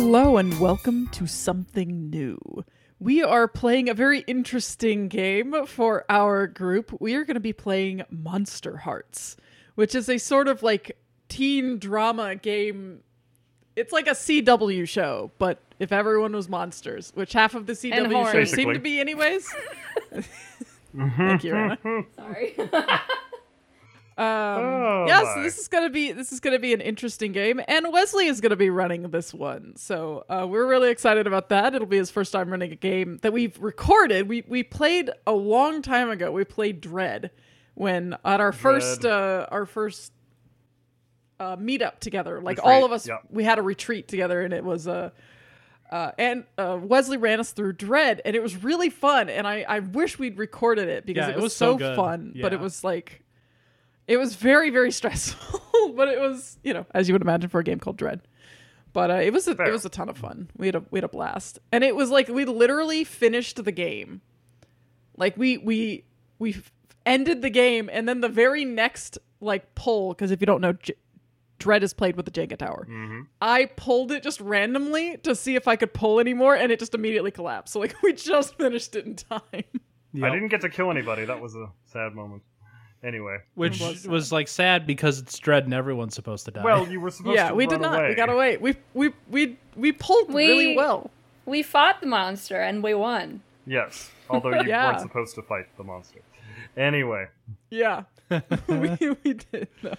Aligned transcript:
Hello 0.00 0.36
and 0.36 0.60
welcome 0.60 1.08
to 1.08 1.26
something 1.26 2.08
new. 2.08 2.38
We 3.00 3.20
are 3.20 3.48
playing 3.48 3.88
a 3.88 3.94
very 3.94 4.20
interesting 4.28 5.08
game 5.08 5.66
for 5.66 6.04
our 6.08 6.46
group. 6.46 6.96
We 7.00 7.16
are 7.16 7.24
going 7.24 7.34
to 7.34 7.40
be 7.40 7.52
playing 7.52 8.04
Monster 8.08 8.76
Hearts, 8.76 9.36
which 9.74 9.96
is 9.96 10.08
a 10.08 10.18
sort 10.18 10.46
of 10.46 10.62
like 10.62 10.96
teen 11.28 11.80
drama 11.80 12.36
game. 12.36 13.00
It's 13.74 13.92
like 13.92 14.06
a 14.06 14.12
CW 14.12 14.88
show, 14.88 15.32
but 15.36 15.60
if 15.80 15.90
everyone 15.90 16.32
was 16.32 16.48
monsters, 16.48 17.10
which 17.16 17.32
half 17.32 17.56
of 17.56 17.66
the 17.66 17.72
CW 17.72 18.12
horns. 18.12 18.30
shows 18.30 18.52
seem 18.52 18.72
to 18.72 18.78
be 18.78 19.00
anyways. 19.00 19.52
Thank 20.96 21.42
you, 21.42 21.54
Rana. 21.54 21.78
Sorry. 22.14 22.56
Um, 24.18 24.24
Oh, 24.26 25.04
yeah, 25.06 25.34
so 25.34 25.42
this 25.42 25.58
is 25.58 25.68
gonna 25.68 25.90
be 25.90 26.10
this 26.10 26.32
is 26.32 26.40
gonna 26.40 26.58
be 26.58 26.74
an 26.74 26.80
interesting 26.80 27.30
game, 27.30 27.60
and 27.68 27.92
Wesley 27.92 28.26
is 28.26 28.40
gonna 28.40 28.56
be 28.56 28.68
running 28.68 29.02
this 29.10 29.32
one. 29.32 29.74
So 29.76 30.24
uh, 30.28 30.44
we're 30.48 30.66
really 30.66 30.90
excited 30.90 31.26
about 31.28 31.50
that. 31.50 31.74
It'll 31.74 31.86
be 31.86 31.98
his 31.98 32.10
first 32.10 32.32
time 32.32 32.50
running 32.50 32.72
a 32.72 32.76
game 32.76 33.18
that 33.22 33.32
we've 33.32 33.56
recorded. 33.60 34.28
We 34.28 34.42
we 34.48 34.64
played 34.64 35.10
a 35.26 35.32
long 35.32 35.82
time 35.82 36.10
ago. 36.10 36.32
We 36.32 36.44
played 36.44 36.80
Dread 36.80 37.30
when 37.74 38.16
at 38.24 38.40
our 38.40 38.52
first 38.52 39.04
uh, 39.04 39.46
our 39.52 39.66
first 39.66 40.12
uh, 41.38 41.56
meetup 41.56 42.00
together. 42.00 42.40
Like 42.40 42.58
all 42.64 42.84
of 42.84 42.90
us, 42.90 43.06
yeah. 43.06 43.18
we 43.30 43.44
had 43.44 43.58
a 43.58 43.62
retreat 43.62 44.08
together, 44.08 44.42
and 44.42 44.52
it 44.52 44.64
was 44.64 44.86
a. 44.88 45.12
Uh, 45.90 46.10
and 46.18 46.44
uh, 46.58 46.78
Wesley 46.82 47.16
ran 47.16 47.40
us 47.40 47.52
through 47.52 47.72
Dread, 47.72 48.20
and 48.26 48.36
it 48.36 48.42
was 48.42 48.62
really 48.62 48.90
fun. 48.90 49.30
And 49.30 49.46
I, 49.46 49.64
I 49.66 49.78
wish 49.78 50.18
we'd 50.18 50.36
recorded 50.36 50.88
it 50.88 51.06
because 51.06 51.22
Yeah, 51.22 51.28
it 51.28 51.32
it 51.32 51.36
was, 51.36 51.44
was 51.44 51.56
so 51.56 51.78
so, 51.78 51.96
fun. 51.96 52.34
But 52.42 52.52
it 52.52 52.60
was 52.60 52.84
like, 52.84 53.22
it 54.08 54.16
was 54.16 54.34
very 54.34 54.70
very 54.70 54.90
stressful. 55.00 55.60
but 55.94 56.08
it 56.08 56.18
was 56.20 56.58
you 56.64 56.74
know 56.74 56.84
as 56.92 57.08
you 57.08 57.14
would 57.14 57.22
imagine 57.22 57.48
for 57.48 57.60
a 57.60 57.64
game 57.64 57.78
called 57.78 57.96
Dread. 57.96 58.22
But 58.94 59.10
uh, 59.10 59.14
it 59.14 59.32
was 59.32 59.46
a, 59.46 59.52
it 59.52 59.70
was 59.70 59.84
a 59.84 59.90
ton 59.90 60.08
of 60.08 60.16
fun. 60.16 60.50
We 60.56 60.66
had 60.66 60.74
a 60.74 60.82
we 60.90 60.96
had 60.96 61.04
a 61.04 61.08
blast, 61.08 61.58
and 61.70 61.84
it 61.84 61.94
was 61.94 62.10
like 62.10 62.26
we 62.28 62.44
literally 62.46 63.04
finished 63.04 63.62
the 63.62 63.70
game. 63.70 64.22
Like 65.16 65.36
we 65.36 65.58
we 65.58 66.04
we 66.38 66.56
ended 67.04 67.42
the 67.42 67.50
game, 67.50 67.90
and 67.92 68.08
then 68.08 68.22
the 68.22 68.28
very 68.30 68.64
next 68.64 69.18
like 69.40 69.74
pull 69.74 70.14
because 70.14 70.30
if 70.30 70.40
you 70.40 70.46
don't 70.46 70.60
know. 70.60 70.72
J- 70.72 70.94
Dread 71.60 71.82
is 71.82 71.92
played 71.92 72.14
with 72.14 72.24
the 72.24 72.30
Jenga 72.30 72.56
tower. 72.56 72.86
Mm-hmm. 72.88 73.22
I 73.42 73.64
pulled 73.64 74.12
it 74.12 74.22
just 74.22 74.40
randomly 74.40 75.16
to 75.24 75.34
see 75.34 75.56
if 75.56 75.66
I 75.66 75.74
could 75.74 75.92
pull 75.92 76.20
anymore, 76.20 76.54
and 76.54 76.70
it 76.70 76.78
just 76.78 76.94
immediately 76.94 77.32
collapsed. 77.32 77.72
So 77.72 77.80
like 77.80 77.96
we 78.02 78.12
just 78.12 78.56
finished 78.56 78.94
it 78.94 79.06
in 79.06 79.16
time. 79.16 79.42
I 79.52 80.30
didn't 80.30 80.48
get 80.48 80.60
to 80.60 80.68
kill 80.68 80.90
anybody. 80.92 81.24
That 81.24 81.40
was 81.40 81.56
a 81.56 81.70
sad 81.84 82.14
moment. 82.14 82.42
Anyway, 83.04 83.38
Which 83.54 83.80
was 83.80 84.08
was, 84.08 84.32
like 84.32 84.48
sad 84.48 84.84
because 84.86 85.20
it's 85.20 85.38
Dread 85.38 85.64
and 85.64 85.72
everyone's 85.74 86.14
supposed 86.16 86.44
to 86.46 86.50
die. 86.50 86.64
well, 86.64 86.88
you 86.88 87.00
were 87.00 87.10
supposed 87.10 87.36
to 87.36 87.40
yeah, 87.42 87.48
to 87.50 87.54
we 87.54 87.64
run 87.66 87.74
did 87.74 87.80
not. 87.82 87.94
away. 88.00 88.08
We 88.08 88.14
got 88.16 88.28
away. 88.28 88.56
We 88.56 88.76
we 88.94 89.12
we 89.30 89.56
we 89.76 89.92
pulled 89.92 90.32
We- 90.32 90.46
really 90.48 90.76
well. 90.76 91.10
we 91.46 91.62
fought 91.62 92.00
the 92.00 92.06
monster 92.08 92.56
and 92.60 92.82
we 92.82 92.94
won. 92.94 93.42
Yes, 93.66 94.10
although 94.28 94.50
you 94.60 94.62
Yeah. 94.68 94.88
weren't 94.88 95.00
supposed 95.00 95.34
to 95.36 95.42
fight 95.42 95.66
the 95.76 95.84
monster. 95.84 96.20
Anyway, 96.76 97.28
Yeah, 97.70 98.02
we 98.68 98.96
we 99.24 99.34
did. 99.34 99.68
Though. 99.82 99.94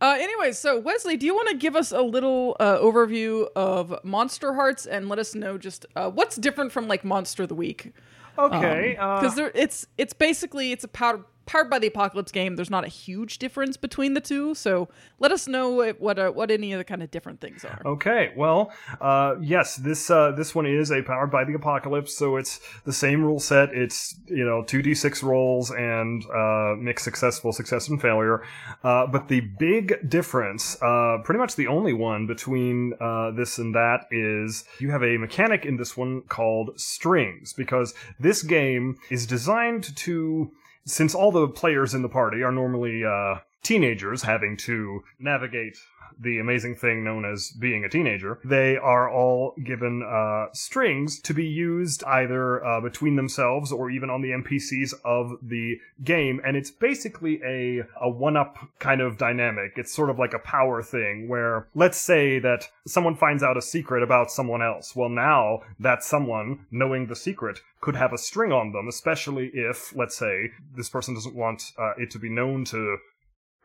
Uh, 0.00 0.16
anyway, 0.18 0.52
so 0.52 0.78
Wesley, 0.80 1.16
do 1.16 1.24
you 1.26 1.34
want 1.34 1.48
to 1.50 1.54
give 1.56 1.76
us 1.76 1.92
a 1.92 2.00
little 2.02 2.56
uh, 2.58 2.78
overview 2.78 3.46
of 3.54 3.94
Monster 4.02 4.54
Hearts 4.54 4.86
and 4.86 5.08
let 5.08 5.18
us 5.18 5.34
know 5.34 5.56
just 5.58 5.86
uh, 5.94 6.10
what's 6.10 6.36
different 6.36 6.72
from 6.72 6.88
like 6.88 7.04
Monster 7.04 7.42
of 7.44 7.48
the 7.50 7.54
Week? 7.54 7.92
okay. 8.38 8.96
uh, 8.96 9.20
Because 9.20 9.36
there, 9.36 9.52
it's 9.54 9.86
it's 9.98 10.12
basically 10.14 10.72
it's 10.72 10.82
a 10.84 10.88
powered 10.88 11.22
powered 11.46 11.70
by 11.70 11.78
the 11.78 11.86
apocalypse 11.86 12.32
game. 12.32 12.56
There's 12.56 12.70
not 12.70 12.84
a 12.84 12.88
huge 12.88 13.38
difference 13.38 13.76
between 13.76 14.14
the 14.14 14.20
two, 14.20 14.54
so 14.54 14.88
let 15.18 15.32
us 15.32 15.48
know 15.48 15.70
what 15.70 16.00
what, 16.00 16.18
uh, 16.18 16.30
what 16.30 16.50
any 16.50 16.72
of 16.72 16.78
the 16.78 16.84
kind 16.84 17.02
of 17.02 17.10
different 17.10 17.40
things 17.40 17.64
are. 17.64 17.80
Okay, 17.84 18.32
well, 18.36 18.72
uh, 19.00 19.36
yes, 19.40 19.76
this 19.76 20.10
uh, 20.10 20.32
this 20.32 20.54
one 20.54 20.66
is 20.66 20.90
a 20.90 21.02
powered 21.02 21.30
by 21.30 21.44
the 21.44 21.54
apocalypse, 21.54 22.16
so 22.16 22.36
it's 22.36 22.60
the 22.84 22.92
same 22.92 23.22
rule 23.22 23.40
set. 23.40 23.70
It's 23.72 24.14
you 24.26 24.44
know 24.44 24.62
two 24.62 24.82
d 24.82 24.94
six 24.94 25.22
rolls 25.22 25.70
and 25.70 26.24
uh, 26.34 26.74
mixed 26.78 27.04
successful, 27.04 27.52
success 27.52 27.88
and 27.88 28.00
failure. 28.00 28.42
Uh, 28.82 29.06
but 29.06 29.28
the 29.28 29.40
big 29.40 30.08
difference, 30.08 30.80
uh, 30.82 31.18
pretty 31.24 31.38
much 31.38 31.56
the 31.56 31.66
only 31.66 31.92
one 31.92 32.26
between 32.26 32.90
this 33.36 33.58
and 33.58 33.74
that, 33.74 34.06
is 34.10 34.64
you 34.78 34.90
have 34.90 35.02
a 35.02 35.16
mechanic 35.16 35.64
in 35.64 35.76
this 35.76 35.96
one 35.96 36.22
called 36.22 36.78
strings, 36.78 37.52
because 37.52 37.94
this 38.18 38.42
game 38.42 38.96
is 39.10 39.26
designed 39.26 39.96
to 39.96 40.50
since 40.84 41.14
all 41.14 41.32
the 41.32 41.48
players 41.48 41.94
in 41.94 42.02
the 42.02 42.08
party 42.08 42.42
are 42.42 42.52
normally 42.52 43.04
uh, 43.04 43.36
teenagers 43.62 44.22
having 44.22 44.56
to 44.58 45.04
navigate 45.18 45.76
the 46.20 46.38
amazing 46.38 46.74
thing 46.74 47.04
known 47.04 47.24
as 47.24 47.50
being 47.50 47.84
a 47.84 47.88
teenager, 47.88 48.38
they 48.44 48.76
are 48.76 49.10
all 49.10 49.54
given 49.64 50.02
uh, 50.02 50.46
strings 50.52 51.18
to 51.20 51.34
be 51.34 51.46
used 51.46 52.04
either 52.04 52.64
uh, 52.64 52.80
between 52.80 53.16
themselves 53.16 53.72
or 53.72 53.90
even 53.90 54.10
on 54.10 54.22
the 54.22 54.30
NPCs 54.30 54.94
of 55.04 55.32
the 55.42 55.78
game. 56.04 56.40
And 56.44 56.56
it's 56.56 56.70
basically 56.70 57.40
a, 57.44 57.82
a 58.00 58.08
one 58.08 58.36
up 58.36 58.58
kind 58.78 59.00
of 59.00 59.18
dynamic. 59.18 59.72
It's 59.76 59.92
sort 59.92 60.10
of 60.10 60.18
like 60.18 60.34
a 60.34 60.38
power 60.38 60.82
thing 60.82 61.28
where, 61.28 61.66
let's 61.74 61.98
say 61.98 62.38
that 62.40 62.68
someone 62.86 63.16
finds 63.16 63.42
out 63.42 63.56
a 63.56 63.62
secret 63.62 64.02
about 64.02 64.30
someone 64.30 64.62
else. 64.62 64.94
Well, 64.94 65.08
now 65.08 65.60
that 65.80 66.04
someone, 66.04 66.66
knowing 66.70 67.06
the 67.06 67.16
secret, 67.16 67.60
could 67.80 67.96
have 67.96 68.12
a 68.12 68.18
string 68.18 68.52
on 68.52 68.72
them, 68.72 68.86
especially 68.86 69.50
if, 69.54 69.94
let's 69.96 70.16
say, 70.16 70.52
this 70.76 70.88
person 70.88 71.14
doesn't 71.14 71.34
want 71.34 71.72
uh, 71.78 71.94
it 71.98 72.10
to 72.12 72.18
be 72.18 72.28
known 72.28 72.64
to 72.66 72.98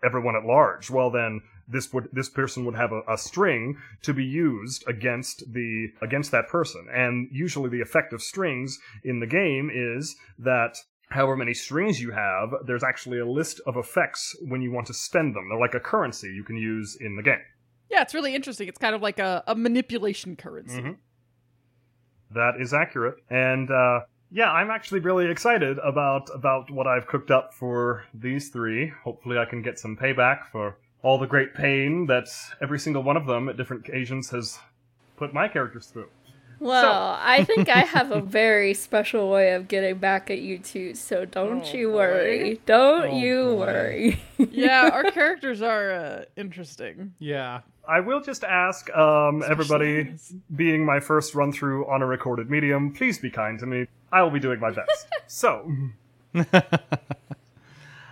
everyone 0.03 0.35
at 0.35 0.45
large. 0.45 0.89
Well, 0.89 1.09
then 1.09 1.41
this 1.67 1.91
would 1.93 2.07
this 2.13 2.29
person 2.29 2.65
would 2.65 2.75
have 2.75 2.91
a, 2.91 3.01
a 3.09 3.17
string 3.17 3.77
to 4.03 4.13
be 4.13 4.23
used 4.23 4.87
against 4.87 5.43
the 5.53 5.89
against 6.01 6.31
that 6.31 6.47
person. 6.47 6.87
And 6.93 7.27
usually, 7.31 7.69
the 7.69 7.81
effect 7.81 8.13
of 8.13 8.21
strings 8.21 8.79
in 9.03 9.19
the 9.19 9.27
game 9.27 9.69
is 9.73 10.15
that. 10.39 10.77
However 11.09 11.37
many 11.37 11.53
strings 11.53 12.01
you 12.01 12.11
have, 12.11 12.53
there's 12.65 12.83
actually 12.83 13.19
a 13.19 13.25
list 13.25 13.61
of 13.65 13.77
effects 13.77 14.35
when 14.41 14.61
you 14.61 14.73
want 14.73 14.87
to 14.87 14.93
spend 14.93 15.33
them. 15.33 15.47
They're 15.47 15.57
like 15.57 15.73
a 15.73 15.79
currency 15.79 16.27
you 16.27 16.43
can 16.43 16.57
use 16.57 16.97
in 16.99 17.15
the 17.15 17.23
game. 17.23 17.39
Yeah, 17.89 18.01
it's 18.01 18.13
really 18.13 18.35
interesting. 18.35 18.67
It's 18.67 18.77
kind 18.77 18.93
of 18.93 19.01
like 19.01 19.17
a, 19.17 19.41
a 19.47 19.55
manipulation 19.55 20.35
currency. 20.35 20.81
Mhm. 20.81 20.97
That 22.31 22.55
is 22.59 22.73
accurate. 22.73 23.15
And 23.29 23.71
uh, 23.71 24.01
yeah, 24.31 24.51
I'm 24.51 24.69
actually 24.69 24.99
really 24.99 25.29
excited 25.29 25.77
about 25.79 26.29
about 26.33 26.69
what 26.71 26.87
I've 26.87 27.07
cooked 27.07 27.31
up 27.31 27.53
for 27.53 28.03
these 28.13 28.49
three. 28.49 28.91
Hopefully, 29.03 29.37
I 29.37 29.45
can 29.45 29.61
get 29.61 29.79
some 29.79 29.95
payback 29.97 30.47
for 30.51 30.77
all 31.03 31.17
the 31.17 31.27
great 31.27 31.53
pain 31.53 32.05
that 32.07 32.27
every 32.61 32.79
single 32.79 33.03
one 33.03 33.15
of 33.17 33.25
them 33.25 33.47
at 33.49 33.55
different 33.57 33.87
occasions 33.87 34.29
has 34.31 34.59
put 35.15 35.33
my 35.33 35.47
characters 35.47 35.87
through. 35.87 36.09
Well, 36.59 37.15
I 37.21 37.43
think 37.43 37.69
I 37.69 37.81
have 37.81 38.11
a 38.11 38.19
very 38.41 38.73
special 38.73 39.29
way 39.29 39.53
of 39.53 39.67
getting 39.67 39.97
back 39.99 40.29
at 40.31 40.39
you 40.39 40.57
two, 40.57 40.95
so 40.95 41.23
don't 41.23 41.63
Oh, 41.63 41.71
you 41.77 41.89
boy. 41.89 41.95
worry. 41.95 42.61
Don't 42.65 43.05
Oh, 43.11 43.17
you 43.17 43.43
boy. 43.45 43.55
worry. 43.57 44.23
yeah, 44.51 44.89
our 44.91 45.11
characters 45.11 45.61
are 45.61 45.91
uh, 45.93 46.25
interesting. 46.35 47.13
yeah. 47.19 47.61
I 47.89 48.01
will 48.01 48.19
just 48.19 48.43
ask 48.43 48.93
um, 48.97 49.41
everybody, 49.47 50.13
being 50.53 50.83
my 50.85 50.99
first 50.99 51.33
run 51.35 51.53
through 51.53 51.87
on 51.89 52.01
a 52.01 52.05
recorded 52.05 52.49
medium, 52.49 52.91
please 52.91 53.17
be 53.17 53.29
kind 53.29 53.57
to 53.59 53.65
me. 53.65 53.87
I 54.11 54.21
will 54.23 54.31
be 54.31 54.39
doing 54.39 54.59
my 54.59 54.71
best. 54.71 55.07
so, 55.27 55.71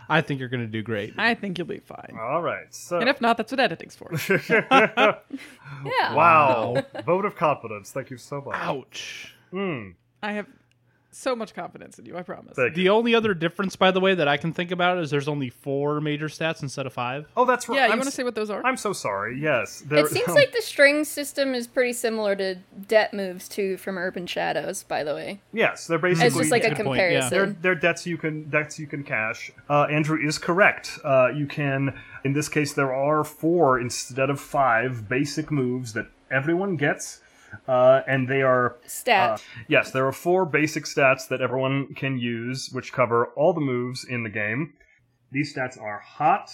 I 0.08 0.22
think 0.22 0.40
you're 0.40 0.50
gonna 0.50 0.68
do 0.68 0.84
great. 0.84 1.14
I 1.18 1.34
think 1.34 1.58
you'll 1.58 1.68
be 1.68 1.80
fine. 1.80 2.18
all 2.20 2.42
right. 2.42 2.74
So, 2.74 3.00
And 3.00 3.10
if 3.10 3.22
not, 3.22 3.38
that's 3.38 3.52
what 3.52 3.60
editing's 3.60 3.96
for. 3.96 4.12
yeah. 4.50 6.14
wow, 6.14 6.84
vote 7.06 7.26
of 7.26 7.36
confidence. 7.36 7.92
Thank 7.92 8.10
you 8.10 8.18
so 8.18 8.42
much. 8.42 8.56
Ouch. 8.56 9.34
Hmm. 9.52 9.90
I 10.22 10.34
have 10.34 10.48
so 11.16 11.36
much 11.36 11.54
confidence 11.54 11.98
in 11.98 12.06
you, 12.06 12.18
I 12.18 12.22
promise. 12.24 12.56
Thank 12.56 12.76
you. 12.76 12.84
The 12.84 12.90
only 12.90 13.16
other 13.16 13.34
difference, 13.34 13.76
by 13.76 13.92
the 13.92 14.00
way, 14.00 14.16
that 14.16 14.28
I 14.28 14.38
can 14.38 14.52
think 14.54 14.72
about 14.72 14.98
is 14.98 15.10
there's 15.10 15.28
only 15.28 15.50
four 15.50 16.02
major 16.02 16.28
stats 16.28 16.62
instead 16.62 16.86
of 16.86 16.94
five. 16.94 17.28
Oh, 17.38 17.46
that's 17.46 17.70
right. 17.70 17.76
Yeah, 17.78 17.86
you 17.88 17.92
I'm 17.94 17.98
want 18.00 18.04
to 18.04 18.08
s- 18.10 18.14
say 18.16 18.24
what 18.24 18.36
those 18.36 18.50
are? 18.50 18.66
I'm 18.66 18.78
so 18.78 18.94
sorry. 18.94 19.40
Yes, 19.40 19.82
there, 19.88 20.00
It 20.06 20.10
seems 20.10 20.28
like 20.36 20.52
the 20.52 20.62
string 20.62 21.04
system 21.06 21.56
is 21.56 21.68
pretty 21.68 21.94
similar 21.94 22.36
to 22.36 22.56
debt 22.88 23.14
moves 23.14 23.48
too 23.48 23.78
from 23.78 23.98
Urban 23.98 24.28
Shadows, 24.28 24.84
by 24.84 25.04
the 25.04 25.14
way. 25.16 25.40
yes, 25.54 25.88
they're 25.88 25.98
basically 26.00 26.28
It's 26.28 26.38
just 26.38 26.52
like 26.52 26.64
a 26.66 26.76
Good 26.76 26.86
point, 26.86 27.00
yeah. 27.00 27.22
comparison. 27.22 27.30
they're, 27.62 27.74
they're 27.74 27.76
debts 27.80 28.06
you 28.06 28.18
can 28.18 28.50
debts 28.50 28.78
you 28.78 28.88
can 28.88 29.04
cash. 29.04 29.52
Uh, 29.70 29.84
Andrew 29.84 30.20
is 30.22 30.38
correct. 30.38 31.00
Uh, 31.04 31.30
you 31.36 31.46
can, 31.48 31.98
in 32.24 32.34
this 32.34 32.50
case, 32.50 32.74
there 32.74 32.94
are 32.94 33.24
four 33.24 33.80
instead 33.80 34.30
of 34.30 34.40
five 34.40 35.08
basic 35.08 35.50
moves 35.52 35.94
that 35.94 36.08
everyone 36.32 36.76
gets, 36.76 37.22
uh, 37.68 38.02
and 38.08 38.28
they 38.28 38.42
are 38.42 38.78
Stat. 38.86 39.30
uh, 39.32 39.38
yes, 39.68 39.92
there 39.92 40.08
are 40.08 40.12
four 40.12 40.46
basic 40.46 40.86
stats 40.86 41.28
that 41.30 41.42
everyone 41.42 41.94
can 41.96 42.18
use, 42.18 42.70
which 42.72 42.94
cover 42.94 43.28
all 43.36 43.54
the 43.54 43.62
moves 43.62 44.06
in 44.06 44.24
the 44.24 44.30
game. 44.30 44.74
These 45.32 45.56
stats 45.56 45.80
are 45.82 46.00
hot, 46.00 46.52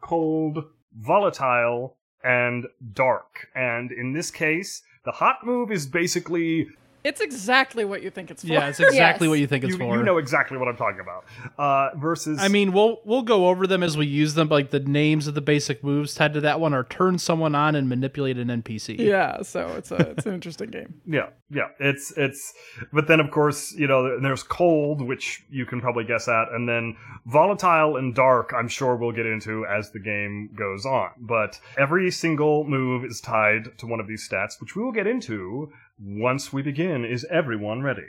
cold, 0.00 0.64
volatile, 0.98 1.96
and 2.22 2.66
dark. 2.92 3.48
And 3.54 3.92
in 3.92 4.12
this 4.12 4.30
case, 4.30 4.82
the 5.04 5.12
hot 5.12 5.44
move 5.44 5.70
is 5.70 5.86
basically 5.86 6.68
It's 7.04 7.20
exactly 7.20 7.84
what 7.84 8.02
you 8.02 8.08
think 8.10 8.30
it's 8.30 8.42
for. 8.42 8.48
Yeah, 8.48 8.68
it's 8.68 8.80
exactly 8.80 9.26
Yes. 9.26 9.30
what 9.30 9.38
you 9.38 9.46
think 9.46 9.64
it's 9.64 9.72
You, 9.74 9.78
for. 9.78 9.96
you 9.96 10.02
know 10.02 10.16
exactly 10.16 10.56
what 10.56 10.68
I'm 10.68 10.76
talking 10.76 11.00
about. 11.00 11.24
Uh, 11.58 11.90
versus, 11.98 12.38
I 12.40 12.48
mean, 12.48 12.72
we'll 12.72 13.00
we'll 13.04 13.22
go 13.22 13.48
over 13.48 13.66
them 13.66 13.82
as 13.82 13.96
we 13.96 14.06
use 14.06 14.32
them. 14.34 14.48
Like 14.48 14.70
the 14.70 14.80
names 14.80 15.26
of 15.26 15.34
the 15.34 15.42
basic 15.42 15.84
moves 15.84 16.14
tied 16.14 16.32
to 16.34 16.40
that 16.40 16.60
one 16.60 16.72
are 16.72 16.84
turn 16.84 17.18
someone 17.18 17.54
on 17.54 17.74
and 17.74 17.88
manipulate 17.88 18.38
an 18.38 18.48
NPC. 18.48 18.98
Yeah, 18.98 19.42
so 19.42 19.68
it's 19.76 19.90
a 19.90 20.10
it's 20.10 20.24
an 20.26 20.32
interesting 20.34 20.70
game. 20.70 20.94
yeah, 21.06 21.28
yeah, 21.50 21.68
it's 21.78 22.12
it's. 22.16 22.54
But 22.92 23.06
then, 23.06 23.20
of 23.20 23.30
course, 23.30 23.74
you 23.74 23.86
know, 23.86 24.18
there's 24.20 24.42
cold, 24.42 25.02
which 25.02 25.44
you 25.50 25.66
can 25.66 25.80
probably 25.82 26.04
guess 26.04 26.26
at, 26.26 26.48
and 26.52 26.66
then 26.68 26.96
volatile 27.26 27.96
and 27.96 28.14
dark. 28.14 28.52
I'm 28.56 28.68
sure 28.68 28.96
we'll 28.96 29.12
get 29.12 29.26
into 29.26 29.66
as 29.66 29.90
the 29.90 29.98
game 30.00 30.50
goes 30.56 30.86
on. 30.86 31.10
But 31.18 31.60
every 31.76 32.10
single 32.10 32.64
move 32.64 33.04
is 33.04 33.20
tied 33.20 33.76
to 33.78 33.86
one 33.86 34.00
of 34.00 34.06
these 34.06 34.26
stats, 34.26 34.60
which 34.60 34.74
we 34.76 34.82
will 34.82 34.92
get 34.92 35.06
into 35.06 35.70
once 35.98 36.52
we 36.52 36.62
begin. 36.62 37.04
Is 37.04 37.24
everyone 37.30 37.82
ready? 37.82 38.02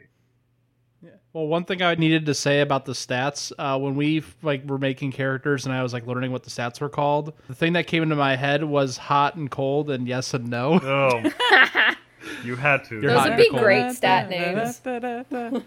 Yeah. 1.01 1.11
Well, 1.33 1.47
one 1.47 1.65
thing 1.65 1.81
I 1.81 1.93
needed 1.95 2.25
to 2.27 2.33
say 2.33 2.61
about 2.61 2.85
the 2.85 2.93
stats 2.93 3.51
uh, 3.59 3.77
when 3.77 3.95
we 3.95 4.23
like 4.41 4.65
were 4.65 4.77
making 4.77 5.11
characters 5.11 5.65
and 5.65 5.73
I 5.73 5.83
was 5.83 5.93
like 5.93 6.07
learning 6.07 6.31
what 6.31 6.43
the 6.43 6.49
stats 6.49 6.81
were 6.81 6.89
called, 6.89 7.33
the 7.47 7.53
thing 7.55 7.73
that 7.73 7.85
came 7.87 8.01
into 8.03 8.15
my 8.15 8.35
head 8.35 8.63
was 8.63 8.97
hot 8.97 9.35
and 9.35 9.51
cold 9.51 9.89
and 9.91 10.07
yes 10.07 10.33
and 10.33 10.49
no. 10.49 10.79
Oh, 10.81 11.91
you 12.43 12.55
had 12.55 12.85
to. 12.85 13.01
You're 13.01 13.13
Those 13.13 13.25
would 13.25 13.37
be 13.37 13.49
cold. 13.49 13.61
great 13.61 13.91
stat 13.91 14.29
names. 14.29 14.81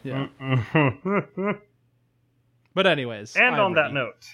Yeah. 0.02 0.26
But 2.74 2.86
anyways, 2.86 3.36
I'm 3.36 3.54
on 3.54 3.74
that 3.74 3.92
note, 3.92 4.24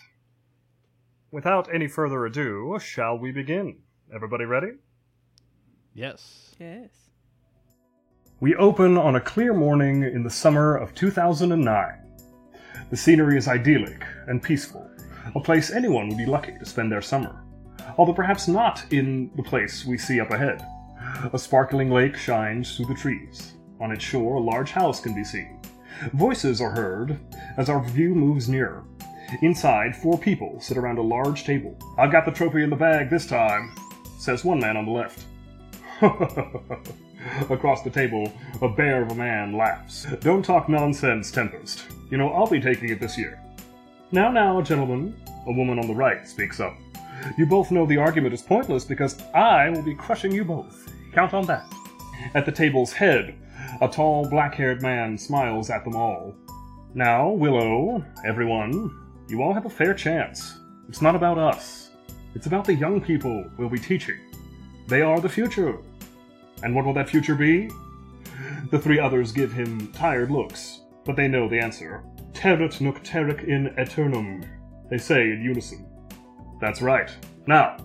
without 1.31 1.73
any 1.75 1.89
further 1.89 2.27
ado, 2.27 2.79
shall 2.79 3.17
we 3.17 3.33
begin? 3.33 3.79
Everybody 4.15 4.45
ready? 4.45 4.73
yes. 5.95 6.55
Yes. 6.59 6.91
We 8.45 8.55
open 8.57 8.99
on 8.99 9.17
a 9.17 9.23
clear 9.23 9.55
morning 9.55 10.03
in 10.03 10.23
the 10.23 10.29
summer 10.29 10.77
of 10.77 10.95
2009. 10.95 11.95
The 12.91 12.95
scenery 12.95 13.39
is 13.39 13.49
idyllic 13.49 14.05
and 14.27 14.43
peaceful, 14.43 14.87
a 15.35 15.41
place 15.41 15.71
anyone 15.71 16.09
would 16.09 16.19
be 16.19 16.27
lucky 16.27 16.53
to 16.59 16.67
spend 16.67 16.93
their 16.93 17.01
summer. 17.01 17.43
Although 17.97 18.13
perhaps 18.13 18.47
not 18.47 18.85
in 18.93 19.31
the 19.35 19.43
place 19.43 19.87
we 19.87 19.97
see 19.97 20.21
up 20.21 20.31
ahead. 20.31 20.63
A 21.33 21.39
sparkling 21.39 21.89
lake 21.89 22.19
shines 22.19 22.77
through 22.77 22.85
the 22.85 22.95
trees. 22.95 23.55
On 23.81 23.91
its 23.91 24.05
shore, 24.05 24.35
a 24.35 24.41
large 24.41 24.73
house 24.73 25.01
can 25.01 25.15
be 25.15 25.25
seen. 25.25 25.59
Voices 26.13 26.61
are 26.61 26.73
heard 26.73 27.19
as 27.57 27.71
our 27.71 27.83
view 27.83 28.15
moves 28.15 28.47
nearer. 28.47 28.85
Inside, 29.41 29.97
four 29.97 30.19
people 30.19 30.61
sit 30.61 30.77
around 30.77 30.99
a 30.99 31.03
large 31.03 31.45
table. 31.45 31.79
I've 31.97 32.13
got 32.13 32.27
the 32.27 32.31
trophy 32.31 32.63
in 32.63 32.69
the 32.69 32.77
bag 32.77 33.09
this 33.09 33.27
time, 33.27 33.75
says 34.19 34.45
one 34.45 34.61
man 34.61 34.77
on 34.77 34.85
the 34.85 34.93
left. 34.93 35.25
Across 37.51 37.83
the 37.83 37.91
table, 37.91 38.33
a 38.63 38.69
bear 38.69 39.03
of 39.03 39.11
a 39.11 39.15
man 39.15 39.57
laughs. 39.57 40.07
Don't 40.21 40.45
talk 40.45 40.69
nonsense, 40.69 41.31
Tempest. 41.31 41.85
You 42.11 42.19
know, 42.19 42.31
I'll 42.31 42.47
be 42.47 42.61
taking 42.61 42.91
it 42.91 43.01
this 43.01 43.17
year. 43.17 43.41
Now, 44.13 44.31
now, 44.31 44.61
gentlemen, 44.61 45.17
a 45.47 45.53
woman 45.53 45.79
on 45.79 45.87
the 45.87 45.95
right 45.95 46.29
speaks 46.29 46.61
up. 46.61 46.77
You 47.39 47.47
both 47.47 47.71
know 47.71 47.87
the 47.87 47.97
argument 47.97 48.35
is 48.35 48.43
pointless 48.43 48.85
because 48.85 49.21
I 49.35 49.71
will 49.71 49.83
be 49.83 49.95
crushing 49.95 50.33
you 50.33 50.45
both. 50.45 50.93
Count 51.13 51.35
on 51.35 51.47
that. 51.47 51.65
At 52.35 52.47
the 52.47 52.53
table's 52.53 52.93
head, 52.93 53.35
a 53.81 53.89
tall, 53.89 54.29
black 54.29 54.55
haired 54.55 54.83
man 54.83 55.19
smiles 55.19 55.71
at 55.71 55.85
them 55.85 55.97
all. 55.97 56.35
Now, 56.95 57.31
Willow, 57.31 58.05
everyone, 58.25 58.91
you 59.29 59.43
all 59.43 59.53
have 59.53 59.67
a 59.67 59.71
fair 59.71 59.95
chance. 59.95 60.59
It's 60.89 61.03
not 61.03 61.17
about 61.17 61.39
us, 61.39 61.91
it's 62.35 62.47
about 62.47 62.65
the 62.65 62.75
young 62.75 63.01
people 63.01 63.45
we'll 63.57 63.69
be 63.69 63.79
teaching. 63.79 64.19
They 64.87 65.03
are 65.03 65.21
the 65.21 65.29
future. 65.29 65.79
And 66.65 66.75
what 66.75 66.87
will 66.87 66.95
that 66.95 67.11
future 67.11 67.35
be? 67.35 67.71
The 68.71 68.79
three 68.79 68.99
others 68.99 69.33
give 69.33 69.53
him 69.53 69.93
tired 69.93 70.31
looks, 70.31 70.81
but 71.05 71.15
they 71.15 71.29
know 71.29 71.47
the 71.47 71.61
answer. 71.61 72.03
Terret 72.33 72.73
nocteric 72.81 73.45
in 73.45 73.69
aeternum, 73.79 74.45
they 74.91 74.99
say 74.99 75.31
in 75.31 75.43
unison. 75.43 75.87
That's 76.61 76.81
right. 76.81 77.11
Now, 77.47 77.77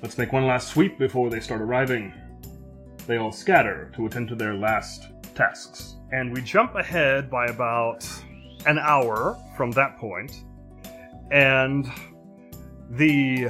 let's 0.00 0.16
make 0.16 0.32
one 0.32 0.46
last 0.46 0.68
sweep 0.68 0.98
before 0.98 1.28
they 1.28 1.38
start 1.38 1.60
arriving. 1.60 2.14
They 3.06 3.18
all 3.18 3.30
scatter 3.30 3.92
to 3.94 4.06
attend 4.06 4.28
to 4.28 4.36
their 4.36 4.54
last 4.54 5.08
tasks. 5.34 5.96
And 6.12 6.34
we 6.34 6.40
jump 6.40 6.74
ahead 6.74 7.30
by 7.30 7.46
about 7.46 8.08
an 8.64 8.78
hour 8.78 9.38
from 9.56 9.70
that 9.72 9.98
point, 9.98 10.44
and 11.30 11.86
the 12.90 13.48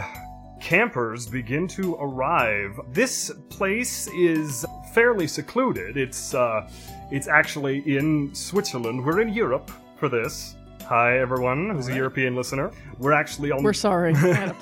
campers 0.62 1.26
begin 1.26 1.66
to 1.66 1.96
arrive. 1.96 2.80
This 2.92 3.32
place 3.50 4.08
is 4.14 4.64
fairly 4.94 5.26
secluded. 5.26 5.96
It's 5.96 6.34
uh, 6.34 6.70
it's 7.10 7.28
actually 7.28 7.80
in 7.80 8.34
Switzerland. 8.34 9.04
We're 9.04 9.20
in 9.20 9.34
Europe 9.34 9.70
for 9.96 10.08
this. 10.08 10.54
Hi, 10.86 11.18
everyone 11.18 11.70
who's 11.70 11.88
a 11.88 11.94
European 11.94 12.36
listener. 12.36 12.70
We're 12.98 13.12
actually 13.12 13.50
on. 13.50 13.62
We're 13.62 13.72
sorry. 13.72 14.12
ahead 14.12 14.50
of 14.50 14.60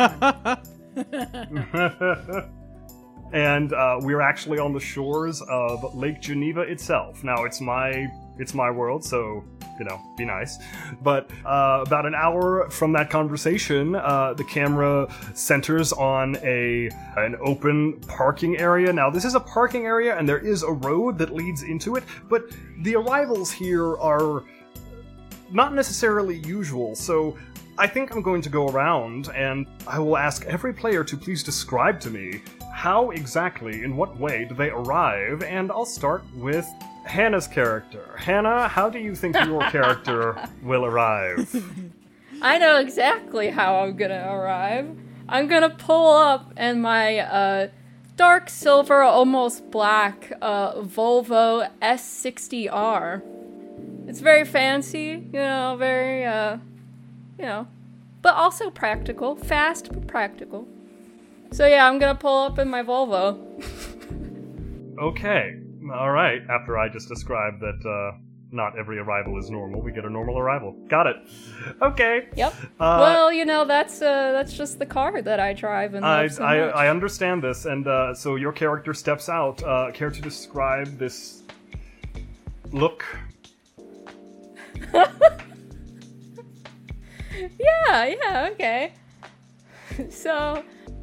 time. 0.96 0.96
and 3.32 3.72
uh, 3.72 3.98
we're 4.00 4.22
actually 4.22 4.58
on 4.58 4.72
the 4.72 4.80
shores 4.80 5.42
of 5.48 5.94
Lake 5.94 6.20
Geneva 6.20 6.62
itself. 6.62 7.22
Now 7.22 7.44
it's 7.44 7.60
my 7.60 8.08
it's 8.40 8.54
my 8.54 8.70
world, 8.70 9.04
so 9.04 9.44
you 9.78 9.86
know, 9.86 10.00
be 10.16 10.24
nice. 10.24 10.58
But 11.02 11.30
uh, 11.44 11.84
about 11.86 12.04
an 12.04 12.14
hour 12.14 12.68
from 12.70 12.92
that 12.92 13.08
conversation, 13.08 13.94
uh, 13.94 14.34
the 14.34 14.44
camera 14.44 15.08
centers 15.34 15.92
on 15.92 16.36
a 16.42 16.90
an 17.16 17.36
open 17.40 18.00
parking 18.00 18.58
area. 18.58 18.92
Now 18.92 19.10
this 19.10 19.24
is 19.24 19.34
a 19.34 19.40
parking 19.40 19.86
area, 19.86 20.18
and 20.18 20.28
there 20.28 20.38
is 20.38 20.62
a 20.62 20.72
road 20.72 21.18
that 21.18 21.34
leads 21.34 21.62
into 21.62 21.96
it. 21.96 22.04
But 22.28 22.50
the 22.82 22.96
arrivals 22.96 23.50
here 23.50 23.96
are 23.98 24.44
not 25.50 25.74
necessarily 25.74 26.38
usual, 26.38 26.94
so 26.94 27.36
I 27.78 27.86
think 27.86 28.14
I'm 28.14 28.20
going 28.20 28.42
to 28.42 28.50
go 28.50 28.68
around 28.68 29.30
and 29.34 29.66
I 29.86 29.98
will 29.98 30.18
ask 30.18 30.44
every 30.44 30.74
player 30.74 31.02
to 31.02 31.16
please 31.16 31.42
describe 31.42 31.98
to 32.00 32.10
me 32.10 32.42
how 32.74 33.10
exactly, 33.10 33.82
in 33.82 33.96
what 33.96 34.18
way, 34.18 34.44
do 34.44 34.54
they 34.54 34.68
arrive, 34.68 35.42
and 35.42 35.70
I'll 35.70 35.86
start 35.86 36.22
with 36.34 36.66
Hannah's 37.04 37.46
character. 37.46 38.14
Hannah, 38.16 38.68
how 38.68 38.90
do 38.90 38.98
you 38.98 39.14
think 39.14 39.36
your 39.44 39.62
character 39.70 40.36
will 40.62 40.84
arrive? 40.84 41.54
I 42.42 42.58
know 42.58 42.78
exactly 42.78 43.50
how 43.50 43.76
I'm 43.80 43.96
gonna 43.96 44.26
arrive. 44.30 44.96
I'm 45.28 45.46
gonna 45.46 45.70
pull 45.70 46.12
up 46.12 46.52
in 46.58 46.80
my 46.80 47.18
uh, 47.18 47.68
dark 48.16 48.48
silver, 48.48 49.02
almost 49.02 49.70
black 49.70 50.32
uh, 50.40 50.74
Volvo 50.82 51.68
S60R. 51.80 53.22
It's 54.08 54.20
very 54.20 54.44
fancy, 54.44 55.24
you 55.32 55.38
know, 55.38 55.76
very, 55.78 56.24
uh, 56.24 56.58
you 57.38 57.44
know, 57.44 57.66
but 58.22 58.34
also 58.34 58.70
practical. 58.70 59.36
Fast, 59.36 59.92
but 59.92 60.06
practical. 60.06 60.66
So 61.52 61.66
yeah, 61.66 61.86
I'm 61.88 61.98
gonna 61.98 62.14
pull 62.14 62.38
up 62.38 62.58
in 62.58 62.68
my 62.68 62.82
Volvo. 62.82 63.38
Okay, 65.00 65.58
all 65.92 66.10
right. 66.10 66.42
After 66.48 66.78
I 66.78 66.88
just 66.88 67.08
described 67.08 67.60
that 67.60 67.84
uh, 67.86 68.18
not 68.50 68.78
every 68.78 68.98
arrival 68.98 69.38
is 69.38 69.50
normal, 69.50 69.82
we 69.82 69.92
get 69.92 70.04
a 70.04 70.10
normal 70.10 70.38
arrival. 70.38 70.72
Got 70.88 71.06
it. 71.06 71.16
Okay. 71.82 72.28
Yep. 72.36 72.54
Uh, 72.78 72.98
well, 73.00 73.32
you 73.32 73.44
know, 73.44 73.64
that's 73.64 74.02
uh, 74.02 74.32
that's 74.32 74.52
just 74.52 74.78
the 74.78 74.86
car 74.86 75.22
that 75.22 75.40
I 75.40 75.52
drive 75.52 75.94
and 75.94 76.04
I, 76.04 76.28
so 76.28 76.44
I. 76.44 76.56
I 76.68 76.88
understand 76.88 77.42
this, 77.42 77.64
and 77.64 77.86
uh, 77.86 78.14
so 78.14 78.36
your 78.36 78.52
character 78.52 78.94
steps 78.94 79.28
out. 79.28 79.62
Uh, 79.62 79.90
care 79.92 80.10
to 80.10 80.20
describe 80.20 80.98
this 80.98 81.42
look? 82.72 83.04
Yeah, 87.58 88.06
yeah, 88.06 88.48
okay. 88.52 88.92
So, 90.08 90.32
uh, 90.32 90.62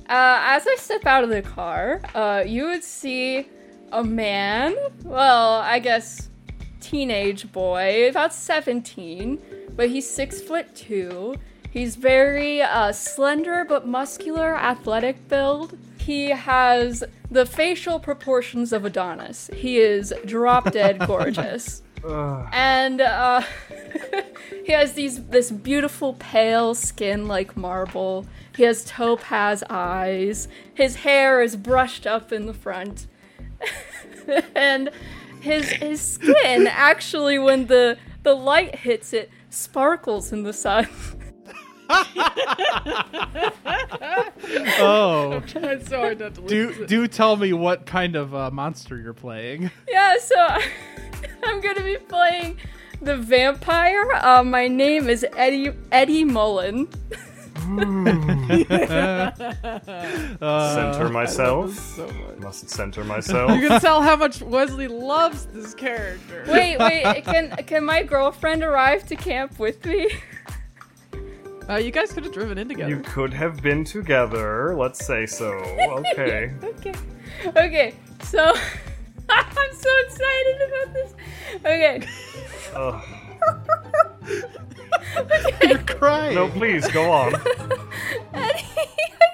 as 0.09 0.65
I 0.65 0.75
step 0.79 1.05
out 1.05 1.23
of 1.23 1.29
the 1.29 1.43
car, 1.43 2.01
uh, 2.15 2.43
you 2.47 2.65
would 2.65 2.83
see 2.83 3.47
a 3.91 4.03
man, 4.03 4.75
well, 5.03 5.53
I 5.55 5.79
guess 5.79 6.29
teenage 6.81 7.51
boy, 7.51 8.09
about 8.09 8.33
17, 8.33 9.41
but 9.75 9.89
he's 9.89 10.09
six 10.09 10.41
foot 10.41 10.75
two. 10.75 11.35
He's 11.69 11.95
very 11.95 12.61
uh, 12.61 12.91
slender 12.91 13.65
but 13.67 13.87
muscular, 13.87 14.55
athletic 14.55 15.27
build. 15.27 15.77
He 15.99 16.29
has 16.29 17.03
the 17.29 17.45
facial 17.45 17.99
proportions 17.99 18.71
of 18.71 18.85
Adonis. 18.85 19.49
He 19.53 19.77
is 19.77 20.13
drop 20.25 20.71
dead 20.71 20.99
gorgeous 21.07 21.81
and 22.05 23.01
uh, 23.01 23.41
he 24.65 24.71
has 24.71 24.93
these 24.93 25.25
this 25.25 25.51
beautiful 25.51 26.13
pale 26.13 26.75
skin 26.75 27.27
like 27.27 27.57
marble. 27.57 28.25
He 28.55 28.63
has 28.63 28.85
topaz 28.85 29.63
eyes. 29.69 30.47
His 30.73 30.97
hair 30.97 31.41
is 31.41 31.55
brushed 31.55 32.07
up 32.07 32.31
in 32.31 32.45
the 32.45 32.53
front, 32.53 33.07
and 34.55 34.89
his 35.41 35.69
his 35.69 36.01
skin 36.01 36.67
actually, 36.67 37.39
when 37.39 37.67
the 37.67 37.97
the 38.23 38.33
light 38.35 38.75
hits 38.75 39.13
it, 39.13 39.29
sparkles 39.49 40.31
in 40.31 40.43
the 40.43 40.53
sun. 40.53 40.87
Oh, 44.79 45.41
It's 45.55 45.89
so 45.89 45.97
hard 45.99 46.19
not 46.19 46.35
to 46.35 46.41
do 46.41 46.85
do 46.85 47.07
tell 47.07 47.37
me 47.37 47.53
what 47.53 47.85
kind 47.85 48.15
of 48.15 48.35
uh, 48.35 48.51
monster 48.51 48.97
you're 48.97 49.13
playing. 49.13 49.71
yeah, 49.89 50.17
so 50.19 50.35
I'm 51.43 51.61
gonna 51.61 51.83
be 51.83 51.97
playing 51.97 52.57
the 53.01 53.15
vampire. 53.17 54.05
Uh, 54.13 54.43
my 54.43 54.67
name 54.67 55.09
is 55.09 55.25
Eddie 55.35 55.71
Eddie 55.91 56.23
Mullen. 56.25 56.87
center 60.39 61.09
myself. 61.09 61.73
So. 61.73 62.09
Must 62.39 62.69
center 62.69 63.03
myself. 63.03 63.51
You 63.59 63.67
can 63.67 63.81
tell 63.81 64.01
how 64.01 64.15
much 64.15 64.41
Wesley 64.41 64.87
loves 64.87 65.45
this 65.47 65.73
character. 65.73 66.45
Wait, 66.47 66.77
wait. 66.79 67.23
Can 67.25 67.49
can 67.65 67.83
my 67.83 68.03
girlfriend 68.03 68.63
arrive 68.63 69.05
to 69.07 69.15
camp 69.15 69.59
with 69.59 69.83
me? 69.85 70.09
Uh, 71.69 71.75
you 71.75 71.91
guys 71.91 72.13
could 72.13 72.23
have 72.23 72.33
driven 72.33 72.57
in 72.57 72.69
together. 72.69 72.89
You 72.89 73.01
could 73.01 73.33
have 73.33 73.61
been 73.61 73.83
together, 73.83 74.73
let's 74.75 75.05
say 75.05 75.25
so. 75.25 75.51
Okay. 75.51 76.53
Okay. 76.63 76.93
Okay. 77.57 77.93
So 78.23 78.53
I'm 79.29 79.73
so 79.73 79.89
excited 80.05 80.61
about 80.67 80.93
this. 80.93 81.13
Okay. 81.65 82.07
Ugh. 85.15 85.53
You're 85.63 85.77
crying. 85.79 86.35
No, 86.35 86.49
please, 86.49 86.87
go 86.89 87.11
on. 87.11 87.35
Eddie, 87.35 87.43
I 88.33 88.55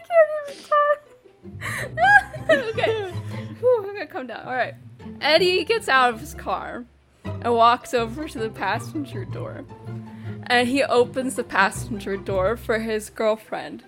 can't 0.08 0.30
even 0.48 0.64
talk. 0.70 2.50
okay. 2.50 3.12
Whew, 3.60 3.78
I'm 3.80 3.94
gonna 3.94 4.08
come 4.08 4.28
down. 4.28 4.46
All 4.46 4.54
right. 4.54 4.76
Eddie 5.22 5.64
gets 5.64 5.88
out 5.90 6.14
of 6.14 6.20
his 6.20 6.34
car 6.34 6.86
and 7.26 7.54
walks 7.54 7.94
over 7.94 8.28
to 8.28 8.40
the 8.40 8.50
passenger 8.50 9.26
door. 9.26 9.66
And 10.48 10.68
he 10.68 10.84
opens 10.84 11.36
the 11.36 11.44
passenger 11.44 12.18
door 12.18 12.58
for 12.58 12.80
his 12.80 13.10
girlfriend, 13.10 13.84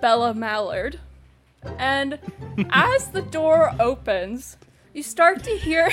Bella 0.00 0.32
Mallard. 0.34 1.00
And 1.78 2.18
as 2.70 3.08
the 3.08 3.22
door 3.22 3.74
opens, 3.78 4.56
you 4.92 5.02
start 5.02 5.42
to 5.44 5.56
hear 5.56 5.90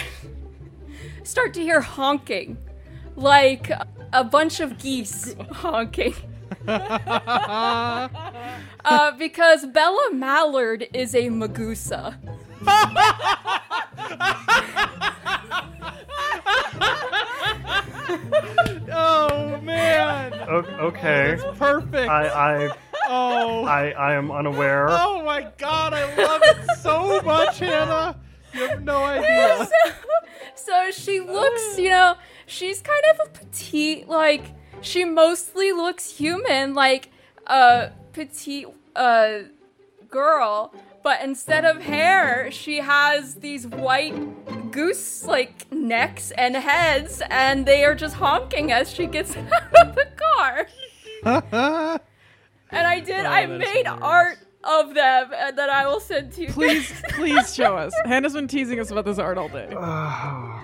start 1.23 1.53
to 1.55 1.61
hear 1.61 1.81
honking. 1.81 2.57
Like 3.15 3.69
a 4.13 4.23
bunch 4.23 4.59
of 4.59 4.77
geese 4.77 5.35
honking. 5.51 6.13
Uh, 8.83 9.11
because 9.11 9.65
Bella 9.67 10.09
Mallard 10.11 10.87
is 10.93 11.13
a 11.13 11.29
Magusa. 11.29 12.17
Oh 18.93 19.59
man. 19.63 20.33
O- 20.49 20.87
okay. 20.87 21.37
Perfect. 21.57 22.09
I, 22.09 22.27
I, 22.27 22.69
oh. 23.07 23.65
I, 23.65 23.91
I 23.91 24.13
am 24.13 24.31
unaware. 24.31 24.87
Oh 24.89 25.23
my 25.23 25.47
god, 25.57 25.93
I 25.93 26.03
love 26.15 26.41
it 26.43 26.57
so 26.81 27.21
much, 27.21 27.59
Hannah. 27.59 28.17
You 28.53 28.67
have 28.67 28.83
no 28.83 29.03
idea. 29.03 29.65
so, 29.65 29.91
so 30.55 30.91
she 30.91 31.19
looks, 31.21 31.77
you 31.77 31.89
know, 31.89 32.15
she's 32.51 32.81
kind 32.81 33.03
of 33.13 33.27
a 33.27 33.29
petite, 33.39 34.07
like, 34.07 34.53
she 34.81 35.05
mostly 35.05 35.71
looks 35.71 36.17
human, 36.17 36.73
like 36.73 37.09
a 37.47 37.91
petite 38.13 38.67
uh, 38.95 39.39
girl, 40.09 40.73
but 41.03 41.21
instead 41.21 41.65
of 41.65 41.81
hair, 41.81 42.51
she 42.51 42.77
has 42.77 43.35
these 43.35 43.65
white 43.65 44.71
goose 44.71 45.25
like 45.25 45.71
necks 45.71 46.31
and 46.31 46.55
heads, 46.55 47.21
and 47.29 47.65
they 47.65 47.83
are 47.83 47.95
just 47.95 48.15
honking 48.15 48.71
as 48.71 48.91
she 48.91 49.07
gets 49.07 49.35
out 49.37 49.87
of 49.87 49.95
the 49.95 50.07
car. 51.25 51.99
And 52.73 52.87
I 52.87 53.01
did, 53.01 53.25
I 53.25 53.45
made 53.47 53.85
hilarious. 53.85 53.99
art 54.01 54.37
of 54.63 54.93
them 54.93 55.31
and 55.35 55.57
that 55.57 55.69
I 55.69 55.85
will 55.87 55.99
send 55.99 56.31
to 56.33 56.43
you. 56.43 56.47
Please, 56.53 56.89
please 57.09 57.53
show 57.53 57.75
us. 57.75 57.93
Hannah's 58.05 58.33
been 58.33 58.47
teasing 58.47 58.79
us 58.79 58.91
about 58.91 59.03
this 59.03 59.19
art 59.19 59.37
all 59.37 59.49
day. 59.49 59.67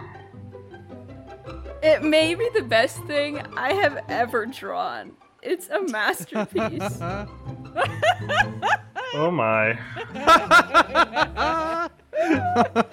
It 1.84 2.04
may 2.04 2.36
be 2.36 2.50
the 2.54 2.64
best 2.64 3.04
thing 3.06 3.40
I 3.56 3.74
have 3.74 4.04
ever 4.10 4.46
drawn. 4.46 5.14
It's 5.42 5.70
a 5.70 5.82
masterpiece. 5.82 7.00
Oh 9.14 9.32
my. 9.32 9.80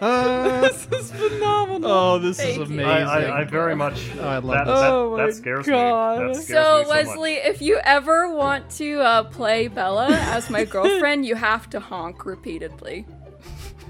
this 0.01 0.87
is 0.93 1.11
phenomenal. 1.11 1.91
oh, 1.91 2.19
this 2.21 2.37
Thank 2.37 2.61
is 2.63 2.71
amazing. 2.71 2.87
I, 2.87 3.01
I, 3.31 3.41
I 3.41 3.45
very 3.45 3.75
much. 3.75 4.11
Oh, 4.21 4.29
I 4.29 4.39
love 4.39 4.55
that, 4.55 4.65
this. 4.67 4.81
that, 4.81 4.93
Oh 4.93 5.17
my 5.17 5.27
that 5.27 5.35
scares 5.35 5.67
God. 5.67 6.21
me. 6.21 6.27
That 6.29 6.43
scares 6.43 6.47
so, 6.67 6.79
me 6.79 6.85
so 6.85 6.89
Wesley, 6.91 7.35
much. 7.35 7.45
if 7.47 7.63
you 7.63 7.81
ever 7.83 8.33
want 8.33 8.71
to 8.73 9.01
uh, 9.01 9.25
play 9.25 9.67
Bella 9.69 10.09
as 10.11 10.51
my 10.51 10.65
girlfriend, 10.77 11.27
you 11.27 11.35
have 11.35 11.69
to 11.71 11.81
honk 11.81 12.25
repeatedly. 12.25 13.07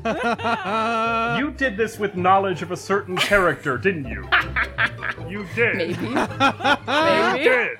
You 1.38 1.50
did 1.50 1.76
this 1.76 1.99
with 1.99 2.14
knowledge 2.16 2.62
of 2.62 2.70
a 2.70 2.76
certain 2.76 3.16
character, 3.16 3.76
didn't 3.78 4.06
you? 4.06 4.28
you 5.28 5.46
did. 5.54 5.99
Maybe. 5.99 7.38
You 7.38 7.44
did. 7.44 7.78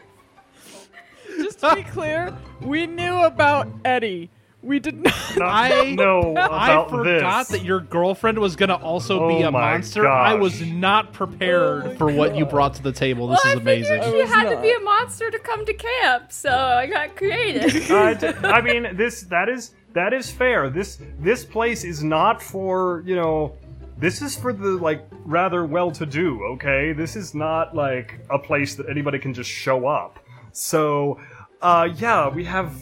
Just 1.39 1.61
to 1.61 1.75
be 1.75 1.83
clear, 1.83 2.37
we 2.61 2.87
knew 2.87 3.15
about 3.23 3.69
Eddie. 3.85 4.31
We 4.63 4.79
did 4.81 5.03
not. 5.03 5.15
Not 5.37 5.49
I- 5.73 5.91
know 5.95 6.35
I 6.37 6.73
about 6.73 6.91
forgot 6.91 7.49
this. 7.49 7.59
that 7.61 7.65
your 7.67 7.81
girlfriend 7.81 8.39
was 8.39 8.57
gonna 8.57 8.77
also 8.77 9.29
be 9.29 9.45
Oh 9.45 9.49
a 9.49 9.51
my 9.51 9.73
monster. 9.73 10.09
I 10.09 10.35
was 10.35 10.63
not 10.63 11.13
prepared 11.13 11.83
Oh 11.85 11.89
my 11.89 11.95
for 11.97 12.11
what 12.13 12.35
you 12.35 12.47
brought 12.47 12.75
to 12.77 12.83
the 12.83 12.93
table. 12.93 13.29
This 13.29 13.41
well, 13.45 13.53
is 13.55 13.61
I 13.61 13.65
figured 13.65 13.91
amazing. 13.99 14.13
she 14.13 14.23
was 14.23 14.31
had 14.31 14.49
to 14.55 14.61
be 14.63 14.73
a 14.73 14.81
monster 14.81 15.31
to 15.31 15.39
come 15.39 15.67
to 15.67 15.75
camp, 15.75 16.33
so 16.33 16.51
I 16.51 16.87
got 16.87 17.15
creative. 17.17 17.91
I, 17.91 18.15
d- 18.15 18.27
I 18.43 18.61
mean, 18.63 18.97
this 18.97 19.23
that 19.25 19.49
is 19.51 19.73
that 19.95 20.13
is 20.13 20.31
fair. 20.31 20.71
This 20.71 20.99
this 21.19 21.45
place 21.45 21.85
is 21.85 22.05
not 22.05 22.43
for 22.43 23.03
you 23.07 23.17
know. 23.17 23.57
This 23.97 24.21
is 24.23 24.37
for 24.37 24.53
the 24.53 24.71
like 24.71 25.07
rather 25.25 25.65
well-to-do. 25.65 26.43
Okay, 26.55 26.93
this 26.93 27.15
is 27.15 27.33
not 27.33 27.77
like 27.77 28.19
a 28.29 28.39
place 28.39 28.75
that 28.75 28.89
anybody 28.89 29.21
can 29.21 29.33
just 29.33 29.49
show 29.49 29.87
up. 29.87 30.19
So, 30.51 31.21
uh, 31.63 31.89
yeah, 31.97 32.29
we 32.29 32.45
have 32.45 32.75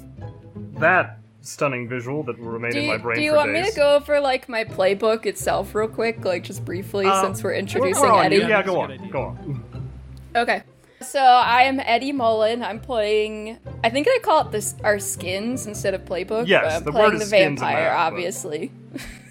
that 0.80 1.18
stunning 1.42 1.86
visual 1.86 2.22
that 2.22 2.38
will 2.38 2.48
remain 2.48 2.72
do 2.72 2.78
in 2.78 2.86
my 2.86 2.96
brain 2.96 3.18
do 3.18 3.22
you 3.24 3.32
for 3.32 3.36
want 3.36 3.52
days. 3.52 3.64
me 3.64 3.70
to 3.70 3.76
go 3.76 3.94
over 3.96 4.20
like 4.20 4.48
my 4.48 4.64
playbook 4.64 5.26
itself 5.26 5.74
real 5.74 5.86
quick, 5.88 6.24
like 6.24 6.44
just 6.44 6.64
briefly, 6.64 7.04
Uh, 7.04 7.22
since 7.22 7.44
we're 7.44 7.54
introducing 7.54 8.02
go 8.02 8.14
on, 8.14 8.26
Eddie? 8.26 8.36
Yeah, 8.36 8.62
go 8.62 8.80
on. 8.80 9.08
Go 9.10 9.20
on. 9.20 9.64
Okay. 10.34 10.62
So 11.02 11.20
I 11.20 11.62
am 11.62 11.80
Eddie 11.80 12.12
Mullen. 12.12 12.62
I'm 12.62 12.80
playing. 12.80 13.58
I 13.84 13.90
think 13.90 14.06
they 14.06 14.18
call 14.20 14.46
it 14.46 14.52
this 14.52 14.74
our 14.84 14.98
skins 14.98 15.66
instead 15.66 15.94
of 15.94 16.04
playbook. 16.04 16.46
Yes, 16.46 16.76
I'm 16.76 16.84
the 16.84 16.92
playing 16.92 17.12
word 17.12 17.20
the 17.20 17.26
vampire, 17.26 17.84
that, 17.84 17.96
obviously. 17.96 18.72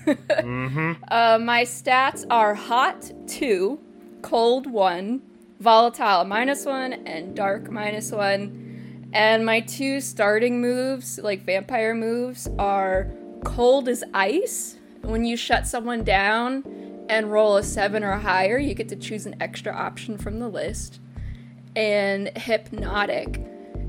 Mm-hmm. 0.03 1.03
Uh, 1.09 1.37
my 1.39 1.63
stats 1.63 2.25
are 2.31 2.55
hot 2.55 3.11
two, 3.27 3.79
cold 4.23 4.65
one, 4.65 5.21
volatile 5.59 6.25
minus 6.25 6.65
one, 6.65 6.93
and 6.93 7.35
dark 7.35 7.69
minus 7.69 8.11
one. 8.11 9.09
And 9.13 9.45
my 9.45 9.59
two 9.59 10.01
starting 10.01 10.59
moves, 10.59 11.19
like 11.19 11.45
vampire 11.45 11.93
moves, 11.93 12.47
are 12.57 13.11
cold 13.43 13.87
as 13.87 14.03
ice. 14.13 14.77
When 15.01 15.23
you 15.23 15.37
shut 15.37 15.67
someone 15.67 16.03
down 16.03 16.63
and 17.09 17.31
roll 17.31 17.57
a 17.57 17.63
seven 17.63 18.03
or 18.03 18.17
higher, 18.17 18.57
you 18.57 18.73
get 18.73 18.89
to 18.89 18.95
choose 18.95 19.25
an 19.25 19.35
extra 19.39 19.73
option 19.73 20.17
from 20.17 20.39
the 20.39 20.47
list. 20.47 20.99
And 21.75 22.35
hypnotic. 22.37 23.41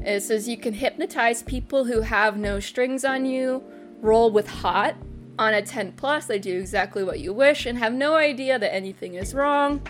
It 0.04 0.22
says 0.22 0.48
you 0.48 0.56
can 0.56 0.74
hypnotize 0.74 1.42
people 1.42 1.84
who 1.84 2.00
have 2.00 2.36
no 2.36 2.60
strings 2.60 3.04
on 3.04 3.24
you, 3.26 3.62
roll 4.00 4.30
with 4.30 4.48
hot. 4.48 4.94
On 5.38 5.54
a 5.54 5.62
10 5.62 5.92
plus, 5.92 6.26
they 6.26 6.38
do 6.38 6.58
exactly 6.58 7.02
what 7.04 7.20
you 7.20 7.32
wish 7.32 7.66
and 7.66 7.78
have 7.78 7.92
no 7.92 8.14
idea 8.16 8.58
that 8.58 8.74
anything 8.74 9.14
is 9.14 9.34
wrong. 9.34 9.80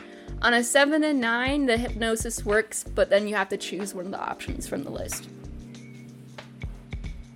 On 0.42 0.54
a 0.54 0.62
7 0.62 1.02
and 1.04 1.20
9, 1.20 1.66
the 1.66 1.76
hypnosis 1.76 2.44
works, 2.44 2.84
but 2.84 3.10
then 3.10 3.26
you 3.28 3.34
have 3.34 3.48
to 3.50 3.56
choose 3.56 3.94
one 3.94 4.06
of 4.06 4.10
the 4.12 4.20
options 4.20 4.66
from 4.66 4.84
the 4.84 4.90
list. 4.90 5.28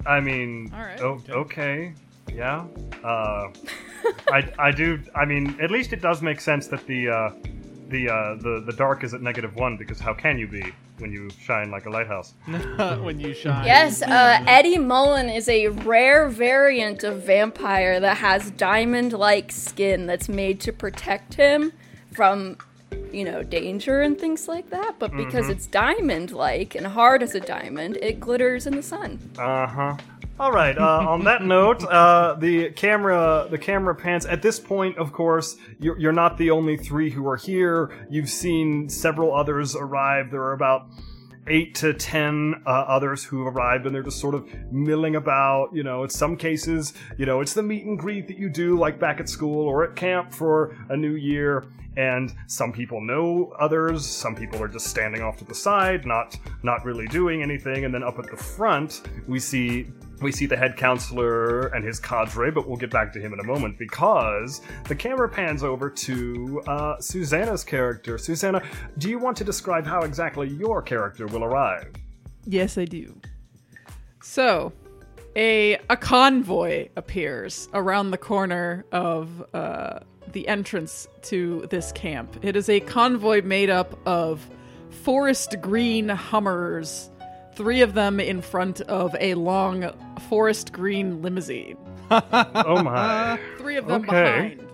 I 0.05 0.21
mean, 0.21 0.73
All 0.75 0.81
right. 0.81 1.01
o- 1.01 1.21
okay, 1.31 1.93
yeah. 2.33 2.65
Uh, 3.03 3.49
I, 4.33 4.53
I 4.59 4.71
do. 4.71 5.01
I 5.15 5.25
mean, 5.25 5.57
at 5.61 5.71
least 5.71 5.93
it 5.93 6.01
does 6.01 6.23
make 6.23 6.41
sense 6.41 6.69
that 6.69 6.87
the 6.87 7.09
uh, 7.09 7.31
the 7.89 8.09
uh, 8.09 8.35
the 8.37 8.63
the 8.67 8.73
dark 8.73 9.05
is 9.05 9.15
at 9.15 9.23
negative 9.23 9.55
one 9.55 9.77
because 9.77 10.01
how 10.01 10.15
can 10.15 10.39
you 10.39 10.47
be 10.47 10.73
when 10.99 11.13
you 11.13 11.29
shine 11.41 11.71
like 11.71 11.87
a 11.87 11.91
lighthouse? 11.91 12.35
when 13.03 13.21
you 13.21 13.35
shine. 13.35 13.65
Yes, 13.67 14.03
uh, 14.03 14.43
Eddie 14.47 14.79
Mullen 14.79 15.29
is 15.29 15.49
a 15.49 15.69
rare 15.69 16.29
variant 16.29 17.05
of 17.05 17.23
vampire 17.23 18.01
that 18.01 18.19
has 18.19 18.51
diamond 18.53 19.13
like 19.13 19.53
skin 19.53 20.07
that's 20.07 20.29
made 20.29 20.61
to 20.61 20.73
protect 20.73 21.35
him 21.35 21.73
from, 22.13 22.57
you 23.13 23.25
know, 23.25 23.43
danger 23.43 24.01
and 24.01 24.19
things 24.19 24.49
like 24.49 24.71
that. 24.71 24.97
But 24.99 25.17
because 25.17 25.49
it's 25.49 25.67
diamond 25.67 26.33
like 26.33 26.75
and 26.75 26.87
hard 26.87 27.23
as 27.23 27.35
a 27.35 27.41
diamond, 27.41 27.99
it 28.03 28.21
glitters 28.21 28.67
in 28.67 28.77
the 28.77 28.83
sun. 28.83 29.19
Uh 29.39 29.67
huh. 29.67 29.97
All 30.39 30.53
right. 30.53 30.77
Uh, 30.77 31.07
on 31.09 31.25
that 31.25 31.43
note, 31.43 31.83
uh, 31.85 32.35
the 32.35 32.71
camera 32.71 33.49
the 33.51 33.57
camera 33.57 33.95
pans. 33.95 34.27
At 34.27 34.43
this 34.43 34.61
point, 34.61 34.99
of 34.99 35.13
course, 35.13 35.57
you're, 35.81 35.99
you're 35.99 36.13
not 36.13 36.37
the 36.37 36.51
only 36.51 36.77
three 36.77 37.09
who 37.09 37.27
are 37.27 37.37
here. 37.37 37.91
You've 38.11 38.29
seen 38.29 38.91
several 38.91 39.35
others 39.35 39.75
arrive. 39.75 40.31
There 40.31 40.43
are 40.43 40.53
about 40.53 40.89
eight 41.49 41.75
to 41.77 41.95
ten 41.95 42.63
uh, 42.67 42.71
others 42.71 43.25
who 43.25 43.47
arrived 43.47 43.87
and 43.87 43.95
they're 43.95 44.03
just 44.03 44.21
sort 44.21 44.35
of 44.35 44.49
milling 44.73 45.17
about 45.17 45.69
you 45.73 45.83
know 45.83 46.03
in 46.03 46.11
some 46.11 46.37
cases 46.37 46.95
you 47.19 47.27
know 47.27 47.41
it's 47.41 47.55
the 47.55 47.63
meet 47.63 47.85
and 47.85 47.99
greet 47.99 48.27
that 48.29 48.39
you 48.39 48.49
do 48.49 48.79
like 48.79 48.99
back 48.99 49.21
at 49.21 49.29
school 49.29 49.67
or 49.67 49.85
at 49.85 49.97
camp 49.97 50.33
for 50.33 50.77
a 50.89 50.97
new 50.97 51.15
year. 51.15 51.67
And 51.99 52.35
some 52.47 52.75
people 52.75 53.01
know 53.01 53.55
others. 53.59 54.05
Some 54.05 54.35
people 54.37 54.63
are 54.63 54.69
just 54.69 54.89
standing 54.89 55.23
off 55.23 55.39
to 55.39 55.47
the 55.47 55.55
side 55.55 56.05
not 56.05 56.37
not 56.63 56.85
really 56.85 57.07
doing 57.07 57.43
anything. 57.43 57.87
And 57.87 57.95
then 57.95 58.03
up 58.03 58.19
at 58.19 58.31
the 58.31 58.37
front 58.37 59.03
we 59.27 59.39
see 59.39 59.87
we 60.21 60.33
see 60.33 60.47
the 60.47 60.57
head 60.57 60.77
counselor 60.77 61.67
and 61.69 61.85
his 61.85 62.01
cadre, 62.01 62.51
but 62.51 62.67
we'll 62.67 62.77
get 62.77 62.91
back 62.91 63.13
to 63.13 63.21
him 63.21 63.33
in 63.33 63.41
a 63.41 63.45
moment 63.45 63.79
because 63.79 64.61
the 64.85 64.95
camera 64.95 65.29
pans 65.29 65.63
over 65.63 65.91
to 65.91 66.63
uh, 66.67 67.01
Susanna's 67.01 67.65
character. 67.65 68.19
Susanna, 68.19 68.63
do 68.99 69.09
you 69.09 69.19
want 69.19 69.37
to 69.39 69.45
describe 69.45 69.87
how 69.87 70.01
exactly 70.01 70.49
your 70.49 70.83
character 70.83 71.27
will 71.27 71.45
arrive? 71.45 71.93
Yes, 72.47 72.79
I 72.79 72.85
do. 72.85 73.15
So, 74.23 74.73
a 75.35 75.75
a 75.91 75.97
convoy 75.97 76.89
appears 76.97 77.69
around 77.75 78.11
the 78.11 78.19
corner 78.19 78.85
of 78.93 79.45
uh, 79.53 80.01
the 80.33 80.49
entrance 80.49 81.07
to 81.23 81.67
this 81.71 81.93
camp. 81.93 82.39
It 82.43 82.57
is 82.57 82.69
a 82.69 82.81
convoy 82.81 83.43
made 83.43 83.71
up 83.71 83.99
of 84.07 84.49
forest 84.91 85.57
green 85.61 86.09
Hummers, 86.09 87.11
three 87.57 87.81
of 87.83 87.95
them 87.95 88.21
in 88.21 88.41
front 88.41 88.81
of 88.83 89.17
a 89.19 89.35
long 89.35 89.91
forest 90.29 90.73
green 90.73 91.23
limousine. 91.23 91.77
Oh 92.11 92.83
my. 92.85 93.39
Three 93.59 93.77
of 93.77 93.87
them 93.87 94.03
Okay. 94.03 94.55
behind. 94.57 94.69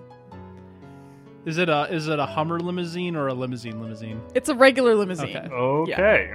Is 1.46 1.56
it 1.58 1.68
a 1.68 1.88
is 1.92 2.06
it 2.08 2.18
a 2.18 2.26
Hummer 2.26 2.60
limousine 2.60 3.16
or 3.16 3.28
a 3.28 3.34
limousine 3.34 3.80
limousine? 3.80 4.20
It's 4.34 4.48
a 4.48 4.54
regular 4.54 4.94
limousine. 4.94 5.36
Okay. 5.50 5.92
Okay. 5.94 6.34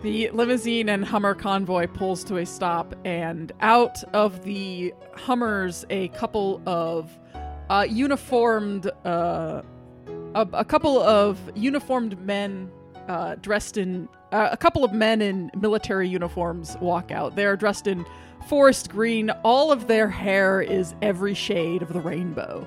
The 0.00 0.30
limousine 0.30 0.88
and 0.88 1.04
Hummer 1.04 1.34
convoy 1.34 1.86
pulls 1.86 2.24
to 2.24 2.38
a 2.38 2.46
stop, 2.46 2.92
and 3.04 3.52
out 3.60 4.02
of 4.12 4.42
the 4.42 4.92
Hummers, 5.14 5.84
a 5.90 6.08
couple 6.08 6.60
of 6.66 7.08
uh, 7.70 7.86
uniformed, 7.88 8.90
uh, 9.04 9.62
a, 10.34 10.48
a 10.54 10.64
couple 10.64 11.00
of 11.00 11.38
uniformed 11.54 12.18
men 12.26 12.68
uh, 13.06 13.36
dressed 13.36 13.76
in, 13.76 14.08
uh, 14.32 14.48
a 14.50 14.56
couple 14.56 14.84
of 14.84 14.92
men 14.92 15.22
in 15.22 15.50
military 15.54 16.08
uniforms 16.08 16.76
walk 16.80 17.10
out. 17.10 17.36
They're 17.36 17.56
dressed 17.56 17.86
in 17.86 18.04
forest 18.48 18.90
green. 18.90 19.30
All 19.44 19.70
of 19.70 19.86
their 19.86 20.08
hair 20.08 20.60
is 20.60 20.94
every 21.02 21.34
shade 21.34 21.82
of 21.82 21.92
the 21.92 22.00
rainbow. 22.00 22.66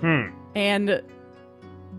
Hmm. 0.00 0.26
And 0.54 1.02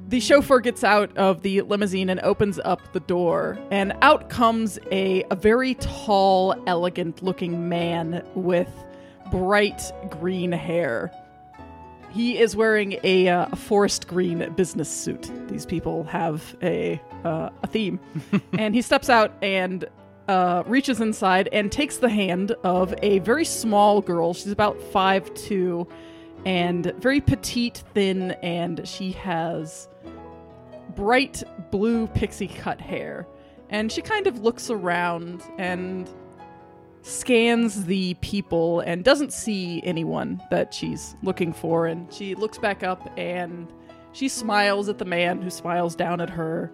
the 0.07 0.19
chauffeur 0.19 0.59
gets 0.59 0.83
out 0.83 1.15
of 1.17 1.41
the 1.41 1.61
limousine 1.61 2.09
and 2.09 2.19
opens 2.21 2.59
up 2.63 2.93
the 2.93 3.01
door, 3.01 3.59
and 3.71 3.93
out 4.01 4.29
comes 4.29 4.79
a, 4.91 5.23
a 5.29 5.35
very 5.35 5.73
tall, 5.75 6.55
elegant 6.65 7.21
looking 7.21 7.67
man 7.67 8.25
with 8.33 8.69
bright 9.31 9.81
green 10.09 10.51
hair. 10.51 11.11
He 12.17 12.39
is 12.39 12.55
wearing 12.55 12.97
a, 13.03 13.27
uh, 13.27 13.55
forest 13.55 14.07
green 14.07 14.51
business 14.55 14.89
suit. 14.89 15.31
These 15.49 15.67
people 15.67 16.03
have 16.05 16.57
a, 16.63 16.99
uh, 17.23 17.51
a 17.61 17.67
theme. 17.67 17.99
and 18.57 18.73
he 18.73 18.81
steps 18.81 19.07
out 19.07 19.31
and 19.43 19.85
uh, 20.27 20.63
reaches 20.65 20.99
inside 20.99 21.47
and 21.51 21.71
takes 21.71 21.97
the 21.97 22.09
hand 22.09 22.53
of 22.63 22.95
a 23.03 23.19
very 23.19 23.45
small 23.45 24.01
girl. 24.01 24.33
She's 24.33 24.51
about 24.51 24.81
five 24.81 25.31
two 25.35 25.87
and 26.43 26.91
very 26.97 27.21
petite, 27.21 27.83
thin, 27.93 28.31
and 28.41 28.87
she 28.87 29.11
has 29.11 29.87
bright 30.95 31.43
blue 31.69 32.07
pixie 32.07 32.47
cut 32.47 32.81
hair. 32.81 33.27
And 33.69 33.91
she 33.91 34.01
kind 34.01 34.25
of 34.25 34.39
looks 34.39 34.71
around 34.71 35.43
and 35.59 36.09
scans 37.07 37.85
the 37.85 38.13
people 38.15 38.81
and 38.81 39.03
doesn't 39.03 39.31
see 39.33 39.81
anyone 39.83 40.41
that 40.51 40.73
she's 40.73 41.15
looking 41.23 41.53
for. 41.53 41.87
And 41.87 42.11
she 42.13 42.35
looks 42.35 42.57
back 42.57 42.83
up 42.83 43.09
and 43.17 43.71
she 44.11 44.27
smiles 44.27 44.89
at 44.89 44.97
the 44.97 45.05
man 45.05 45.41
who 45.41 45.49
smiles 45.49 45.95
down 45.95 46.21
at 46.21 46.29
her. 46.29 46.71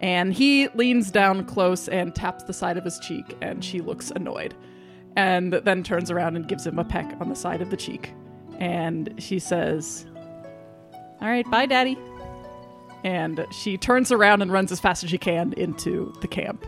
And 0.00 0.32
he 0.32 0.68
leans 0.68 1.10
down 1.10 1.44
close 1.46 1.88
and 1.88 2.14
taps 2.14 2.44
the 2.44 2.52
side 2.52 2.76
of 2.76 2.84
his 2.84 2.98
cheek, 2.98 3.34
and 3.40 3.64
she 3.64 3.80
looks 3.80 4.10
annoyed. 4.10 4.54
And 5.16 5.54
then 5.54 5.82
turns 5.82 6.10
around 6.10 6.36
and 6.36 6.46
gives 6.46 6.66
him 6.66 6.78
a 6.78 6.84
peck 6.84 7.16
on 7.18 7.30
the 7.30 7.34
side 7.34 7.62
of 7.62 7.70
the 7.70 7.78
cheek. 7.78 8.12
And 8.58 9.14
she 9.18 9.38
says, 9.38 10.04
All 11.22 11.28
right, 11.28 11.50
bye, 11.50 11.64
Daddy. 11.64 11.96
And 13.04 13.46
she 13.52 13.78
turns 13.78 14.12
around 14.12 14.42
and 14.42 14.52
runs 14.52 14.70
as 14.70 14.80
fast 14.80 15.02
as 15.02 15.08
she 15.10 15.18
can 15.18 15.54
into 15.54 16.12
the 16.20 16.28
camp. 16.28 16.66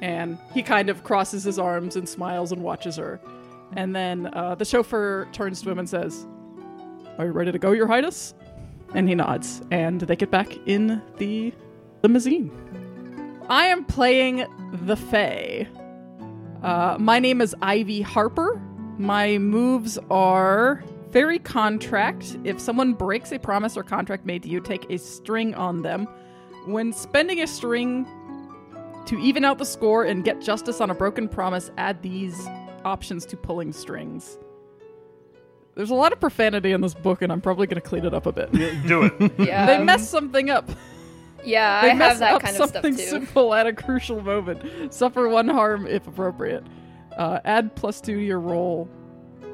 And 0.00 0.38
he 0.52 0.62
kind 0.62 0.88
of 0.88 1.04
crosses 1.04 1.44
his 1.44 1.58
arms 1.58 1.96
and 1.96 2.08
smiles 2.08 2.52
and 2.52 2.62
watches 2.62 2.96
her. 2.96 3.20
And 3.74 3.94
then 3.94 4.30
uh, 4.32 4.54
the 4.54 4.64
chauffeur 4.64 5.28
turns 5.32 5.62
to 5.62 5.70
him 5.70 5.78
and 5.78 5.88
says, 5.88 6.26
Are 7.18 7.26
you 7.26 7.32
ready 7.32 7.52
to 7.52 7.58
go, 7.58 7.72
Your 7.72 7.86
Highness? 7.86 8.34
And 8.94 9.08
he 9.08 9.14
nods, 9.14 9.62
and 9.70 10.00
they 10.00 10.14
get 10.14 10.30
back 10.30 10.56
in 10.66 11.02
the 11.18 11.52
limousine. 12.02 12.52
I 13.48 13.66
am 13.66 13.84
playing 13.84 14.46
the 14.72 14.96
Fae. 14.96 15.66
Uh, 16.62 16.96
my 16.98 17.18
name 17.18 17.40
is 17.40 17.54
Ivy 17.60 18.02
Harper. 18.02 18.60
My 18.96 19.38
moves 19.38 19.98
are 20.10 20.84
Fairy 21.10 21.38
Contract. 21.38 22.38
If 22.44 22.60
someone 22.60 22.94
breaks 22.94 23.32
a 23.32 23.38
promise 23.38 23.76
or 23.76 23.82
contract 23.82 24.24
made 24.24 24.44
to 24.44 24.48
you, 24.48 24.60
take 24.60 24.88
a 24.90 24.98
string 24.98 25.54
on 25.54 25.82
them. 25.82 26.08
When 26.66 26.92
spending 26.92 27.40
a 27.42 27.46
string 27.46 28.06
to 29.06 29.18
even 29.18 29.44
out 29.44 29.58
the 29.58 29.64
score 29.64 30.04
and 30.04 30.24
get 30.24 30.40
justice 30.40 30.80
on 30.80 30.90
a 30.90 30.94
broken 30.94 31.28
promise, 31.28 31.70
add 31.78 32.02
these 32.02 32.46
options 32.84 33.26
to 33.26 33.36
pulling 33.36 33.72
strings. 33.72 34.38
There's 35.74 35.90
a 35.90 35.94
lot 35.94 36.12
of 36.12 36.20
profanity 36.20 36.72
in 36.72 36.80
this 36.80 36.94
book, 36.94 37.22
and 37.22 37.32
I'm 37.32 37.40
probably 37.40 37.66
going 37.66 37.80
to 37.80 37.86
clean 37.86 38.04
it 38.04 38.14
up 38.14 38.26
a 38.26 38.32
bit. 38.32 38.52
Do 38.86 39.02
it. 39.04 39.32
Yeah. 39.38 39.66
they 39.66 39.82
mess 39.82 40.08
something 40.08 40.48
up. 40.50 40.70
Yeah, 41.44 41.82
They 41.82 41.90
I 41.90 41.94
mess 41.94 42.08
have 42.10 42.18
that 42.20 42.34
up 42.34 42.42
kind 42.42 42.56
of 42.56 42.68
stuff 42.68 42.82
something 42.84 42.96
simple 42.96 43.52
at 43.52 43.66
a 43.66 43.72
crucial 43.72 44.22
moment. 44.22 44.94
Suffer 44.94 45.28
one 45.28 45.48
harm 45.48 45.86
if 45.86 46.06
appropriate. 46.06 46.64
Uh, 47.16 47.40
add 47.44 47.74
plus 47.76 48.00
two 48.00 48.14
to 48.14 48.20
your 48.20 48.40
roll 48.40 48.88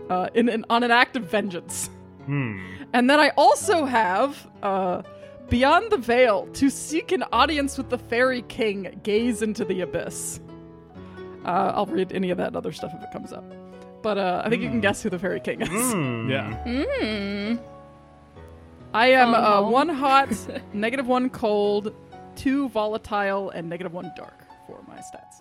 uh, 0.08 0.28
in, 0.34 0.48
in 0.48 0.64
on 0.70 0.82
an 0.82 0.90
act 0.90 1.16
of 1.16 1.24
vengeance. 1.24 1.90
Hmm. 2.26 2.60
And 2.92 3.08
then 3.08 3.18
I 3.18 3.30
also 3.36 3.84
have 3.86 4.48
uh, 4.62 5.02
Beyond 5.50 5.90
the 5.90 5.98
Veil 5.98 6.46
to 6.54 6.70
seek 6.70 7.12
an 7.12 7.24
audience 7.32 7.76
with 7.76 7.90
the 7.90 7.98
Fairy 7.98 8.42
King, 8.42 9.00
gaze 9.02 9.42
into 9.42 9.64
the 9.64 9.80
abyss. 9.82 10.40
Uh, 11.44 11.72
I'll 11.74 11.86
read 11.86 12.12
any 12.12 12.30
of 12.30 12.38
that 12.38 12.54
other 12.54 12.72
stuff 12.72 12.92
if 12.94 13.02
it 13.02 13.10
comes 13.12 13.32
up. 13.32 13.44
But 14.02 14.16
uh, 14.16 14.42
I 14.44 14.48
think 14.48 14.62
you 14.62 14.68
can 14.68 14.80
guess 14.80 15.02
who 15.02 15.10
the 15.10 15.18
Fairy 15.18 15.40
King 15.40 15.62
is. 15.62 15.68
Hmm. 15.68 16.30
Yeah. 16.30 16.54
Hmm. 16.64 17.56
I 18.94 19.08
am 19.12 19.32
Phone 19.32 19.44
uh, 19.44 19.62
one 19.70 19.88
hot, 19.88 20.30
negative 20.72 21.06
one 21.06 21.28
cold, 21.30 21.94
two 22.36 22.68
volatile, 22.70 23.50
and 23.50 23.68
negative 23.68 23.92
one 23.92 24.10
dark 24.16 24.44
for 24.66 24.80
my 24.88 24.96
stats. 24.98 25.40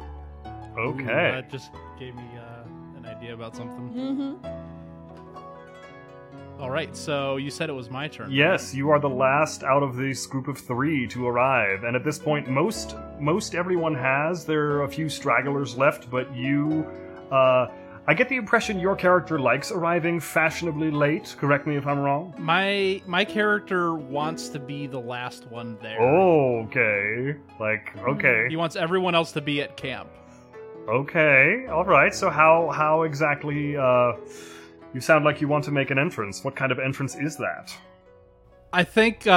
Ooh, 0.78 0.82
Okay. 0.92 1.06
that 1.06 1.50
just 1.52 1.72
gave 2.00 2.16
me 2.16 2.24
uh, 2.38 2.98
an 2.98 3.06
idea 3.06 3.34
about 3.34 3.56
something. 3.56 3.90
Mm-hmm. 3.90 4.69
All 6.60 6.70
right, 6.70 6.94
so 6.94 7.38
you 7.38 7.50
said 7.50 7.70
it 7.70 7.74
was 7.74 7.90
my 7.90 8.10
turn. 8.10 8.30
Yes, 8.32 8.76
you 8.76 8.90
are 8.90 9.00
the 9.00 9.10
last 9.10 9.64
out 9.64 9.82
of 9.82 9.96
this 9.96 10.26
group 10.28 10.50
of 10.50 10.58
three 10.58 11.08
to 11.08 11.26
arrive, 11.26 11.86
and 11.86 11.96
at 11.96 12.04
this 12.04 12.20
point, 12.20 12.50
most 12.50 12.96
most 13.18 13.56
everyone 13.56 13.96
has. 13.96 14.44
There 14.44 14.72
are 14.74 14.84
a 14.84 14.90
few 14.90 15.08
stragglers 15.08 15.78
left, 15.78 16.10
but 16.12 16.36
you, 16.36 16.86
uh, 17.32 17.68
I 18.08 18.14
get 18.14 18.28
the 18.28 18.36
impression 18.36 18.78
your 18.78 18.98
character 18.98 19.40
likes 19.40 19.72
arriving 19.72 20.20
fashionably 20.20 20.92
late. 20.92 21.34
Correct 21.40 21.66
me 21.66 21.78
if 21.78 21.88
I'm 21.88 22.00
wrong. 22.00 22.34
My 22.38 23.02
my 23.08 23.24
character 23.24 23.94
wants 23.96 24.50
to 24.50 24.60
be 24.60 24.86
the 24.86 25.00
last 25.00 25.48
one 25.50 25.78
there. 25.82 26.02
Oh, 26.02 26.66
Okay, 26.66 27.38
like 27.58 27.96
okay, 28.06 28.48
He 28.50 28.58
wants 28.58 28.76
everyone 28.76 29.16
else 29.16 29.32
to 29.32 29.40
be 29.42 29.62
at 29.62 29.78
camp. 29.78 30.10
okay, 30.90 31.68
all 31.72 31.86
right. 31.86 32.14
So 32.14 32.30
how 32.30 32.70
how 32.70 33.04
exactly? 33.04 33.78
Uh, 33.78 34.12
you 34.94 35.02
sound 35.02 35.26
like 35.26 35.42
you 35.42 35.48
want 35.48 35.64
to 35.66 35.72
make 35.72 35.92
an 35.92 36.00
entrance. 36.00 36.44
What 36.44 36.56
kind 36.56 36.72
of 36.72 36.80
entrance 36.80 37.16
is 37.16 37.38
that? 37.38 37.76
I 38.72 38.84
think 38.84 39.26
uh, 39.26 39.32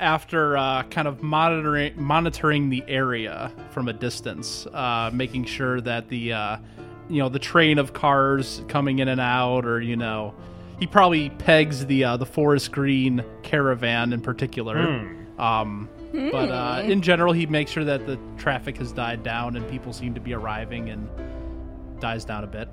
after 0.00 0.56
uh, 0.56 0.82
kind 0.84 1.06
of 1.06 1.22
monitoring 1.22 2.00
monitoring 2.00 2.68
the 2.68 2.82
area 2.88 3.52
from 3.70 3.88
a 3.88 3.92
distance, 3.92 4.66
uh, 4.66 5.10
making 5.12 5.44
sure 5.44 5.80
that 5.80 6.08
the 6.08 6.32
uh, 6.32 6.56
you 7.08 7.18
know 7.18 7.28
the 7.28 7.38
train 7.38 7.78
of 7.78 7.92
cars 7.92 8.62
coming 8.68 8.98
in 8.98 9.08
and 9.08 9.20
out, 9.20 9.66
or 9.66 9.80
you 9.80 9.96
know, 9.96 10.34
he 10.80 10.86
probably 10.86 11.30
pegs 11.30 11.86
the 11.86 12.04
uh, 12.04 12.16
the 12.16 12.26
forest 12.26 12.72
green 12.72 13.24
caravan 13.42 14.12
in 14.12 14.20
particular. 14.20 14.98
Hmm. 14.98 15.40
Um, 15.40 15.88
but 16.12 16.50
uh, 16.50 16.82
in 16.84 17.00
general, 17.00 17.32
he 17.32 17.46
makes 17.46 17.70
sure 17.70 17.84
that 17.84 18.06
the 18.06 18.18
traffic 18.36 18.76
has 18.78 18.92
died 18.92 19.22
down 19.22 19.56
and 19.56 19.68
people 19.70 19.92
seem 19.92 20.12
to 20.14 20.20
be 20.20 20.34
arriving 20.34 20.90
and 20.90 21.08
dies 22.00 22.24
down 22.24 22.44
a 22.44 22.46
bit. 22.46 22.68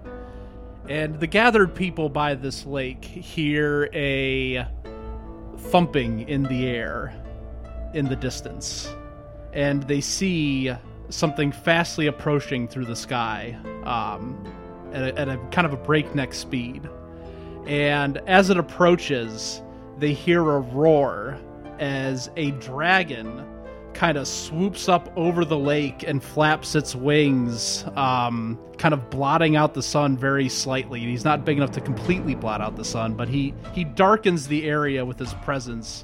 And 0.89 1.19
the 1.19 1.27
gathered 1.27 1.75
people 1.75 2.09
by 2.09 2.33
this 2.33 2.65
lake 2.65 3.05
hear 3.05 3.91
a 3.93 4.65
thumping 5.55 6.27
in 6.27 6.41
the 6.43 6.67
air 6.67 7.13
in 7.93 8.05
the 8.05 8.15
distance. 8.15 8.91
And 9.53 9.83
they 9.83 10.01
see 10.01 10.71
something 11.09 11.51
fastly 11.51 12.07
approaching 12.07 12.67
through 12.67 12.85
the 12.85 12.95
sky 12.95 13.55
um, 13.83 14.43
at, 14.91 15.03
a, 15.03 15.19
at 15.19 15.29
a 15.29 15.37
kind 15.51 15.67
of 15.67 15.73
a 15.73 15.77
breakneck 15.77 16.33
speed. 16.33 16.89
And 17.67 18.17
as 18.25 18.49
it 18.49 18.57
approaches, 18.57 19.61
they 19.99 20.13
hear 20.13 20.41
a 20.41 20.59
roar 20.59 21.37
as 21.77 22.31
a 22.35 22.49
dragon 22.51 23.45
kind 23.93 24.17
of 24.17 24.27
swoops 24.27 24.87
up 24.87 25.11
over 25.15 25.43
the 25.43 25.57
lake 25.57 26.03
and 26.07 26.23
flaps 26.23 26.75
its 26.75 26.95
wings, 26.95 27.83
um, 27.95 28.57
kind 28.77 28.93
of 28.93 29.09
blotting 29.09 29.55
out 29.55 29.73
the 29.73 29.83
sun 29.83 30.17
very 30.17 30.49
slightly. 30.49 30.99
He's 30.99 31.25
not 31.25 31.45
big 31.45 31.57
enough 31.57 31.71
to 31.71 31.81
completely 31.81 32.35
blot 32.35 32.61
out 32.61 32.75
the 32.75 32.85
sun, 32.85 33.15
but 33.15 33.27
he 33.27 33.53
he 33.73 33.83
darkens 33.83 34.47
the 34.47 34.67
area 34.67 35.03
with 35.05 35.19
his 35.19 35.33
presence, 35.35 36.03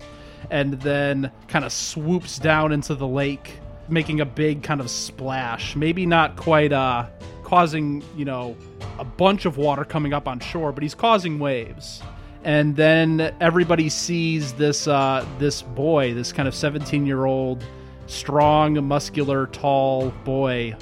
and 0.50 0.74
then 0.82 1.32
kind 1.48 1.66
of 1.66 1.72
swoops 1.72 2.38
down 2.38 2.72
into 2.72 2.96
the 2.96 3.08
lake, 3.08 3.60
making 3.90 4.22
a 4.22 4.26
big 4.26 4.64
kind 4.64 4.82
of 4.82 4.90
splash. 4.90 5.76
Maybe 5.76 6.06
not 6.06 6.36
quite 6.36 6.74
uh, 6.74 7.08
causing 7.44 8.04
you 8.16 8.26
know 8.26 8.58
a 9.00 9.06
bunch 9.06 9.46
of 9.46 9.58
water 9.58 9.86
coming 9.86 10.14
up 10.14 10.28
on 10.28 10.40
shore, 10.40 10.72
but 10.72 10.84
he's 10.84 10.96
causing 10.96 11.40
waves 11.40 12.02
and 12.46 12.76
then 12.76 13.36
everybody 13.42 13.90
sees 13.90 14.54
this 14.54 14.88
uh, 14.88 15.26
this 15.40 15.64
boy, 15.64 16.14
this 16.14 16.32
kind 16.32 16.48
of 16.48 16.54
17 16.54 17.06
year 17.06 17.26
old, 17.26 17.66
strong, 18.06 18.88
muscular, 18.88 19.48
tall 19.48 20.12
boy, 20.24 20.76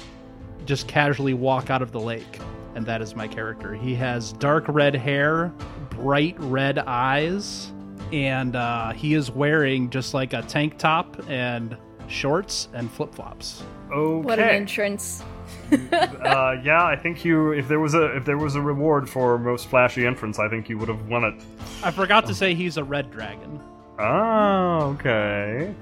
just 0.66 0.86
casually 0.86 1.32
walk 1.32 1.70
out 1.70 1.80
of 1.80 1.90
the 1.90 1.98
lake, 2.00 2.38
and 2.74 2.84
that 2.84 3.00
is 3.00 3.16
my 3.16 3.26
character. 3.26 3.74
He 3.74 3.94
has 3.94 4.34
dark 4.34 4.66
red 4.68 4.94
hair, 4.94 5.52
bright 5.88 6.36
red 6.38 6.78
eyes, 6.78 7.72
and 8.12 8.54
uh, 8.56 8.92
he 8.92 9.14
is 9.14 9.30
wearing 9.30 9.88
just 9.88 10.12
like 10.12 10.34
a 10.34 10.42
tank 10.42 10.76
top 10.76 11.16
and 11.30 11.78
shorts 12.08 12.68
and 12.74 12.92
flip 12.92 13.14
flops. 13.14 13.62
Okay. 13.90 14.26
What 14.26 14.38
an 14.38 14.50
entrance. 14.50 15.24
Uh, 15.72 16.56
yeah, 16.62 16.84
I 16.84 16.96
think 16.96 17.24
you. 17.24 17.52
If 17.52 17.68
there 17.68 17.80
was 17.80 17.94
a 17.94 18.16
if 18.16 18.24
there 18.24 18.38
was 18.38 18.54
a 18.54 18.60
reward 18.60 19.08
for 19.08 19.38
most 19.38 19.68
flashy 19.68 20.06
entrance, 20.06 20.38
I 20.38 20.48
think 20.48 20.68
you 20.68 20.78
would 20.78 20.88
have 20.88 21.06
won 21.08 21.24
it. 21.24 21.42
I 21.82 21.90
forgot 21.90 22.26
to 22.26 22.34
say 22.34 22.54
he's 22.54 22.76
a 22.76 22.84
red 22.84 23.10
dragon. 23.10 23.60
Oh, 23.98 24.96
okay. 24.98 25.74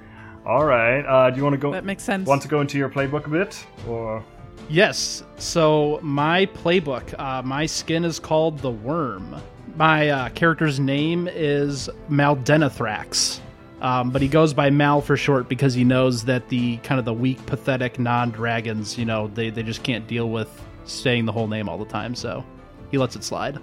All 0.44 0.64
right. 0.64 1.00
Uh, 1.00 1.30
do 1.30 1.36
you 1.36 1.42
want 1.44 1.54
to 1.54 1.58
go? 1.58 1.72
That 1.72 1.84
makes 1.84 2.02
sense. 2.02 2.26
Want 2.26 2.42
to 2.42 2.48
go 2.48 2.60
into 2.60 2.78
your 2.78 2.88
playbook 2.88 3.26
a 3.26 3.30
bit, 3.30 3.64
or 3.88 4.24
Yes. 4.68 5.22
So 5.36 5.98
my 6.02 6.46
playbook, 6.46 7.18
uh, 7.18 7.42
my 7.42 7.66
skin 7.66 8.04
is 8.04 8.18
called 8.18 8.58
the 8.58 8.70
Worm. 8.70 9.36
My 9.76 10.08
uh, 10.08 10.28
character's 10.30 10.78
name 10.78 11.28
is 11.30 11.88
Maldenithrax, 12.10 13.40
um, 13.82 14.10
but 14.10 14.22
he 14.22 14.28
goes 14.28 14.54
by 14.54 14.70
Mal 14.70 15.00
for 15.02 15.16
short 15.16 15.48
because 15.48 15.74
he 15.74 15.84
knows 15.84 16.24
that 16.24 16.48
the 16.48 16.78
kind 16.78 16.98
of 16.98 17.04
the 17.04 17.12
weak, 17.12 17.44
pathetic 17.46 17.98
non-dragons, 17.98 18.96
you 18.96 19.04
know, 19.04 19.28
they 19.28 19.50
they 19.50 19.62
just 19.62 19.82
can't 19.82 20.06
deal 20.06 20.30
with 20.30 20.48
saying 20.84 21.26
the 21.26 21.32
whole 21.32 21.48
name 21.48 21.68
all 21.68 21.78
the 21.78 21.84
time, 21.84 22.14
so 22.14 22.44
he 22.90 22.98
lets 22.98 23.16
it 23.16 23.24
slide. 23.24 23.58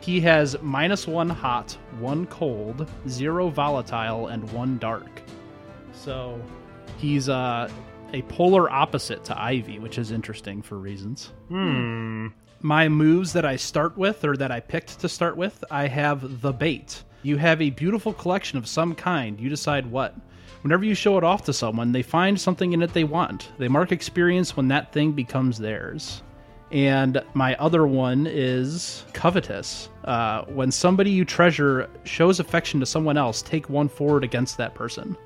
He 0.00 0.20
has 0.20 0.56
minus 0.60 1.06
one 1.06 1.30
hot, 1.30 1.76
one 1.98 2.26
cold, 2.26 2.88
zero 3.08 3.48
volatile, 3.48 4.28
and 4.28 4.50
one 4.52 4.78
dark. 4.78 5.22
So 5.92 6.40
he's 6.98 7.28
uh, 7.28 7.70
a 8.12 8.22
polar 8.22 8.70
opposite 8.70 9.24
to 9.24 9.40
Ivy, 9.40 9.78
which 9.78 9.98
is 9.98 10.10
interesting 10.10 10.60
for 10.62 10.78
reasons. 10.78 11.32
hmm. 11.48 12.28
My 12.60 12.88
moves 12.88 13.32
that 13.32 13.44
I 13.44 13.56
start 13.56 13.96
with, 13.96 14.24
or 14.24 14.36
that 14.36 14.52
I 14.52 14.60
picked 14.60 15.00
to 15.00 15.08
start 15.08 15.36
with, 15.36 15.64
I 15.70 15.88
have 15.88 16.42
the 16.42 16.52
bait. 16.52 17.02
You 17.22 17.36
have 17.36 17.62
a 17.62 17.70
beautiful 17.70 18.12
collection 18.12 18.58
of 18.58 18.66
some 18.66 18.94
kind. 18.94 19.40
You 19.40 19.48
decide 19.48 19.86
what. 19.86 20.14
Whenever 20.62 20.84
you 20.84 20.94
show 20.94 21.18
it 21.18 21.24
off 21.24 21.44
to 21.44 21.52
someone, 21.52 21.92
they 21.92 22.02
find 22.02 22.40
something 22.40 22.72
in 22.72 22.82
it 22.82 22.92
they 22.92 23.04
want. 23.04 23.50
They 23.58 23.68
mark 23.68 23.92
experience 23.92 24.56
when 24.56 24.68
that 24.68 24.92
thing 24.92 25.12
becomes 25.12 25.58
theirs. 25.58 26.22
And 26.70 27.22
my 27.34 27.54
other 27.56 27.86
one 27.86 28.26
is 28.26 29.04
covetous. 29.12 29.88
Uh, 30.04 30.42
when 30.44 30.70
somebody 30.70 31.10
you 31.10 31.24
treasure 31.24 31.90
shows 32.04 32.40
affection 32.40 32.80
to 32.80 32.86
someone 32.86 33.16
else, 33.16 33.42
take 33.42 33.68
one 33.68 33.88
forward 33.88 34.24
against 34.24 34.56
that 34.56 34.74
person. 34.74 35.16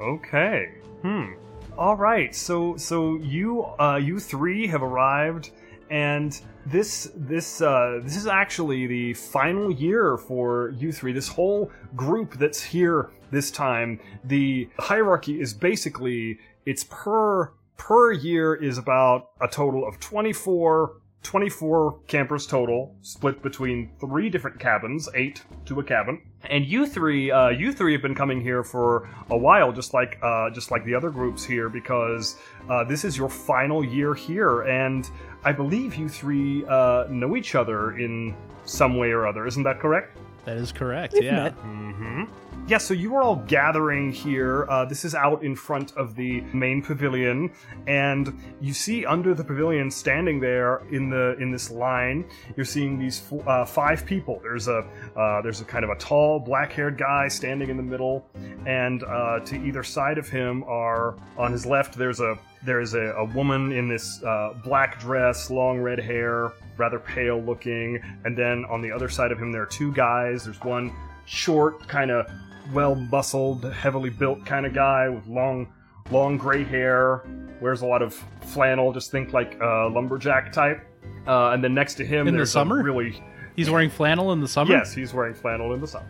Okay. 0.00 0.72
Hmm. 1.02 1.32
All 1.78 1.96
right. 1.96 2.34
So 2.34 2.76
so 2.76 3.16
you 3.16 3.64
uh 3.78 4.00
you 4.02 4.18
three 4.18 4.66
have 4.66 4.82
arrived 4.82 5.50
and 5.90 6.40
this 6.66 7.12
this 7.14 7.62
uh 7.62 8.00
this 8.02 8.16
is 8.16 8.26
actually 8.26 8.86
the 8.86 9.14
final 9.14 9.70
year 9.70 10.16
for 10.16 10.70
you 10.76 10.92
three. 10.92 11.12
This 11.12 11.28
whole 11.28 11.70
group 11.94 12.34
that's 12.38 12.62
here 12.62 13.10
this 13.30 13.50
time, 13.50 14.00
the 14.24 14.68
hierarchy 14.78 15.40
is 15.40 15.54
basically 15.54 16.38
it's 16.64 16.84
per 16.84 17.52
per 17.76 18.12
year 18.12 18.54
is 18.54 18.78
about 18.78 19.30
a 19.40 19.48
total 19.48 19.86
of 19.86 20.00
24 20.00 21.00
24 21.26 21.98
campers 22.06 22.46
total, 22.46 22.94
split 23.02 23.42
between 23.42 23.90
three 23.98 24.30
different 24.30 24.60
cabins, 24.60 25.08
eight 25.16 25.42
to 25.64 25.80
a 25.80 25.82
cabin. 25.82 26.22
And 26.44 26.64
you 26.64 26.86
three, 26.86 27.32
uh, 27.32 27.48
you 27.48 27.72
three 27.72 27.92
have 27.94 28.02
been 28.02 28.14
coming 28.14 28.40
here 28.40 28.62
for 28.62 29.10
a 29.30 29.36
while, 29.36 29.72
just 29.72 29.92
like 29.92 30.18
uh, 30.22 30.50
just 30.50 30.70
like 30.70 30.84
the 30.84 30.94
other 30.94 31.10
groups 31.10 31.44
here, 31.44 31.68
because 31.68 32.36
uh, 32.70 32.84
this 32.84 33.04
is 33.04 33.16
your 33.16 33.28
final 33.28 33.84
year 33.84 34.14
here, 34.14 34.62
and 34.62 35.10
I 35.46 35.52
believe 35.52 35.94
you 35.94 36.08
three 36.08 36.66
uh, 36.66 37.06
know 37.08 37.36
each 37.36 37.54
other 37.54 37.96
in 37.96 38.34
some 38.64 38.98
way 38.98 39.12
or 39.12 39.28
other. 39.28 39.46
Isn't 39.46 39.62
that 39.62 39.78
correct? 39.78 40.18
That 40.44 40.56
is 40.56 40.72
correct. 40.72 41.12
We've 41.12 41.22
yeah. 41.22 41.44
met. 41.44 41.58
Mm-hmm. 41.58 42.24
Yeah, 42.66 42.78
so 42.78 42.94
you 42.94 43.14
are 43.14 43.22
all 43.22 43.36
gathering 43.46 44.10
here. 44.10 44.66
Uh, 44.68 44.84
this 44.84 45.04
is 45.04 45.14
out 45.14 45.44
in 45.44 45.54
front 45.54 45.96
of 45.96 46.16
the 46.16 46.40
main 46.52 46.82
pavilion, 46.82 47.52
and 47.86 48.36
you 48.60 48.74
see 48.74 49.06
under 49.06 49.34
the 49.34 49.44
pavilion, 49.44 49.88
standing 49.88 50.40
there 50.40 50.82
in 50.90 51.08
the 51.10 51.36
in 51.38 51.52
this 51.52 51.70
line, 51.70 52.28
you're 52.56 52.66
seeing 52.66 52.98
these 52.98 53.20
fo- 53.20 53.38
uh, 53.46 53.64
five 53.64 54.04
people. 54.04 54.40
There's 54.42 54.66
a 54.66 54.84
uh, 55.16 55.42
there's 55.42 55.60
a 55.60 55.64
kind 55.64 55.84
of 55.84 55.90
a 55.90 55.96
tall, 55.96 56.40
black-haired 56.40 56.98
guy 56.98 57.28
standing 57.28 57.70
in 57.70 57.76
the 57.76 57.84
middle, 57.84 58.28
and 58.66 59.04
uh, 59.04 59.38
to 59.44 59.64
either 59.64 59.84
side 59.84 60.18
of 60.18 60.28
him 60.28 60.64
are 60.64 61.14
on 61.38 61.52
his 61.52 61.66
left. 61.66 61.94
There's 61.94 62.18
a 62.18 62.36
there's 62.66 62.94
a, 62.94 63.12
a 63.12 63.24
woman 63.24 63.72
in 63.72 63.88
this 63.88 64.22
uh, 64.22 64.52
black 64.64 65.00
dress, 65.00 65.50
long 65.50 65.78
red 65.80 65.98
hair, 66.00 66.52
rather 66.76 66.98
pale 66.98 67.40
looking, 67.40 68.00
and 68.24 68.36
then 68.36 68.64
on 68.66 68.82
the 68.82 68.90
other 68.92 69.08
side 69.08 69.32
of 69.32 69.38
him 69.38 69.52
there 69.52 69.62
are 69.62 69.66
two 69.66 69.92
guys. 69.92 70.44
There's 70.44 70.60
one 70.60 70.92
short, 71.24 71.86
kind 71.88 72.10
of 72.10 72.26
well 72.72 72.94
muscled, 72.96 73.64
heavily 73.72 74.10
built 74.10 74.44
kind 74.44 74.66
of 74.66 74.74
guy 74.74 75.08
with 75.08 75.26
long, 75.26 75.72
long 76.10 76.36
gray 76.36 76.64
hair, 76.64 77.22
wears 77.60 77.80
a 77.82 77.86
lot 77.86 78.02
of 78.02 78.14
flannel. 78.42 78.92
Just 78.92 79.10
think 79.10 79.32
like 79.32 79.56
uh, 79.62 79.88
lumberjack 79.88 80.52
type. 80.52 80.80
Uh, 81.26 81.50
and 81.50 81.62
then 81.64 81.72
next 81.74 81.94
to 81.94 82.04
him, 82.04 82.26
In 82.28 82.34
the 82.34 82.38
there's 82.38 82.50
a 82.50 82.52
summer? 82.52 82.82
really 82.82 83.22
He's 83.56 83.70
wearing 83.70 83.88
flannel 83.88 84.32
in 84.32 84.40
the 84.42 84.48
summer. 84.48 84.70
yes, 84.72 84.92
he's 84.92 85.14
wearing 85.14 85.32
flannel 85.32 85.72
in 85.72 85.80
the 85.80 85.86
summer. 85.86 86.06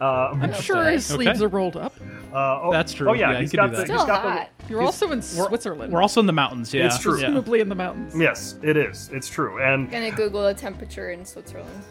Uh, 0.00 0.30
I'm 0.32 0.52
sure 0.54 0.82
his 0.84 1.08
Okay. 1.10 1.24
sleeves 1.24 1.40
are 1.42 1.48
rolled 1.48 1.76
up. 1.76 1.94
Uh, 2.32 2.60
oh, 2.62 2.72
That's 2.72 2.92
true. 2.92 3.10
Oh 3.10 3.12
yeah, 3.14 3.32
Yeah, 3.32 3.40
he's 3.40 3.50
he 3.50 3.56
could 3.56 3.62
got 3.62 3.66
do 3.70 3.70
the, 3.72 3.76
that. 3.82 3.88
he's 3.88 3.96
Still 4.00 4.06
got 4.06 4.22
the- 4.22 4.30
hot. 4.30 4.48
You're 4.68 4.82
also 4.82 5.12
in 5.12 5.22
Switzerland. 5.22 5.92
We're 5.92 6.02
also 6.02 6.20
in 6.20 6.26
the 6.26 6.32
mountains. 6.32 6.74
Yeah, 6.74 6.86
It's 6.86 6.98
true. 6.98 7.14
Yeah. 7.18 7.26
presumably 7.26 7.60
in 7.60 7.68
the 7.68 7.74
mountains. 7.74 8.14
Yes, 8.16 8.56
it 8.62 8.76
is. 8.76 9.08
It's 9.12 9.28
true. 9.28 9.62
And 9.62 9.90
Gonna 9.90 10.10
Google 10.10 10.44
the 10.44 10.54
temperature 10.54 11.10
in 11.10 11.24
Switzerland 11.24 11.82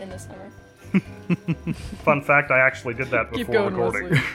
in 0.00 0.08
the 0.08 0.18
summer. 0.18 0.50
fun 2.04 2.22
fact, 2.22 2.50
I 2.50 2.58
actually 2.58 2.94
did 2.94 3.08
that 3.10 3.30
Keep 3.32 3.46
before 3.48 3.70
going, 3.70 3.74
recording. 3.76 4.10
Wesley. 4.10 4.24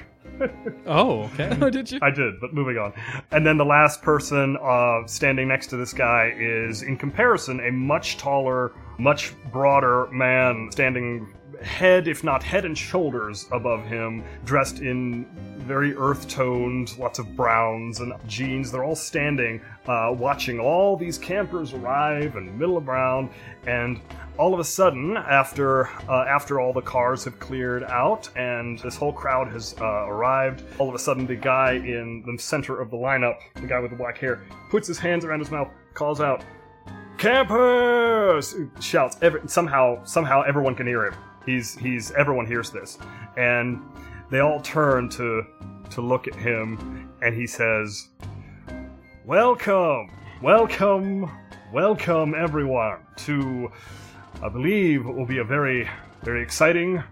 Oh, 0.87 1.23
okay. 1.25 1.55
Oh, 1.61 1.69
did 1.69 1.91
you? 1.91 1.99
I 2.01 2.09
did, 2.09 2.39
but 2.41 2.51
moving 2.51 2.75
on. 2.79 2.93
And 3.29 3.45
then 3.45 3.57
the 3.57 3.65
last 3.65 4.01
person 4.01 4.57
uh, 4.59 5.05
standing 5.05 5.47
next 5.47 5.67
to 5.67 5.77
this 5.77 5.93
guy 5.93 6.33
is, 6.35 6.81
in 6.81 6.97
comparison, 6.97 7.59
a 7.59 7.71
much 7.71 8.17
taller, 8.17 8.71
much 8.97 9.35
broader 9.51 10.07
man 10.11 10.69
standing 10.71 11.31
head, 11.63 12.07
if 12.07 12.23
not 12.23 12.43
head 12.43 12.65
and 12.65 12.77
shoulders 12.77 13.47
above 13.51 13.85
him, 13.85 14.23
dressed 14.45 14.79
in 14.79 15.25
very 15.57 15.95
earth 15.95 16.27
toned, 16.27 16.97
lots 16.97 17.19
of 17.19 17.35
browns 17.35 17.99
and 17.99 18.13
jeans. 18.27 18.71
They're 18.71 18.83
all 18.83 18.95
standing, 18.95 19.61
uh, 19.87 20.13
watching 20.17 20.59
all 20.59 20.97
these 20.97 21.17
campers 21.17 21.73
arrive 21.73 22.35
and 22.35 22.57
middle 22.57 22.77
of 22.77 22.85
ground, 22.85 23.29
and 23.67 23.99
all 24.37 24.53
of 24.53 24.59
a 24.59 24.63
sudden, 24.63 25.17
after 25.17 25.87
uh, 26.09 26.25
after 26.27 26.59
all 26.59 26.73
the 26.73 26.81
cars 26.81 27.23
have 27.25 27.39
cleared 27.39 27.83
out 27.83 28.29
and 28.35 28.79
this 28.79 28.95
whole 28.95 29.13
crowd 29.13 29.47
has 29.49 29.75
uh, 29.79 30.07
arrived, 30.07 30.63
all 30.79 30.89
of 30.89 30.95
a 30.95 30.99
sudden 30.99 31.25
the 31.27 31.35
guy 31.35 31.73
in 31.73 32.23
the 32.25 32.41
center 32.41 32.81
of 32.81 32.89
the 32.89 32.97
lineup, 32.97 33.37
the 33.55 33.67
guy 33.67 33.79
with 33.79 33.91
the 33.91 33.97
black 33.97 34.17
hair, 34.17 34.41
puts 34.69 34.87
his 34.87 34.97
hands 34.97 35.25
around 35.25 35.39
his 35.39 35.51
mouth, 35.51 35.69
calls 35.93 36.21
out, 36.21 36.43
"Campers!" 37.17 38.55
shouts. 38.79 39.17
Every, 39.21 39.41
somehow, 39.47 40.03
somehow, 40.05 40.41
everyone 40.41 40.75
can 40.75 40.87
hear 40.87 41.05
him. 41.05 41.13
He's 41.45 41.75
he's 41.75 42.11
everyone 42.11 42.45
hears 42.45 42.69
this, 42.69 42.97
and 43.37 43.81
they 44.29 44.39
all 44.39 44.61
turn 44.61 45.09
to 45.09 45.43
to 45.89 46.01
look 46.01 46.27
at 46.27 46.35
him, 46.35 47.09
and 47.21 47.35
he 47.35 47.47
says, 47.47 48.09
"Welcome, 49.25 50.11
welcome, 50.41 51.31
welcome, 51.73 52.35
everyone 52.35 52.99
to." 53.17 53.71
I 54.43 54.49
believe 54.49 55.05
will 55.05 55.27
be 55.27 55.37
a 55.37 55.43
very, 55.43 55.87
very 56.23 56.41
exciting, 56.41 57.03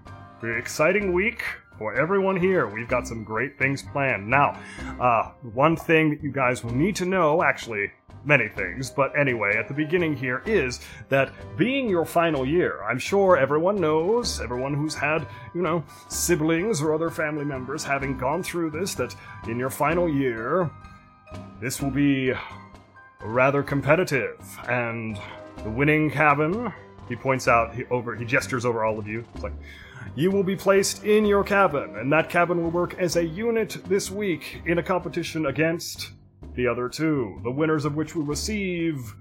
very 0.41 0.59
exciting 0.59 1.13
week 1.13 1.43
for 1.77 1.93
everyone 1.93 2.35
here. 2.35 2.65
We've 2.65 2.87
got 2.87 3.07
some 3.07 3.23
great 3.23 3.59
things 3.59 3.83
planned. 3.83 4.27
Now, 4.27 4.59
uh, 4.99 5.31
one 5.53 5.75
thing 5.75 6.09
that 6.09 6.23
you 6.23 6.31
guys 6.31 6.63
will 6.63 6.73
need 6.73 6.95
to 6.95 7.05
know, 7.05 7.43
actually, 7.43 7.91
many 8.25 8.47
things, 8.49 8.89
but 8.89 9.17
anyway, 9.17 9.55
at 9.57 9.67
the 9.67 9.73
beginning 9.73 10.15
here 10.15 10.41
is 10.45 10.79
that 11.09 11.31
being 11.57 11.89
your 11.89 12.05
final 12.05 12.45
year, 12.45 12.83
I'm 12.83 12.99
sure 12.99 13.37
everyone 13.37 13.79
knows, 13.79 14.41
everyone 14.41 14.73
who's 14.73 14.93
had, 14.93 15.27
you 15.55 15.61
know, 15.61 15.83
siblings 16.07 16.81
or 16.81 16.93
other 16.93 17.09
family 17.09 17.45
members 17.45 17.83
having 17.83 18.17
gone 18.17 18.43
through 18.43 18.71
this, 18.71 18.93
that 18.95 19.15
in 19.47 19.57
your 19.57 19.69
final 19.69 20.09
year, 20.09 20.69
this 21.61 21.81
will 21.81 21.91
be 21.91 22.33
rather 23.21 23.63
competitive, 23.63 24.39
and 24.67 25.19
the 25.63 25.69
winning 25.69 26.09
cabin, 26.09 26.71
he 27.07 27.15
points 27.15 27.47
out 27.47 27.73
he 27.75 27.85
over 27.85 28.15
he 28.15 28.23
gestures 28.23 28.65
over 28.65 28.85
all 28.85 28.99
of 28.99 29.07
you. 29.07 29.25
It's 29.33 29.43
like 29.43 29.53
you 30.15 30.31
will 30.31 30.43
be 30.43 30.55
placed 30.55 31.03
in 31.03 31.25
your 31.25 31.43
cabin, 31.43 31.97
and 31.97 32.11
that 32.13 32.29
cabin 32.29 32.63
will 32.63 32.71
work 32.71 32.95
as 32.99 33.15
a 33.15 33.25
unit 33.25 33.77
this 33.85 34.09
week 34.09 34.61
in 34.65 34.77
a 34.77 34.83
competition 34.83 35.47
against 35.47 36.11
the 36.59 36.67
other 36.67 36.89
two, 36.89 37.39
the 37.43 37.51
winners 37.51 37.85
of 37.85 37.95
which 37.95 38.15
will 38.15 38.23
receive 38.23 39.15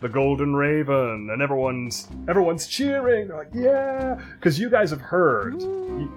the 0.00 0.08
Golden 0.08 0.54
Raven, 0.54 1.30
and 1.32 1.40
everyone's 1.40 2.06
everyone's 2.28 2.66
cheering. 2.66 3.28
They're 3.28 3.38
like, 3.38 3.54
yeah, 3.54 4.20
because 4.34 4.58
you 4.58 4.68
guys 4.68 4.90
have 4.90 5.00
heard. 5.00 5.60
You, 5.60 6.12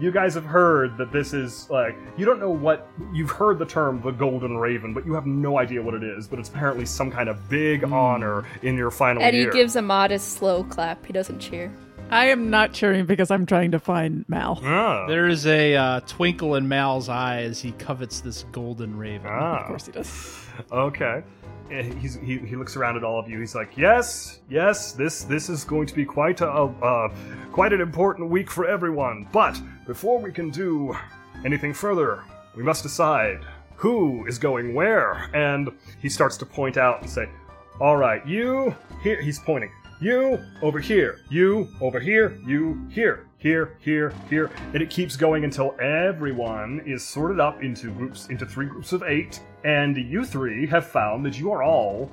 you 0.00 0.10
guys 0.10 0.34
have 0.34 0.44
heard 0.44 0.98
that 0.98 1.12
this 1.12 1.32
is 1.32 1.70
like 1.70 1.94
you 2.16 2.24
don't 2.24 2.40
know 2.40 2.50
what 2.50 2.88
you've 3.12 3.30
heard 3.30 3.60
the 3.60 3.66
term 3.66 4.02
the 4.02 4.10
Golden 4.10 4.56
Raven, 4.56 4.92
but 4.92 5.06
you 5.06 5.14
have 5.14 5.26
no 5.26 5.58
idea 5.58 5.80
what 5.80 5.94
it 5.94 6.02
is. 6.02 6.26
But 6.26 6.40
it's 6.40 6.48
apparently 6.48 6.84
some 6.84 7.12
kind 7.12 7.28
of 7.28 7.48
big 7.48 7.84
hmm. 7.84 7.92
honor 7.92 8.44
in 8.62 8.76
your 8.76 8.90
final 8.90 9.22
Eddie 9.22 9.38
year. 9.38 9.52
gives 9.52 9.76
a 9.76 9.82
modest 9.82 10.32
slow 10.32 10.64
clap. 10.64 11.06
He 11.06 11.12
doesn't 11.12 11.38
cheer. 11.38 11.72
I 12.10 12.26
am 12.26 12.48
not 12.50 12.72
cheering 12.72 13.06
because 13.06 13.30
I'm 13.30 13.44
trying 13.46 13.72
to 13.72 13.78
find 13.80 14.24
Mal. 14.28 14.60
Ah, 14.62 15.06
There 15.06 15.26
is 15.26 15.46
a 15.46 15.74
uh, 15.74 16.00
twinkle 16.06 16.54
in 16.54 16.68
Mal's 16.68 17.08
eye 17.08 17.42
as 17.42 17.60
he 17.60 17.72
covets 17.72 18.20
this 18.20 18.44
golden 18.52 18.96
raven. 18.96 19.26
ah. 19.28 19.62
Of 19.62 19.66
course 19.66 19.86
he 19.86 19.92
does. 19.92 20.46
Okay. 20.70 21.22
He's, 21.70 22.14
he, 22.16 22.38
he 22.38 22.56
looks 22.56 22.76
around 22.76 22.96
at 22.96 23.04
all 23.04 23.18
of 23.18 23.28
you. 23.28 23.40
He's 23.40 23.54
like, 23.54 23.76
"Yes, 23.76 24.40
yes, 24.50 24.92
this 24.92 25.24
this 25.24 25.48
is 25.48 25.64
going 25.64 25.86
to 25.86 25.94
be 25.94 26.04
quite 26.04 26.40
a 26.42 26.48
uh, 26.48 27.08
quite 27.52 27.72
an 27.72 27.80
important 27.80 28.28
week 28.30 28.50
for 28.50 28.66
everyone. 28.66 29.26
But 29.32 29.58
before 29.86 30.18
we 30.20 30.30
can 30.30 30.50
do 30.50 30.94
anything 31.44 31.72
further, 31.72 32.22
we 32.54 32.62
must 32.62 32.82
decide 32.82 33.40
who 33.76 34.26
is 34.26 34.38
going 34.38 34.74
where." 34.74 35.28
And 35.34 35.70
he 36.00 36.08
starts 36.10 36.36
to 36.36 36.46
point 36.46 36.76
out 36.76 37.00
and 37.00 37.10
say, 37.10 37.28
"All 37.80 37.96
right, 37.96 38.24
you 38.26 38.76
here." 39.02 39.20
He's 39.22 39.38
pointing. 39.40 39.72
You 40.00 40.40
over 40.62 40.80
here. 40.80 41.20
You 41.30 41.68
over 41.80 42.00
here. 42.00 42.38
You 42.46 42.86
here. 42.90 43.26
Here, 43.38 43.76
here, 43.78 44.14
here, 44.30 44.50
and 44.72 44.82
it 44.82 44.88
keeps 44.88 45.16
going 45.16 45.44
until 45.44 45.76
everyone 45.78 46.80
is 46.86 47.06
sorted 47.06 47.40
up 47.40 47.62
into 47.62 47.90
groups, 47.90 48.28
into 48.28 48.46
three 48.46 48.64
groups 48.64 48.94
of 48.94 49.02
eight, 49.02 49.38
and 49.64 49.94
you 49.98 50.24
three 50.24 50.66
have 50.66 50.86
found 50.86 51.26
that 51.26 51.38
you 51.38 51.52
are 51.52 51.62
all 51.62 52.10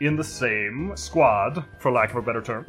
in 0.00 0.14
the 0.14 0.22
same 0.24 0.94
squad, 0.94 1.64
for 1.78 1.90
lack 1.90 2.10
of 2.10 2.16
a 2.16 2.20
better 2.22 2.42
term. 2.42 2.66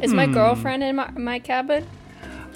Is 0.00 0.14
my 0.14 0.26
girlfriend 0.26 0.84
in 0.84 0.94
my, 0.94 1.10
my 1.10 1.40
cabin? 1.40 1.84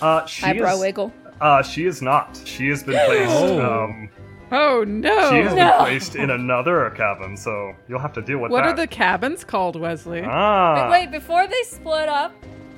Uh, 0.00 0.24
she 0.26 0.46
Eyebrow 0.46 0.74
is, 0.76 0.80
wiggle. 0.80 1.12
uh, 1.40 1.64
she 1.64 1.84
is 1.86 2.00
not. 2.00 2.40
She 2.44 2.68
has 2.68 2.84
been 2.84 3.04
placed. 3.06 3.32
Oh. 3.32 3.86
Um, 3.86 4.08
Oh 4.54 4.84
no! 4.86 5.30
she 5.30 5.36
has 5.38 5.54
No. 5.54 5.70
been 5.70 5.78
placed 5.86 6.14
in 6.14 6.30
another 6.30 6.90
cabin, 6.90 7.36
so 7.36 7.74
you'll 7.88 7.98
have 8.00 8.12
to 8.12 8.22
deal 8.22 8.38
with 8.38 8.52
what 8.52 8.62
that. 8.64 8.68
are 8.70 8.76
the 8.76 8.86
cabins 8.86 9.44
called, 9.44 9.76
Wesley? 9.76 10.22
ah? 10.24 10.90
Wait, 10.90 11.10
before 11.10 11.46
they 11.46 11.62
split 11.62 12.08
up, 12.08 12.34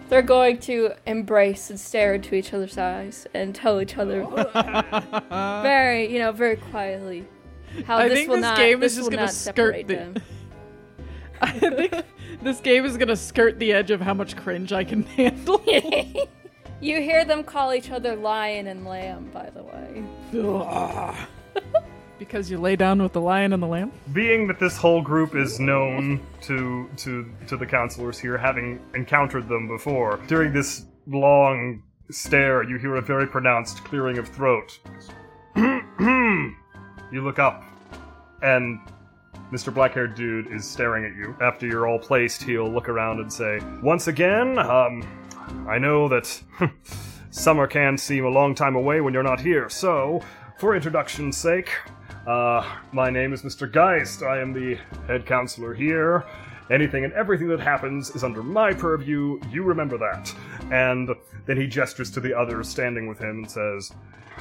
they're 0.08 0.22
going 0.22 0.58
to 0.58 0.92
embrace 1.06 1.70
and 1.70 1.80
stare 1.80 2.14
into 2.14 2.34
each 2.36 2.52
other's 2.54 2.78
eyes 2.78 3.26
and 3.34 3.54
tell 3.54 3.80
each 3.80 3.96
other 3.98 4.24
very, 5.62 6.12
you 6.12 6.18
know, 6.20 6.30
very 6.32 6.56
quietly 6.56 7.26
how 7.86 7.96
I 7.96 8.08
this 8.08 8.18
think 8.18 8.28
will 8.28 8.36
this 8.36 8.42
not 8.42 8.56
game 8.56 8.82
is 8.82 8.92
this 8.92 8.96
just 8.96 9.04
will 9.06 9.10
gonna 9.10 9.22
not 9.26 9.32
skirt 9.34 9.54
separate 9.56 9.86
the- 9.88 9.94
them. 9.96 10.14
I 11.42 11.50
think 11.50 12.04
this 12.42 12.60
game 12.60 12.84
is 12.84 12.96
gonna 12.96 13.16
skirt 13.16 13.58
the 13.58 13.72
edge 13.72 13.90
of 13.90 14.00
how 14.00 14.14
much 14.14 14.36
cringe 14.36 14.72
I 14.72 14.84
can 14.84 15.02
handle. 15.02 15.60
you 16.80 17.00
hear 17.02 17.24
them 17.24 17.42
call 17.42 17.74
each 17.74 17.90
other 17.90 18.14
lion 18.14 18.68
and 18.68 18.84
lamb, 18.86 19.28
by 19.32 19.50
the 19.50 19.62
way. 19.62 20.04
Ugh. 20.38 21.16
because 22.18 22.50
you 22.50 22.58
lay 22.58 22.76
down 22.76 23.02
with 23.02 23.12
the 23.12 23.20
lion 23.20 23.52
and 23.52 23.62
the 23.62 23.66
lamb. 23.66 23.92
being 24.12 24.46
that 24.46 24.58
this 24.58 24.76
whole 24.76 25.02
group 25.02 25.34
is 25.34 25.60
known 25.60 26.20
to 26.42 26.88
to 26.96 27.30
to 27.46 27.56
the 27.56 27.66
counselors 27.66 28.18
here, 28.18 28.38
having 28.38 28.80
encountered 28.94 29.48
them 29.48 29.68
before, 29.68 30.20
during 30.26 30.52
this 30.52 30.86
long 31.06 31.82
stare, 32.10 32.62
you 32.62 32.78
hear 32.78 32.96
a 32.96 33.02
very 33.02 33.26
pronounced 33.26 33.84
clearing 33.84 34.18
of 34.18 34.28
throat. 34.28 34.78
you 35.56 36.54
look 37.12 37.38
up, 37.38 37.64
and 38.42 38.78
Mr. 39.52 39.72
Black-haired 39.72 40.14
dude 40.14 40.46
is 40.52 40.68
staring 40.68 41.04
at 41.04 41.14
you. 41.14 41.36
After 41.40 41.66
you're 41.66 41.86
all 41.86 41.98
placed, 41.98 42.42
he'll 42.42 42.70
look 42.70 42.88
around 42.88 43.20
and 43.20 43.32
say, 43.32 43.60
"Once 43.82 44.08
again, 44.08 44.58
um, 44.58 45.02
I 45.68 45.78
know 45.78 46.08
that 46.08 46.42
summer 47.30 47.66
can 47.66 47.98
seem 47.98 48.24
a 48.24 48.28
long 48.28 48.54
time 48.54 48.76
away 48.76 49.00
when 49.00 49.12
you're 49.12 49.22
not 49.22 49.40
here. 49.40 49.68
So, 49.68 50.22
for 50.58 50.74
introduction's 50.74 51.36
sake, 51.36 51.70
uh, 52.26 52.76
my 52.92 53.10
name 53.10 53.32
is 53.32 53.42
Mr. 53.42 53.70
Geist. 53.70 54.22
I 54.22 54.40
am 54.40 54.52
the 54.52 54.78
head 55.06 55.26
counselor 55.26 55.74
here. 55.74 56.24
Anything 56.70 57.04
and 57.04 57.12
everything 57.12 57.48
that 57.48 57.60
happens 57.60 58.10
is 58.14 58.24
under 58.24 58.42
my 58.42 58.72
purview. 58.72 59.38
You 59.50 59.62
remember 59.62 59.98
that. 59.98 60.34
And 60.72 61.10
then 61.44 61.56
he 61.58 61.66
gestures 61.66 62.10
to 62.12 62.20
the 62.20 62.32
others 62.32 62.68
standing 62.68 63.06
with 63.06 63.18
him 63.18 63.38
and 63.44 63.50
says, 63.50 63.92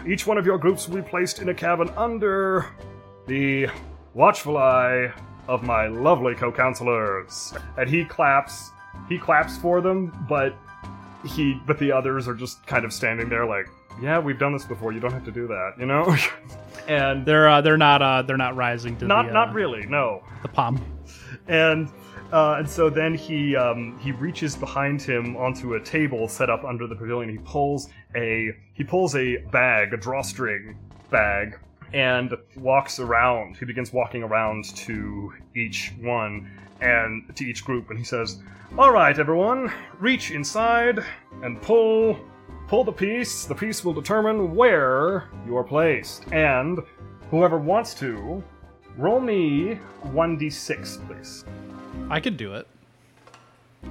Each 0.07 0.25
one 0.25 0.37
of 0.37 0.45
your 0.45 0.57
groups 0.57 0.87
will 0.87 0.97
be 0.97 1.01
placed 1.01 1.39
in 1.39 1.49
a 1.49 1.53
cabin 1.53 1.89
under 1.97 2.67
the 3.27 3.67
watchful 4.13 4.57
eye 4.57 5.11
of 5.49 5.63
my 5.63 5.87
lovely 5.87 6.35
co-counselors. 6.35 7.53
And 7.77 7.89
he 7.89 8.05
claps. 8.05 8.71
He 9.09 9.17
claps 9.17 9.57
for 9.57 9.81
them, 9.81 10.25
but 10.29 10.55
he 11.25 11.59
but 11.65 11.79
the 11.79 11.91
others 11.91 12.27
are 12.27 12.35
just 12.35 12.65
kind 12.67 12.85
of 12.85 12.93
standing 12.93 13.27
there 13.27 13.45
like, 13.45 13.67
yeah, 14.01 14.19
we've 14.19 14.39
done 14.39 14.53
this 14.53 14.65
before. 14.65 14.91
You 14.91 14.99
don't 14.99 15.13
have 15.13 15.25
to 15.25 15.31
do 15.31 15.47
that, 15.47 15.73
you 15.79 15.85
know? 15.85 16.15
and 16.87 17.25
They're 17.25 17.49
uh, 17.49 17.61
they're 17.61 17.77
not 17.77 18.01
uh, 18.01 18.21
they're 18.21 18.37
not 18.37 18.55
rising 18.55 18.97
to 18.97 19.05
not 19.05 19.23
the, 19.23 19.29
uh, 19.29 19.33
not 19.33 19.53
really, 19.53 19.85
no. 19.85 20.23
the 20.41 20.47
palm. 20.47 20.83
And 21.47 21.89
uh, 22.31 22.55
and 22.57 22.67
so 22.67 22.89
then 22.89 23.13
he 23.13 23.55
um, 23.55 23.99
he 23.99 24.11
reaches 24.11 24.55
behind 24.55 25.01
him 25.01 25.37
onto 25.37 25.75
a 25.75 25.79
table 25.79 26.27
set 26.27 26.49
up 26.49 26.63
under 26.63 26.87
the 26.87 26.95
pavilion. 26.95 27.29
He 27.29 27.37
pulls 27.37 27.89
a 28.15 28.51
he 28.73 28.83
pulls 28.83 29.15
a 29.15 29.37
bag, 29.51 29.93
a 29.93 29.97
drawstring 29.97 30.77
bag, 31.11 31.59
and 31.93 32.33
walks 32.57 32.99
around. 32.99 33.57
He 33.57 33.65
begins 33.65 33.93
walking 33.93 34.23
around 34.23 34.75
to 34.77 35.31
each 35.55 35.93
one 36.01 36.49
and 36.81 37.35
to 37.35 37.45
each 37.45 37.63
group, 37.63 37.91
and 37.91 37.99
he 37.99 38.05
says, 38.05 38.41
"All 38.79 38.91
right, 38.91 39.17
everyone, 39.17 39.71
reach 39.99 40.31
inside 40.31 41.03
and 41.43 41.61
pull." 41.61 42.19
Pull 42.67 42.83
the 42.83 42.91
piece. 42.91 43.45
The 43.45 43.55
piece 43.55 43.83
will 43.83 43.93
determine 43.93 44.55
where 44.55 45.29
you 45.45 45.55
are 45.57 45.63
placed. 45.63 46.25
And 46.31 46.79
whoever 47.29 47.57
wants 47.57 47.93
to, 47.95 48.43
roll 48.97 49.19
me 49.19 49.79
1d6, 50.05 51.07
please. 51.07 51.45
I 52.09 52.19
could 52.19 52.37
do 52.37 52.53
it. 52.55 52.67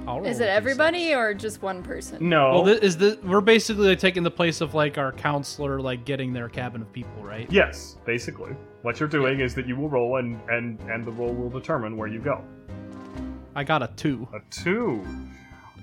I'll 0.07 0.17
roll 0.19 0.25
Is 0.27 0.39
a 0.39 0.45
it 0.45 0.47
D6. 0.47 0.55
everybody 0.55 1.13
or 1.13 1.33
just 1.33 1.61
one 1.61 1.83
person? 1.83 2.27
No. 2.27 2.51
Well, 2.51 2.63
this, 2.63 2.79
is 2.79 2.97
the 2.97 3.19
we're 3.23 3.41
basically 3.41 3.87
like, 3.89 3.99
taking 3.99 4.23
the 4.23 4.31
place 4.31 4.59
of 4.59 4.73
like 4.73 4.97
our 4.97 5.11
counselor, 5.11 5.79
like 5.79 6.03
getting 6.03 6.33
their 6.33 6.49
cabin 6.49 6.81
of 6.81 6.91
people, 6.91 7.21
right? 7.21 7.47
yes, 7.51 7.97
basically. 8.05 8.55
What 8.81 8.99
you're 8.99 9.07
doing 9.07 9.39
is 9.39 9.53
that 9.55 9.67
you 9.67 9.75
will 9.75 9.89
roll 9.89 10.17
and, 10.17 10.41
and, 10.49 10.79
and 10.89 11.05
the 11.05 11.11
roll 11.11 11.33
will 11.33 11.49
determine 11.49 11.95
where 11.95 12.07
you 12.07 12.19
go. 12.19 12.43
I 13.55 13.63
got 13.63 13.83
a 13.83 13.87
two. 13.95 14.27
A 14.33 14.39
two. 14.49 15.05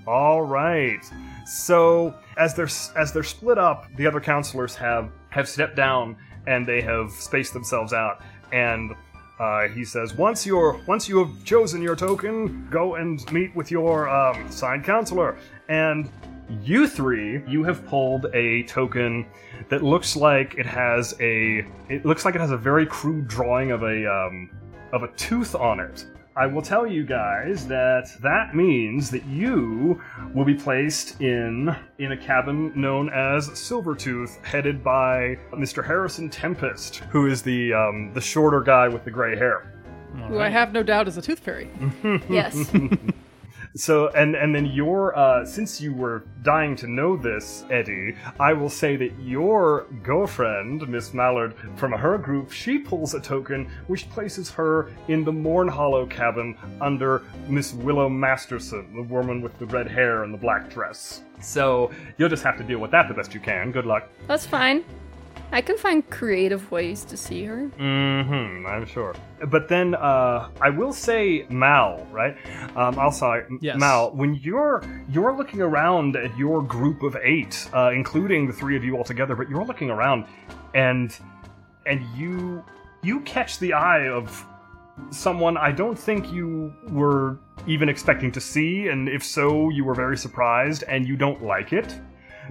All 0.07 0.41
right. 0.41 1.01
So 1.45 2.15
as 2.37 2.55
they're 2.55 2.69
as 2.97 3.11
they're 3.13 3.23
split 3.23 3.57
up, 3.57 3.85
the 3.95 4.07
other 4.07 4.19
counselors 4.19 4.75
have 4.75 5.11
have 5.29 5.47
stepped 5.47 5.75
down 5.75 6.17
and 6.47 6.67
they 6.67 6.81
have 6.81 7.11
spaced 7.11 7.53
themselves 7.53 7.93
out. 7.93 8.23
And 8.51 8.93
uh, 9.39 9.67
he 9.69 9.83
says, 9.83 10.13
once 10.13 10.45
you're 10.45 10.79
once 10.87 11.07
you 11.07 11.19
have 11.19 11.43
chosen 11.43 11.81
your 11.81 11.95
token, 11.95 12.67
go 12.69 12.95
and 12.95 13.31
meet 13.31 13.55
with 13.55 13.71
your 13.71 14.09
um, 14.09 14.49
signed 14.51 14.83
counselor. 14.83 15.37
And 15.69 16.09
you 16.63 16.87
three, 16.87 17.43
you 17.47 17.63
have 17.63 17.85
pulled 17.85 18.25
a 18.33 18.63
token 18.63 19.25
that 19.69 19.83
looks 19.83 20.15
like 20.15 20.55
it 20.55 20.65
has 20.65 21.15
a 21.19 21.65
it 21.89 22.05
looks 22.05 22.25
like 22.25 22.35
it 22.35 22.41
has 22.41 22.51
a 22.51 22.57
very 22.57 22.85
crude 22.85 23.27
drawing 23.27 23.71
of 23.71 23.83
a 23.83 24.05
um, 24.11 24.49
of 24.93 25.03
a 25.03 25.07
tooth 25.15 25.55
on 25.55 25.79
it. 25.79 26.05
I 26.35 26.47
will 26.47 26.61
tell 26.61 26.87
you 26.87 27.05
guys 27.05 27.67
that 27.67 28.09
that 28.21 28.55
means 28.55 29.09
that 29.11 29.25
you 29.25 30.01
will 30.33 30.45
be 30.45 30.53
placed 30.53 31.19
in 31.19 31.75
in 31.99 32.13
a 32.13 32.17
cabin 32.17 32.71
known 32.73 33.09
as 33.09 33.49
Silvertooth, 33.49 34.43
headed 34.45 34.81
by 34.83 35.37
Mr. 35.51 35.85
Harrison 35.85 36.29
Tempest, 36.29 36.97
who 37.09 37.27
is 37.27 37.41
the 37.41 37.73
um, 37.73 38.11
the 38.13 38.21
shorter 38.21 38.61
guy 38.61 38.87
with 38.87 39.03
the 39.03 39.11
gray 39.11 39.35
hair. 39.35 39.73
Who 40.27 40.39
I 40.39 40.49
have 40.49 40.71
no 40.73 40.83
doubt 40.83 41.07
is 41.07 41.17
a 41.17 41.21
tooth 41.21 41.39
fairy. 41.39 41.69
Yes. 42.29 42.71
So 43.75 44.09
and 44.09 44.35
and 44.35 44.53
then 44.53 44.65
your 44.65 45.17
uh, 45.17 45.45
since 45.45 45.79
you 45.79 45.93
were 45.93 46.23
dying 46.43 46.75
to 46.77 46.87
know 46.87 47.15
this, 47.15 47.63
Eddie, 47.69 48.15
I 48.39 48.53
will 48.53 48.69
say 48.69 48.95
that 48.97 49.11
your 49.19 49.87
girlfriend, 50.03 50.87
Miss 50.87 51.13
Mallard, 51.13 51.55
from 51.75 51.91
her 51.91 52.17
group, 52.17 52.51
she 52.51 52.77
pulls 52.77 53.13
a 53.13 53.19
token 53.19 53.69
which 53.87 54.09
places 54.09 54.49
her 54.51 54.91
in 55.07 55.23
the 55.23 55.31
Morn 55.31 55.67
Hollow 55.67 56.05
cabin 56.05 56.57
under 56.81 57.23
Miss 57.47 57.73
Willow 57.73 58.09
Masterson, 58.09 58.93
the 58.95 59.03
woman 59.03 59.41
with 59.41 59.57
the 59.59 59.65
red 59.67 59.87
hair 59.87 60.23
and 60.23 60.33
the 60.33 60.37
black 60.37 60.69
dress. 60.69 61.21
So 61.39 61.91
you'll 62.17 62.29
just 62.29 62.43
have 62.43 62.57
to 62.57 62.63
deal 62.63 62.79
with 62.79 62.91
that 62.91 63.07
the 63.07 63.13
best 63.13 63.33
you 63.33 63.39
can. 63.39 63.71
Good 63.71 63.85
luck. 63.85 64.09
That's 64.27 64.45
fine. 64.45 64.83
I 65.53 65.61
can 65.61 65.77
find 65.77 66.09
creative 66.09 66.71
ways 66.71 67.03
to 67.05 67.17
see 67.17 67.43
her. 67.43 67.69
Mm-hmm, 67.77 68.65
I'm 68.65 68.85
sure. 68.85 69.13
But 69.47 69.67
then 69.67 69.95
uh, 69.95 70.49
I 70.61 70.69
will 70.69 70.93
say 70.93 71.45
Mal, 71.49 72.07
right? 72.11 72.37
Um, 72.77 72.97
I'll 72.97 73.11
say 73.11 73.43
Yes. 73.59 73.77
Mal. 73.77 74.11
When 74.11 74.35
you're 74.35 74.81
you're 75.09 75.35
looking 75.35 75.61
around 75.61 76.15
at 76.15 76.35
your 76.37 76.61
group 76.61 77.03
of 77.03 77.17
eight, 77.21 77.67
uh, 77.73 77.91
including 77.93 78.47
the 78.47 78.53
three 78.53 78.77
of 78.77 78.83
you 78.83 78.95
all 78.95 79.03
together, 79.03 79.35
but 79.35 79.49
you're 79.49 79.65
looking 79.65 79.89
around, 79.89 80.25
and 80.73 81.15
and 81.85 82.05
you 82.15 82.63
you 83.03 83.19
catch 83.21 83.59
the 83.59 83.73
eye 83.73 84.07
of 84.07 84.45
someone 85.09 85.57
I 85.57 85.71
don't 85.71 85.97
think 85.97 86.31
you 86.31 86.73
were 86.89 87.39
even 87.67 87.89
expecting 87.89 88.31
to 88.31 88.41
see, 88.41 88.87
and 88.87 89.09
if 89.09 89.23
so, 89.23 89.69
you 89.69 89.83
were 89.83 89.95
very 89.95 90.17
surprised, 90.17 90.83
and 90.87 91.07
you 91.07 91.17
don't 91.17 91.43
like 91.43 91.73
it 91.73 91.99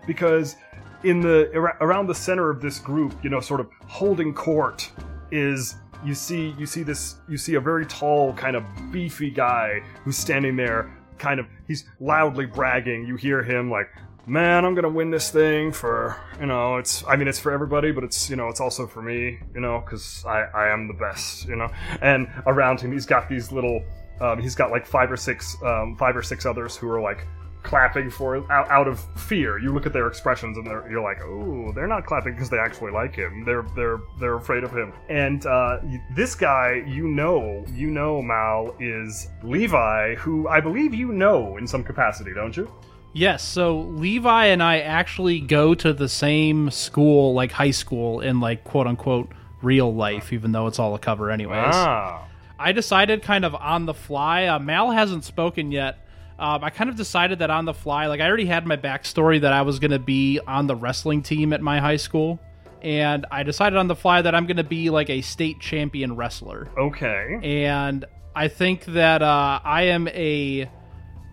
because 0.07 0.57
in 1.05 1.21
the 1.21 1.51
around 1.81 2.07
the 2.07 2.15
center 2.15 2.51
of 2.51 2.61
this 2.61 2.79
group, 2.79 3.15
you 3.23 3.31
know, 3.31 3.41
sort 3.41 3.61
of 3.61 3.69
holding 3.87 4.35
court 4.35 4.91
is 5.31 5.77
you 6.05 6.15
see 6.15 6.55
you 6.59 6.67
see 6.67 6.83
this 6.83 7.17
you 7.29 7.37
see 7.37 7.55
a 7.55 7.61
very 7.61 7.87
tall 7.87 8.33
kind 8.35 8.57
of 8.57 8.65
beefy 8.91 9.31
guy 9.31 9.81
who's 10.05 10.17
standing 10.17 10.57
there 10.57 10.91
kind 11.19 11.39
of 11.39 11.47
he's 11.67 11.85
loudly 12.01 12.47
bragging. 12.47 13.07
You 13.07 13.17
hear 13.17 13.43
him 13.43 13.71
like 13.71 13.89
man 14.27 14.65
i'm 14.65 14.75
gonna 14.75 14.89
win 14.89 15.11
this 15.11 15.31
thing 15.31 15.73
for 15.73 16.17
you 16.39 16.47
know 16.47 16.77
it's 16.77 17.03
i 17.09 17.17
mean 17.17 17.27
it's 17.27 17.39
for 17.39 17.51
everybody 17.51 17.91
but 17.91 18.05
it's 18.05 18.29
you 18.29 18.37
know 18.37 18.49
it's 18.49 18.61
also 18.61 18.87
for 18.87 19.01
me 19.01 19.39
you 19.55 19.61
know 19.61 19.83
because 19.85 20.25
i 20.27 20.43
i 20.55 20.69
am 20.69 20.87
the 20.87 20.95
best 20.95 21.49
you 21.49 21.57
know? 21.57 21.69
And 22.03 22.29
around 22.47 22.81
him 22.81 22.93
he's 22.93 23.07
got 23.07 23.29
these 23.29 23.51
little 23.51 23.83
um, 24.21 24.41
he's 24.41 24.55
got 24.55 24.71
like 24.71 24.87
five 24.87 25.11
or 25.11 25.17
six 25.17 25.57
um, 25.65 25.97
five 25.97 26.15
or 26.17 26.23
six 26.23 26.45
others 26.45 26.77
who 26.77 26.89
are 26.91 27.01
like 27.01 27.27
clapping 27.63 28.11
for 28.11 28.37
out, 28.51 28.71
out 28.71 28.89
of 28.89 29.01
fear. 29.19 29.59
You 29.59 29.73
look 29.73 29.87
at 29.87 29.93
their 29.93 30.07
expressions 30.07 30.57
and 30.57 30.67
they're, 30.67 30.89
you're 30.91 31.03
like, 31.03 31.21
oh, 31.23 31.73
they're 31.75 31.87
not 31.87 32.07
clapping 32.07 32.35
because 32.35 32.51
they 32.51 32.59
actually 32.59 32.93
like 32.93 33.15
him. 33.15 33.45
They're 33.45 33.65
they're 33.77 34.01
they're 34.19 34.37
afraid 34.37 34.65
of 34.65 34.73
him. 34.73 34.93
And 35.09 35.45
uh, 35.47 35.79
this 36.15 36.35
guy, 36.35 36.83
you 36.87 37.09
know, 37.09 37.65
you 37.73 37.91
know, 37.91 38.23
Mal 38.23 38.75
is 38.81 39.29
Levi, 39.43 40.15
who 40.17 40.49
I 40.49 40.61
believe 40.61 40.95
you 40.95 41.13
know 41.13 41.57
in 41.57 41.67
some 41.67 41.85
capacity, 41.85 42.33
don't 42.35 42.57
you? 42.57 42.73
Yes, 43.13 43.43
so 43.43 43.81
Levi 43.81 44.47
and 44.47 44.63
I 44.63 44.81
actually 44.81 45.41
go 45.41 45.75
to 45.75 45.93
the 45.93 46.09
same 46.09 46.71
school, 46.71 47.35
like 47.35 47.51
high 47.51 47.73
school, 47.73 48.21
in 48.21 48.39
like 48.39 48.63
quote 48.63 48.87
unquote 48.87 49.33
real 49.63 49.93
life, 49.93 50.33
even 50.33 50.53
though 50.53 50.69
it's 50.69 50.79
all 50.79 50.95
a 50.95 50.99
cover, 50.99 51.31
anyways. 51.31 51.75
Ah, 51.75 52.29
I 52.59 52.73
decided 52.73 53.23
kind 53.23 53.45
of 53.45 53.55
on 53.55 53.87
the 53.87 53.95
fly. 53.95 54.47
Uh, 54.47 54.59
Mal 54.61 54.93
hasn't 54.93 55.25
spoken 55.25 55.73
yet. 55.73 56.07
Um, 56.41 56.65
I 56.65 56.71
kind 56.71 56.89
of 56.89 56.97
decided 56.97 57.41
that 57.41 57.51
on 57.51 57.67
the 57.67 57.75
fly, 57.75 58.07
like 58.07 58.23
I 58.23 58.27
already 58.27 58.47
had 58.47 58.67
my 58.67 58.79
backstory 58.79 59.43
that 59.43 59.53
I 59.53 59.61
was 59.61 59.79
going 59.79 59.91
to 59.91 59.99
be 59.99 60.41
on 60.47 60.67
the 60.67 60.75
wrestling 60.75 61.23
team 61.23 61.53
at 61.53 61.61
my 61.61 61.79
high 61.79 61.99
school, 61.99 62.41
and 62.81 63.27
I 63.31 63.43
decided 63.43 63.77
on 63.77 63.89
the 63.89 63.95
fly 63.95 64.23
that 64.23 64.35
I'm 64.35 64.47
going 64.47 64.57
to 64.57 64.65
be 64.65 64.89
like 64.89 65.11
a 65.11 65.21
state 65.21 65.61
champion 65.61 66.17
wrestler. 66.17 66.71
okay. 66.79 67.39
And 67.43 68.07
I 68.35 68.49
think 68.49 68.87
that 68.87 69.21
uh, 69.21 69.61
I 69.63 69.83
am 69.83 70.09
a 70.09 70.71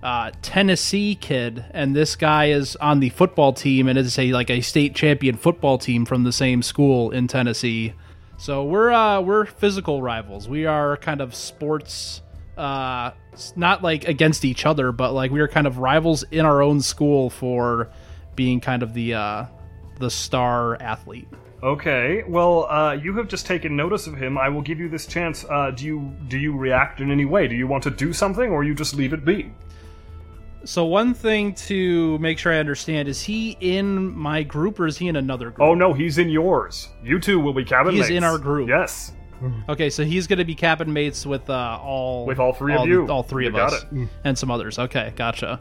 uh, 0.04 0.32
Tennessee 0.42 1.16
kid, 1.16 1.64
and 1.72 1.96
this 1.96 2.18
guy 2.18 2.50
is 2.50 2.76
on 2.76 3.00
the 3.00 3.10
football 3.10 3.54
team, 3.54 3.88
and 3.88 3.98
is 3.98 4.20
a 4.20 4.34
like 4.34 4.50
a 4.50 4.60
state 4.60 4.94
champion 4.94 5.38
football 5.38 5.78
team 5.78 6.06
from 6.06 6.26
the 6.26 6.34
same 6.34 6.62
school 6.62 7.12
in 7.12 7.28
Tennessee. 7.28 7.94
So 8.38 8.66
we're 8.66 8.92
uh, 8.92 9.22
we're 9.22 9.46
physical 9.46 10.02
rivals. 10.02 10.50
We 10.50 10.66
are 10.66 10.98
kind 10.98 11.22
of 11.22 11.34
sports, 11.34 12.22
uh, 12.58 13.12
not 13.56 13.84
like 13.84 14.08
against 14.08 14.44
each 14.46 14.66
other, 14.66 14.92
but 14.92 15.14
like 15.14 15.32
we 15.32 15.40
are 15.40 15.48
kind 15.48 15.68
of 15.68 15.78
rivals 15.78 16.24
in 16.32 16.46
our 16.46 16.62
own 16.62 16.82
school 16.82 17.30
for 17.30 17.90
being 18.36 18.60
kind 18.60 18.84
of 18.84 18.94
the 18.94 19.14
uh, 19.14 19.46
the 20.00 20.10
star 20.10 20.82
athlete. 20.82 21.28
Okay. 21.64 22.24
Well, 22.28 22.66
uh, 22.70 22.94
you 22.94 23.16
have 23.18 23.28
just 23.28 23.46
taken 23.48 23.76
notice 23.76 24.06
of 24.08 24.16
him. 24.16 24.38
I 24.38 24.50
will 24.50 24.62
give 24.62 24.80
you 24.80 24.90
this 24.90 25.08
chance. 25.08 25.44
Uh, 25.50 25.72
do 25.72 25.86
you 25.86 26.14
do 26.28 26.38
you 26.38 26.56
react 26.56 27.00
in 27.02 27.12
any 27.12 27.26
way? 27.26 27.48
Do 27.48 27.56
you 27.56 27.68
want 27.68 27.84
to 27.84 27.90
do 27.92 28.14
something, 28.14 28.52
or 28.52 28.64
you 28.64 28.76
just 28.76 28.96
leave 28.96 29.14
it 29.14 29.26
be? 29.26 29.52
So 30.66 30.86
one 30.86 31.14
thing 31.14 31.54
to 31.54 32.18
make 32.20 32.38
sure 32.38 32.52
I 32.52 32.58
understand 32.58 33.08
is 33.08 33.22
he 33.22 33.58
in 33.62 34.14
my 34.18 34.44
group 34.44 34.80
or 34.80 34.88
is 34.88 34.98
he 34.98 35.08
in 35.08 35.16
another 35.16 35.50
group? 35.50 35.62
Oh 35.66 35.74
no, 35.74 35.94
he's 35.94 36.18
in 36.18 36.30
yours. 36.30 36.90
You 37.04 37.20
two 37.20 37.40
will 37.40 37.54
be 37.54 37.64
cabin 37.64 37.94
He's 37.94 38.02
mates. 38.10 38.12
in 38.18 38.24
our 38.24 38.38
group. 38.38 38.68
Yes. 38.68 39.14
Okay, 39.70 39.90
so 39.90 40.04
he's 40.04 40.26
going 40.28 40.40
to 40.40 40.46
be 40.46 40.56
cabin 40.56 40.92
mates 40.92 41.26
with 41.26 41.50
uh, 41.50 41.80
all 41.82 42.26
With 42.26 42.40
all 42.40 42.54
three 42.54 42.74
of 42.74 42.88
you. 42.88 43.08
all 43.08 43.24
three 43.24 43.44
You 43.46 43.50
of 43.50 43.56
got 43.56 43.74
us, 43.74 43.86
it. 43.92 44.10
and 44.24 44.38
some 44.38 44.50
others. 44.52 44.80
Okay, 44.80 45.14
gotcha. 45.16 45.60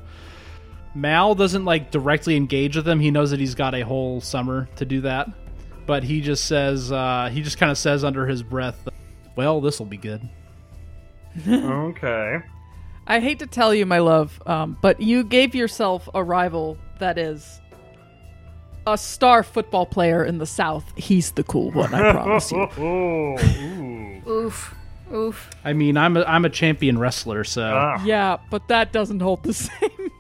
Mal 0.95 1.35
doesn't 1.35 1.65
like 1.67 1.91
directly 1.91 2.37
engage 2.37 2.75
with 2.77 2.89
him. 2.89 3.01
He 3.01 3.11
knows 3.11 3.31
that 3.33 3.41
he's 3.41 3.55
got 3.55 3.75
a 3.75 3.83
whole 3.83 4.21
summer 4.23 4.67
to 4.77 4.85
do 4.87 5.03
that, 5.03 5.29
but 5.85 6.03
he 6.05 6.23
just 6.23 6.47
says 6.47 6.91
uh, 6.91 7.29
he 7.31 7.43
just 7.43 7.59
kind 7.59 7.71
of 7.71 7.77
says 7.77 8.03
under 8.03 8.27
his 8.27 8.43
breath, 8.43 8.89
"Well, 9.37 9.61
this 9.61 9.79
will 9.79 9.87
be 9.87 9.99
good." 9.99 10.27
Okay. 11.47 12.39
I 13.09 13.21
hate 13.21 13.39
to 13.41 13.47
tell 13.47 13.73
you, 13.75 13.85
my 13.87 13.99
love, 13.99 14.41
um, 14.47 14.79
but 14.81 15.01
you 15.01 15.23
gave 15.23 15.55
yourself 15.55 16.09
a 16.15 16.25
rival 16.25 16.77
that 16.99 17.19
is 17.19 17.61
a 18.87 18.97
star 18.97 19.43
football 19.43 19.85
player 19.87 20.25
in 20.25 20.39
the 20.39 20.47
South. 20.47 20.85
He's 20.97 21.33
the 21.33 21.43
cool 21.43 21.71
one, 21.73 21.93
I 21.93 22.13
promise 22.13 22.53
you. 22.53 22.69
Oh, 22.79 23.37
ooh. 24.27 24.31
Oof. 24.31 24.75
Oof. 25.13 25.51
I 25.65 25.73
mean, 25.73 25.97
I'm 25.97 26.17
a, 26.17 26.23
I'm 26.25 26.45
a 26.45 26.51
champion 26.51 26.99
wrestler, 26.99 27.45
so 27.45 27.63
Ah. 27.63 28.03
Yeah, 28.05 28.39
but 28.51 28.69
that 28.69 28.93
doesn't 28.93 29.21
hold 29.21 29.43
the 29.45 29.53
same. 29.55 30.11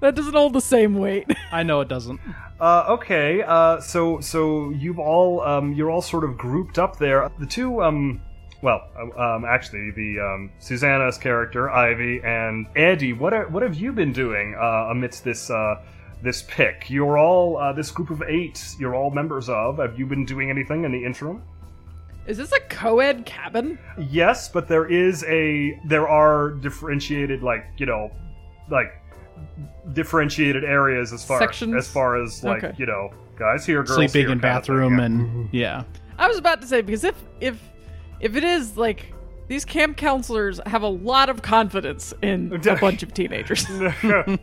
that 0.00 0.14
doesn't 0.14 0.34
hold 0.34 0.52
the 0.52 0.60
same 0.60 0.94
weight. 0.94 1.26
I 1.52 1.62
know 1.62 1.80
it 1.80 1.88
doesn't. 1.88 2.20
Uh, 2.60 2.84
okay. 2.90 3.42
Uh, 3.42 3.80
so 3.80 4.20
so 4.20 4.70
you've 4.70 4.98
all 4.98 5.40
um, 5.42 5.72
you're 5.74 5.90
all 5.90 6.02
sort 6.02 6.24
of 6.24 6.38
grouped 6.38 6.78
up 6.78 6.98
there. 6.98 7.28
The 7.38 7.46
two 7.46 7.82
um, 7.82 8.22
well, 8.62 8.82
uh, 8.96 9.20
um, 9.36 9.44
actually, 9.44 9.90
the 9.90 10.20
um, 10.20 10.50
Susanna's 10.58 11.18
character 11.18 11.68
Ivy 11.68 12.20
and 12.24 12.66
Eddie. 12.76 13.12
What 13.12 13.34
are, 13.34 13.48
what 13.48 13.62
have 13.62 13.74
you 13.74 13.92
been 13.92 14.12
doing 14.12 14.54
uh, 14.58 14.88
amidst 14.90 15.24
this 15.24 15.50
uh, 15.50 15.76
this 16.22 16.42
pick? 16.48 16.88
You're 16.90 17.18
all 17.18 17.56
uh, 17.58 17.72
this 17.72 17.90
group 17.90 18.10
of 18.10 18.22
eight. 18.28 18.74
You're 18.78 18.94
all 18.94 19.10
members 19.10 19.48
of. 19.48 19.78
Have 19.78 19.98
you 19.98 20.06
been 20.06 20.24
doing 20.24 20.50
anything 20.50 20.84
in 20.84 20.92
the 20.92 21.04
interim? 21.04 21.42
Is 22.26 22.36
this 22.38 22.50
a 22.52 22.60
co-ed 22.68 23.24
cabin? 23.24 23.78
Yes, 23.98 24.48
but 24.48 24.66
there 24.66 24.86
is 24.86 25.22
a 25.24 25.78
there 25.86 26.08
are 26.08 26.50
differentiated 26.50 27.42
like 27.42 27.64
you 27.78 27.86
know 27.86 28.10
like 28.70 28.92
differentiated 29.92 30.64
areas 30.64 31.12
as 31.12 31.24
far 31.24 31.38
Sections? 31.38 31.74
as 31.76 31.88
far 31.88 32.20
as 32.20 32.42
like 32.42 32.64
Okay. 32.64 32.74
you 32.78 32.86
know 32.86 33.10
guys 33.38 33.64
here 33.66 33.82
girls 33.82 33.96
Sleeping 33.96 34.22
here 34.22 34.32
in 34.32 34.40
kind 34.40 34.64
thing, 34.64 34.74
bathroom 34.76 34.98
yeah. 34.98 35.04
and 35.04 35.48
yeah. 35.52 35.84
I 36.18 36.26
was 36.26 36.38
about 36.38 36.60
to 36.62 36.66
say 36.66 36.80
because 36.80 37.04
if 37.04 37.14
if 37.40 37.60
if 38.20 38.34
it 38.34 38.42
is 38.44 38.76
like 38.76 39.12
these 39.48 39.64
camp 39.64 39.96
counselors 39.96 40.60
have 40.66 40.82
a 40.82 40.88
lot 40.88 41.28
of 41.28 41.42
confidence 41.42 42.12
in 42.22 42.52
a 42.66 42.76
bunch 42.76 43.02
of 43.02 43.14
teenagers. 43.14 43.68
uh, 43.70 44.36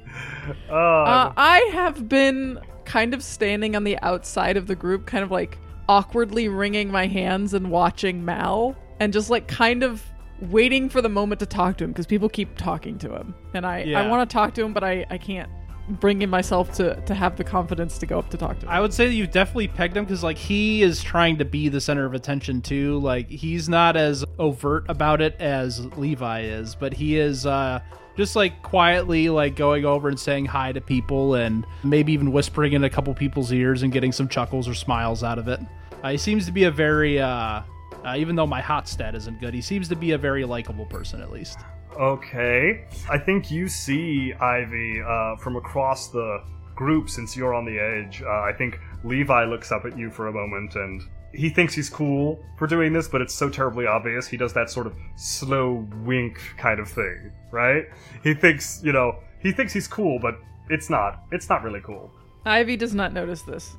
Uh, 0.69 1.33
I 1.37 1.69
have 1.73 2.07
been 2.07 2.59
kind 2.85 3.13
of 3.13 3.23
standing 3.23 3.75
on 3.75 3.83
the 3.83 3.97
outside 4.01 4.57
of 4.57 4.67
the 4.67 4.75
group, 4.75 5.05
kind 5.05 5.23
of 5.23 5.31
like 5.31 5.57
awkwardly 5.89 6.47
wringing 6.47 6.91
my 6.91 7.07
hands 7.07 7.53
and 7.53 7.69
watching 7.69 8.23
Mal, 8.23 8.75
and 8.99 9.11
just 9.13 9.29
like 9.29 9.47
kind 9.47 9.83
of 9.83 10.03
waiting 10.41 10.89
for 10.89 11.01
the 11.01 11.09
moment 11.09 11.39
to 11.39 11.45
talk 11.45 11.77
to 11.77 11.83
him 11.83 11.91
because 11.91 12.05
people 12.05 12.27
keep 12.29 12.57
talking 12.57 12.97
to 12.99 13.13
him, 13.15 13.33
and 13.53 13.65
I 13.65 13.83
I 13.95 14.07
want 14.07 14.29
to 14.29 14.33
talk 14.33 14.53
to 14.55 14.63
him, 14.63 14.73
but 14.73 14.83
I 14.83 15.05
I 15.09 15.17
can't 15.17 15.49
bring 15.87 16.21
in 16.21 16.29
myself 16.29 16.73
to 16.73 16.95
to 17.01 17.13
have 17.13 17.35
the 17.35 17.43
confidence 17.43 17.97
to 17.97 18.05
go 18.05 18.19
up 18.19 18.29
to 18.29 18.37
talk 18.37 18.59
to 18.59 18.65
him. 18.65 18.71
I 18.71 18.79
would 18.79 18.93
say 18.93 19.07
that 19.07 19.13
you 19.13 19.27
definitely 19.27 19.67
pegged 19.67 19.97
him 19.97 20.05
because 20.05 20.23
like 20.23 20.37
he 20.37 20.81
is 20.81 21.03
trying 21.03 21.37
to 21.37 21.45
be 21.45 21.69
the 21.69 21.81
center 21.81 22.05
of 22.05 22.13
attention 22.13 22.61
too. 22.61 22.99
Like 22.99 23.29
he's 23.29 23.67
not 23.67 23.97
as 23.97 24.23
overt 24.39 24.85
about 24.89 25.21
it 25.21 25.35
as 25.39 25.85
Levi 25.97 26.41
is, 26.41 26.75
but 26.75 26.93
he 26.93 27.17
is 27.17 27.45
uh 27.45 27.81
just 28.15 28.35
like 28.35 28.61
quietly 28.61 29.29
like 29.29 29.55
going 29.55 29.85
over 29.85 30.07
and 30.07 30.19
saying 30.19 30.45
hi 30.45 30.71
to 30.71 30.81
people 30.81 31.35
and 31.35 31.65
maybe 31.83 32.13
even 32.13 32.31
whispering 32.31 32.73
in 32.73 32.83
a 32.83 32.89
couple 32.89 33.13
people's 33.13 33.51
ears 33.51 33.83
and 33.83 33.91
getting 33.91 34.11
some 34.11 34.27
chuckles 34.27 34.67
or 34.67 34.73
smiles 34.73 35.23
out 35.23 35.39
of 35.39 35.47
it. 35.47 35.59
Uh, 36.03 36.11
he 36.11 36.17
seems 36.17 36.45
to 36.45 36.51
be 36.51 36.65
a 36.65 36.71
very 36.71 37.19
uh, 37.19 37.61
uh 38.05 38.15
even 38.17 38.35
though 38.35 38.47
my 38.47 38.61
hot 38.61 38.87
stat 38.87 39.15
isn't 39.15 39.39
good, 39.39 39.53
he 39.53 39.61
seems 39.61 39.87
to 39.89 39.95
be 39.95 40.11
a 40.11 40.17
very 40.17 40.45
likable 40.45 40.85
person 40.85 41.21
at 41.21 41.31
least. 41.31 41.59
Okay 41.93 42.85
i 43.09 43.17
think 43.17 43.51
you 43.51 43.67
see 43.67 44.33
ivy 44.33 45.01
uh, 45.01 45.35
from 45.37 45.55
across 45.55 46.09
the 46.09 46.43
group 46.75 47.09
since 47.09 47.35
you're 47.37 47.53
on 47.53 47.65
the 47.65 47.79
edge 47.79 48.21
uh, 48.23 48.41
i 48.41 48.53
think 48.53 48.79
levi 49.03 49.45
looks 49.45 49.71
up 49.71 49.85
at 49.85 49.97
you 49.97 50.09
for 50.09 50.27
a 50.27 50.31
moment 50.31 50.75
and 50.75 51.03
he 51.33 51.49
thinks 51.49 51.73
he's 51.73 51.89
cool 51.89 52.43
for 52.57 52.67
doing 52.67 52.93
this, 52.93 53.07
but 53.07 53.21
it's 53.21 53.33
so 53.33 53.49
terribly 53.49 53.87
obvious. 53.87 54.27
He 54.27 54.37
does 54.37 54.53
that 54.53 54.69
sort 54.69 54.87
of 54.87 54.95
slow 55.15 55.87
wink 56.03 56.39
kind 56.57 56.79
of 56.79 56.87
thing, 56.87 57.31
right? 57.51 57.85
He 58.23 58.33
thinks, 58.33 58.81
you 58.83 58.93
know, 58.93 59.19
he 59.39 59.51
thinks 59.51 59.73
he's 59.73 59.87
cool, 59.87 60.19
but 60.19 60.39
it's 60.69 60.89
not. 60.89 61.23
It's 61.31 61.49
not 61.49 61.63
really 61.63 61.81
cool. 61.81 62.11
Ivy 62.45 62.77
does 62.77 62.93
not 62.93 63.13
notice 63.13 63.41
this. 63.41 63.75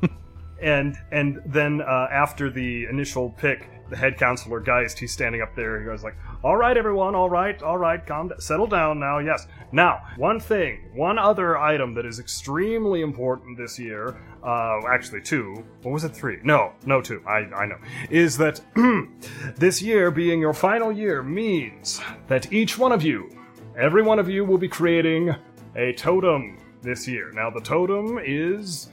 and 0.62 0.96
and 1.10 1.42
then 1.44 1.80
uh, 1.82 2.08
after 2.10 2.50
the 2.50 2.86
initial 2.86 3.30
pick, 3.30 3.68
the 3.92 3.98
head 3.98 4.18
counselor 4.18 4.58
Geist, 4.58 4.98
he's 4.98 5.12
standing 5.12 5.42
up 5.42 5.54
there. 5.54 5.78
He 5.78 5.84
goes 5.84 6.02
like, 6.02 6.16
"All 6.42 6.56
right, 6.56 6.76
everyone, 6.76 7.14
all 7.14 7.28
right, 7.28 7.62
all 7.62 7.76
right, 7.76 8.04
calm, 8.04 8.28
down, 8.28 8.40
settle 8.40 8.66
down 8.66 8.98
now. 8.98 9.18
Yes, 9.18 9.46
now 9.70 10.00
one 10.16 10.40
thing, 10.40 10.90
one 10.94 11.18
other 11.18 11.58
item 11.58 11.94
that 11.94 12.06
is 12.06 12.18
extremely 12.18 13.02
important 13.02 13.58
this 13.58 13.78
year. 13.78 14.16
Uh, 14.42 14.80
actually, 14.88 15.20
two. 15.20 15.62
What 15.82 15.92
was 15.92 16.04
it? 16.04 16.16
Three? 16.16 16.38
No, 16.42 16.72
no, 16.86 17.02
two. 17.02 17.22
I 17.26 17.40
I 17.54 17.66
know. 17.66 17.76
Is 18.10 18.38
that 18.38 18.60
this 19.56 19.82
year 19.82 20.10
being 20.10 20.40
your 20.40 20.54
final 20.54 20.90
year 20.90 21.22
means 21.22 22.00
that 22.28 22.50
each 22.50 22.78
one 22.78 22.92
of 22.92 23.02
you, 23.02 23.30
every 23.78 24.02
one 24.02 24.18
of 24.18 24.28
you, 24.28 24.44
will 24.44 24.58
be 24.58 24.68
creating 24.68 25.34
a 25.76 25.92
totem 25.92 26.58
this 26.80 27.06
year. 27.06 27.30
Now, 27.32 27.50
the 27.50 27.60
totem 27.60 28.18
is 28.24 28.88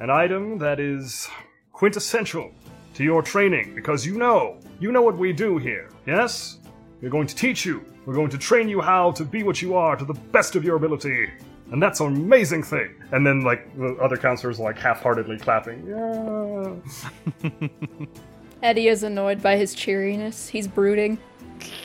an 0.00 0.10
item 0.10 0.58
that 0.58 0.80
is 0.80 1.28
quintessential 1.72 2.52
to 3.00 3.04
your 3.04 3.22
training 3.22 3.74
because 3.74 4.04
you 4.04 4.18
know, 4.18 4.58
you 4.78 4.92
know 4.92 5.00
what 5.00 5.16
we 5.16 5.32
do 5.32 5.56
here, 5.56 5.88
yes? 6.06 6.58
We're 7.00 7.08
going 7.08 7.26
to 7.28 7.34
teach 7.34 7.64
you, 7.64 7.82
we're 8.04 8.12
going 8.12 8.28
to 8.28 8.36
train 8.36 8.68
you 8.68 8.82
how 8.82 9.12
to 9.12 9.24
be 9.24 9.42
what 9.42 9.62
you 9.62 9.74
are 9.74 9.96
to 9.96 10.04
the 10.04 10.12
best 10.12 10.54
of 10.54 10.64
your 10.64 10.76
ability. 10.76 11.30
And 11.72 11.82
that's 11.82 12.00
an 12.00 12.08
amazing 12.08 12.62
thing. 12.62 12.94
And 13.12 13.26
then, 13.26 13.40
like, 13.40 13.74
the 13.78 13.94
other 14.02 14.18
counselors, 14.18 14.60
like, 14.60 14.76
half 14.76 15.00
heartedly 15.00 15.38
clapping. 15.38 15.78
Yeah. 15.86 17.48
Eddie 18.62 18.88
is 18.88 19.02
annoyed 19.02 19.40
by 19.40 19.56
his 19.56 19.72
cheeriness. 19.72 20.48
He's 20.48 20.68
brooding. 20.68 21.16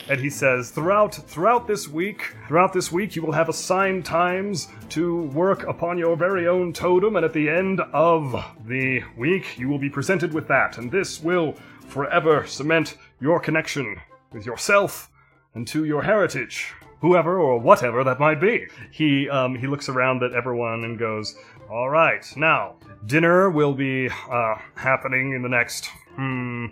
And 0.08 0.20
he 0.20 0.30
says 0.30 0.70
throughout 0.70 1.14
throughout 1.14 1.66
this 1.66 1.88
week 1.88 2.34
throughout 2.48 2.72
this 2.72 2.92
week 2.92 3.16
you 3.16 3.22
will 3.22 3.32
have 3.32 3.48
assigned 3.48 4.04
times 4.04 4.68
to 4.90 5.22
work 5.28 5.64
upon 5.64 5.98
your 5.98 6.16
very 6.16 6.46
own 6.46 6.72
totem. 6.72 7.16
And 7.16 7.24
at 7.24 7.32
the 7.32 7.48
end 7.48 7.80
of 7.92 8.34
the 8.66 9.02
week 9.16 9.58
you 9.58 9.68
will 9.68 9.78
be 9.78 9.90
presented 9.90 10.32
with 10.32 10.48
that. 10.48 10.78
And 10.78 10.90
this 10.90 11.22
will 11.22 11.54
forever 11.88 12.46
cement 12.46 12.96
your 13.20 13.40
connection 13.40 14.00
with 14.32 14.46
yourself 14.46 15.10
and 15.54 15.66
to 15.68 15.84
your 15.84 16.02
heritage 16.02 16.72
whoever 17.00 17.38
or 17.38 17.58
whatever 17.58 18.02
that 18.04 18.18
might 18.18 18.40
be. 18.40 18.66
He 18.90 19.28
um, 19.28 19.56
he 19.56 19.66
looks 19.66 19.88
around 19.88 20.22
at 20.22 20.32
everyone 20.32 20.84
and 20.84 20.98
goes 20.98 21.36
all 21.70 21.90
right 21.90 22.24
now 22.36 22.76
dinner 23.06 23.50
will 23.50 23.74
be 23.74 24.08
uh, 24.30 24.54
happening 24.74 25.32
in 25.32 25.42
the 25.42 25.48
next 25.48 25.86
hmm 26.14 26.66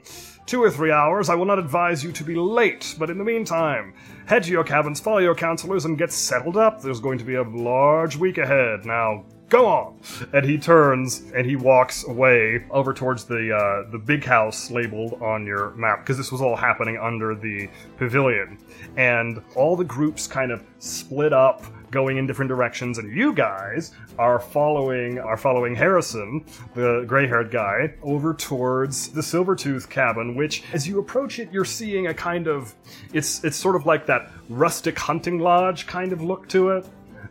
two 0.47 0.63
or 0.63 0.71
three 0.71 0.91
hours. 0.91 1.29
I 1.29 1.35
will 1.35 1.47
not 1.47 1.59
advise 1.59 2.05
you 2.05 2.13
to 2.13 2.25
be 2.25 2.35
late, 2.35 2.95
but 2.99 3.11
in 3.11 3.19
the 3.19 3.25
meantime, 3.25 3.95
head 4.27 4.43
to 4.45 4.51
your 4.51 4.65
cabins, 4.65 5.01
follow 5.01 5.19
your 5.19 5.35
counselors, 5.35 5.85
and 5.85 5.99
get 5.99 6.13
settled 6.13 6.57
up. 6.57 6.83
There's 6.83 7.01
going 7.01 7.19
to 7.19 7.25
be 7.25 7.35
a 7.35 7.43
large 7.43 8.17
week 8.17 8.39
ahead. 8.39 8.85
Now, 8.85 9.25
go 9.49 9.67
on. 9.67 10.01
And 10.33 10.45
he 10.45 10.59
turns 10.59 11.31
and 11.35 11.47
he 11.47 11.57
walks 11.57 12.07
away 12.07 12.65
over 12.71 12.93
towards 12.93 13.25
the 13.25 13.55
uh, 13.55 13.91
the 13.91 13.99
big 13.99 14.25
house 14.25 14.71
labeled 14.71 15.21
on 15.23 15.47
your 15.47 15.71
map 15.77 16.01
because 16.01 16.17
this 16.17 16.33
was 16.33 16.41
all 16.41 16.57
happening 16.57 16.99
under 16.99 17.35
the 17.35 17.69
pavilion, 17.97 18.59
and 18.97 19.43
all 19.55 19.77
the 19.77 19.85
groups 19.85 20.27
kind 20.27 20.51
of 20.51 20.65
split 20.79 21.33
up 21.33 21.65
going 21.95 22.19
in 22.19 22.27
different 22.27 22.49
directions, 22.51 22.99
and 22.99 23.17
you 23.17 23.33
guys 23.33 23.93
are 24.19 24.39
following 24.39 25.19
are 25.19 25.37
following 25.39 25.75
Harrison, 25.75 26.45
the 26.75 27.05
gray-haired 27.07 27.51
guy, 27.51 27.95
over 28.03 28.35
towards 28.35 29.09
the 29.09 29.23
Silvertooth 29.23 29.89
cabin. 29.89 30.35
Which, 30.35 30.65
as 30.75 30.87
you 30.87 30.99
approach 30.99 31.39
it, 31.39 31.51
you're 31.53 31.65
seeing 31.65 32.09
a 32.09 32.15
kind 32.15 32.49
of 32.49 32.75
it's 33.15 33.43
it's 33.45 33.57
sort 33.57 33.77
of 33.77 33.87
like 33.87 34.05
that 34.07 34.31
rustic 34.51 34.99
hunting 34.99 35.39
lodge 35.39 35.87
kind 35.87 36.13
of 36.13 36.21
look 36.21 36.49
to 36.49 36.71
it. 36.71 36.87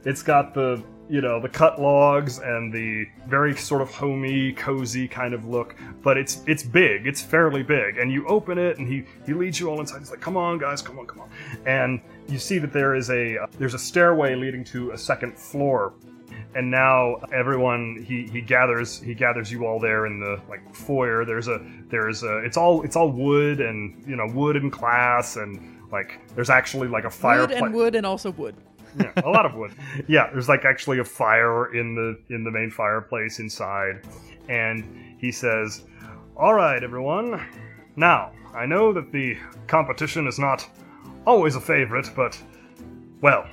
It's 0.05 0.23
got 0.23 0.53
the 0.53 0.81
you 1.09 1.21
know 1.21 1.39
the 1.39 1.49
cut 1.49 1.81
logs 1.81 2.39
and 2.39 2.73
the 2.73 3.05
very 3.27 3.55
sort 3.55 3.81
of 3.81 3.89
homey 3.91 4.53
cozy 4.53 5.07
kind 5.07 5.33
of 5.33 5.45
look 5.45 5.75
but 6.01 6.17
it's 6.17 6.41
it's 6.47 6.63
big 6.63 7.05
it's 7.05 7.21
fairly 7.21 7.61
big 7.61 7.97
and 7.97 8.11
you 8.11 8.25
open 8.27 8.57
it 8.57 8.77
and 8.77 8.87
he 8.87 9.03
he 9.25 9.33
leads 9.33 9.59
you 9.59 9.69
all 9.69 9.79
inside 9.81 9.99
he's 9.99 10.09
like 10.09 10.21
come 10.21 10.37
on 10.37 10.57
guys 10.57 10.81
come 10.81 10.97
on 10.97 11.05
come 11.05 11.19
on 11.19 11.29
and 11.65 12.01
you 12.27 12.39
see 12.39 12.57
that 12.59 12.73
there 12.73 12.95
is 12.95 13.09
a 13.09 13.37
uh, 13.37 13.47
there's 13.57 13.73
a 13.73 13.79
stairway 13.79 14.35
leading 14.35 14.63
to 14.65 14.91
a 14.91 14.97
second 14.97 15.37
floor 15.37 15.93
and 16.55 16.69
now 16.69 17.15
everyone 17.33 18.03
he 18.07 18.27
he 18.27 18.41
gathers 18.41 18.99
he 18.99 19.13
gathers 19.13 19.51
you 19.51 19.65
all 19.65 19.79
there 19.79 20.05
in 20.05 20.19
the 20.19 20.39
like 20.49 20.75
foyer 20.75 21.25
there's 21.25 21.47
a 21.47 21.59
there's 21.89 22.23
a 22.23 22.37
it's 22.39 22.57
all 22.57 22.83
it's 22.83 22.95
all 22.95 23.09
wood 23.11 23.59
and 23.59 24.03
you 24.07 24.15
know 24.15 24.27
wood 24.33 24.55
and 24.55 24.71
glass 24.71 25.35
and 25.35 25.81
like 25.91 26.19
there's 26.35 26.49
actually 26.49 26.87
like 26.87 27.05
a 27.05 27.11
Wood 27.23 27.51
and 27.51 27.73
wood 27.73 27.95
and 27.95 28.05
also 28.05 28.31
wood. 28.31 28.55
yeah, 28.99 29.11
a 29.17 29.29
lot 29.29 29.45
of 29.45 29.53
wood. 29.53 29.73
Yeah, 30.07 30.29
there's 30.31 30.49
like 30.49 30.65
actually 30.65 30.99
a 30.99 31.03
fire 31.03 31.73
in 31.73 31.93
the 31.95 32.19
in 32.33 32.43
the 32.43 32.51
main 32.51 32.71
fireplace 32.71 33.39
inside, 33.39 34.01
and 34.49 34.83
he 35.19 35.31
says, 35.31 35.83
"All 36.35 36.55
right, 36.55 36.83
everyone. 36.83 37.45
Now 37.95 38.31
I 38.55 38.65
know 38.65 38.91
that 38.91 39.11
the 39.11 39.37
competition 39.67 40.27
is 40.27 40.39
not 40.39 40.67
always 41.25 41.55
a 41.55 41.61
favorite, 41.61 42.09
but 42.15 42.37
well, 43.21 43.45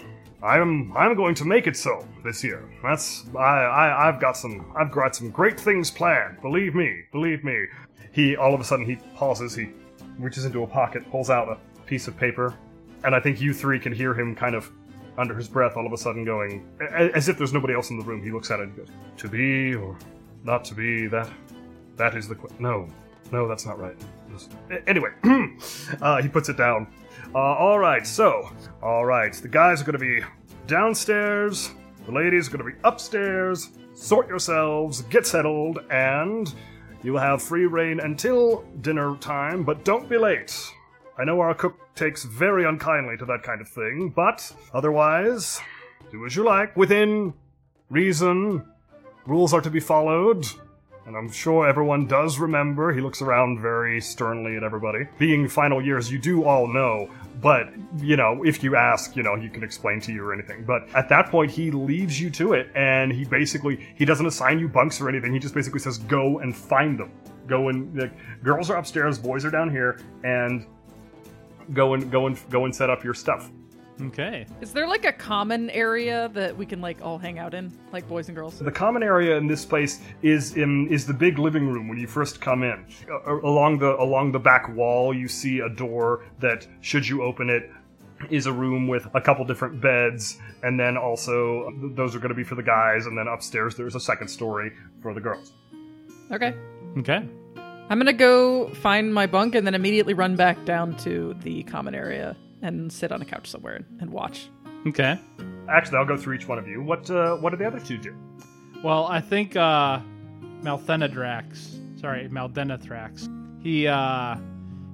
I'm 0.42 0.96
I'm 0.96 1.14
going 1.14 1.34
to 1.36 1.44
make 1.44 1.66
it 1.66 1.76
so 1.76 2.06
this 2.24 2.42
year. 2.42 2.68
That's 2.82 3.24
I, 3.36 3.40
I 3.40 4.08
I've 4.08 4.20
got 4.20 4.36
some 4.36 4.72
I've 4.76 4.90
got 4.90 5.14
some 5.14 5.30
great 5.30 5.58
things 5.58 5.90
planned. 5.90 6.40
Believe 6.40 6.74
me, 6.74 7.02
believe 7.12 7.44
me." 7.44 7.66
He 8.12 8.36
all 8.36 8.54
of 8.54 8.60
a 8.60 8.64
sudden 8.64 8.84
he 8.84 8.96
pauses. 9.14 9.54
He 9.54 9.68
reaches 10.18 10.44
into 10.44 10.62
a 10.62 10.66
pocket, 10.66 11.08
pulls 11.10 11.30
out 11.30 11.48
a 11.48 11.58
piece 11.86 12.08
of 12.08 12.16
paper, 12.16 12.54
and 13.04 13.14
I 13.14 13.20
think 13.20 13.40
you 13.40 13.54
three 13.54 13.78
can 13.78 13.92
hear 13.92 14.14
him 14.14 14.34
kind 14.34 14.54
of 14.54 14.70
under 15.18 15.34
his 15.34 15.48
breath, 15.48 15.76
all 15.76 15.86
of 15.86 15.92
a 15.92 15.98
sudden 15.98 16.24
going, 16.24 16.66
as 17.14 17.28
if 17.28 17.36
there's 17.36 17.52
nobody 17.52 17.74
else 17.74 17.90
in 17.90 17.98
the 17.98 18.04
room. 18.04 18.22
He 18.22 18.30
looks 18.30 18.50
at 18.50 18.60
it 18.60 18.64
and 18.64 18.76
goes, 18.76 18.88
"To 19.18 19.28
be 19.28 19.74
or 19.74 19.96
not 20.44 20.64
to 20.66 20.74
be? 20.74 21.06
That 21.06 21.28
that 21.96 22.16
is 22.16 22.26
the 22.26 22.34
que- 22.34 22.50
no, 22.58 22.88
no, 23.30 23.46
that's 23.46 23.66
not 23.66 23.78
right." 23.78 23.96
Anyway, 24.86 25.10
uh, 26.00 26.22
he 26.22 26.28
puts 26.28 26.48
it 26.48 26.56
down. 26.56 26.86
Uh, 27.32 27.38
all 27.38 27.78
right, 27.78 28.04
so 28.04 28.50
all 28.82 29.04
right, 29.04 29.32
the 29.34 29.48
guys 29.48 29.80
are 29.80 29.84
going 29.84 29.92
to 29.92 29.98
be 29.98 30.20
downstairs. 30.66 31.70
The 32.06 32.12
ladies 32.12 32.48
are 32.48 32.50
going 32.50 32.64
to 32.64 32.76
be 32.76 32.80
upstairs. 32.82 33.70
Sort 33.94 34.26
yourselves, 34.28 35.02
get 35.02 35.26
settled, 35.26 35.78
and 35.90 36.52
you 37.04 37.12
will 37.12 37.20
have 37.20 37.40
free 37.40 37.66
rein 37.66 38.00
until 38.00 38.64
dinner 38.80 39.16
time. 39.16 39.62
But 39.62 39.84
don't 39.84 40.08
be 40.08 40.18
late. 40.18 40.56
I 41.18 41.24
know 41.24 41.38
our 41.38 41.54
cook 41.54 41.76
takes 41.94 42.24
very 42.24 42.64
unkindly 42.64 43.16
to 43.18 43.24
that 43.26 43.42
kind 43.44 43.60
of 43.60 43.68
thing, 43.68 44.08
but 44.08 44.50
otherwise, 44.74 45.60
do 46.10 46.26
as 46.26 46.34
you 46.34 46.42
like 46.42 46.76
within 46.76 47.32
reason. 47.90 48.64
Rules 49.26 49.52
are 49.52 49.60
to 49.60 49.70
be 49.70 49.80
followed, 49.80 50.46
and 51.06 51.16
I'm 51.16 51.30
sure 51.30 51.68
everyone 51.68 52.06
does 52.06 52.38
remember. 52.38 52.92
He 52.92 53.00
looks 53.00 53.20
around 53.20 53.60
very 53.60 54.00
sternly 54.00 54.56
at 54.56 54.62
everybody. 54.62 55.06
Being 55.18 55.46
final 55.46 55.84
years, 55.84 56.10
you 56.10 56.18
do 56.18 56.44
all 56.44 56.66
know, 56.66 57.10
but, 57.40 57.68
you 57.98 58.16
know, 58.16 58.42
if 58.44 58.62
you 58.62 58.76
ask, 58.76 59.16
you 59.16 59.22
know, 59.22 59.36
he 59.36 59.48
can 59.48 59.62
explain 59.62 60.00
to 60.02 60.12
you 60.12 60.24
or 60.24 60.32
anything. 60.32 60.64
But 60.64 60.88
at 60.94 61.08
that 61.08 61.30
point, 61.30 61.50
he 61.50 61.70
leads 61.70 62.20
you 62.20 62.30
to 62.30 62.52
it, 62.52 62.70
and 62.74 63.12
he 63.12 63.24
basically, 63.24 63.86
he 63.94 64.04
doesn't 64.04 64.26
assign 64.26 64.58
you 64.58 64.68
bunks 64.68 65.00
or 65.00 65.08
anything. 65.08 65.32
He 65.32 65.38
just 65.38 65.54
basically 65.54 65.80
says, 65.80 65.98
go 65.98 66.40
and 66.40 66.54
find 66.54 66.98
them. 66.98 67.12
Go 67.46 67.68
and, 67.68 67.96
like, 67.98 68.12
girls 68.42 68.70
are 68.70 68.76
upstairs, 68.76 69.18
boys 69.18 69.44
are 69.44 69.50
down 69.50 69.70
here, 69.70 70.00
and 70.24 70.66
go 71.72 71.94
and 71.94 72.10
go 72.10 72.26
and 72.26 72.38
go 72.50 72.64
and 72.64 72.74
set 72.74 72.90
up 72.90 73.04
your 73.04 73.14
stuff. 73.14 73.50
Okay. 74.06 74.46
Is 74.60 74.72
there 74.72 74.86
like 74.86 75.04
a 75.04 75.12
common 75.12 75.70
area 75.70 76.30
that 76.34 76.56
we 76.56 76.64
can 76.64 76.80
like 76.80 77.02
all 77.02 77.18
hang 77.18 77.38
out 77.38 77.54
in, 77.54 77.72
like 77.92 78.08
boys 78.08 78.28
and 78.28 78.36
girls? 78.36 78.58
The 78.58 78.70
common 78.70 79.02
area 79.02 79.36
in 79.36 79.46
this 79.46 79.64
place 79.64 80.00
is 80.22 80.56
in 80.56 80.88
is 80.88 81.06
the 81.06 81.14
big 81.14 81.38
living 81.38 81.68
room 81.68 81.88
when 81.88 81.98
you 81.98 82.06
first 82.06 82.40
come 82.40 82.62
in. 82.62 82.84
Uh, 83.10 83.40
along 83.40 83.78
the 83.78 84.00
along 84.00 84.32
the 84.32 84.38
back 84.38 84.74
wall, 84.74 85.14
you 85.14 85.28
see 85.28 85.60
a 85.60 85.68
door 85.68 86.24
that, 86.38 86.66
should 86.80 87.06
you 87.06 87.22
open 87.22 87.50
it, 87.50 87.70
is 88.30 88.46
a 88.46 88.52
room 88.52 88.88
with 88.88 89.06
a 89.14 89.20
couple 89.20 89.44
different 89.44 89.80
beds, 89.80 90.38
and 90.62 90.78
then 90.78 90.96
also 90.96 91.70
those 91.94 92.14
are 92.14 92.18
going 92.18 92.30
to 92.30 92.34
be 92.34 92.44
for 92.44 92.54
the 92.54 92.62
guys, 92.62 93.06
and 93.06 93.16
then 93.16 93.28
upstairs 93.28 93.76
there's 93.76 93.94
a 93.94 94.00
second 94.00 94.28
story 94.28 94.72
for 95.02 95.14
the 95.14 95.20
girls. 95.20 95.52
Okay. 96.32 96.54
Okay. 96.98 97.26
I'm 97.56 97.98
gonna 97.98 98.12
go 98.12 98.68
find 98.68 99.12
my 99.12 99.26
bunk 99.26 99.56
and 99.56 99.66
then 99.66 99.74
immediately 99.74 100.14
run 100.14 100.36
back 100.36 100.64
down 100.64 100.96
to 100.98 101.34
the 101.42 101.64
common 101.64 101.94
area 101.94 102.36
and 102.62 102.92
sit 102.92 103.12
on 103.12 103.22
a 103.22 103.24
couch 103.24 103.48
somewhere 103.48 103.76
and, 103.76 103.86
and 104.00 104.10
watch. 104.10 104.48
Okay. 104.86 105.18
Actually, 105.68 105.98
I'll 105.98 106.06
go 106.06 106.16
through 106.16 106.34
each 106.34 106.48
one 106.48 106.58
of 106.58 106.66
you. 106.66 106.82
What 106.82 107.10
uh, 107.10 107.36
what 107.36 107.50
do 107.50 107.56
the 107.56 107.66
other 107.66 107.80
two 107.80 107.98
do? 107.98 108.14
Well, 108.82 109.06
I 109.06 109.20
think 109.20 109.56
uh 109.56 110.00
Malthenadrax, 110.62 112.00
sorry, 112.00 112.28
Maldenathrax. 112.28 113.62
He 113.62 113.86
uh 113.86 114.36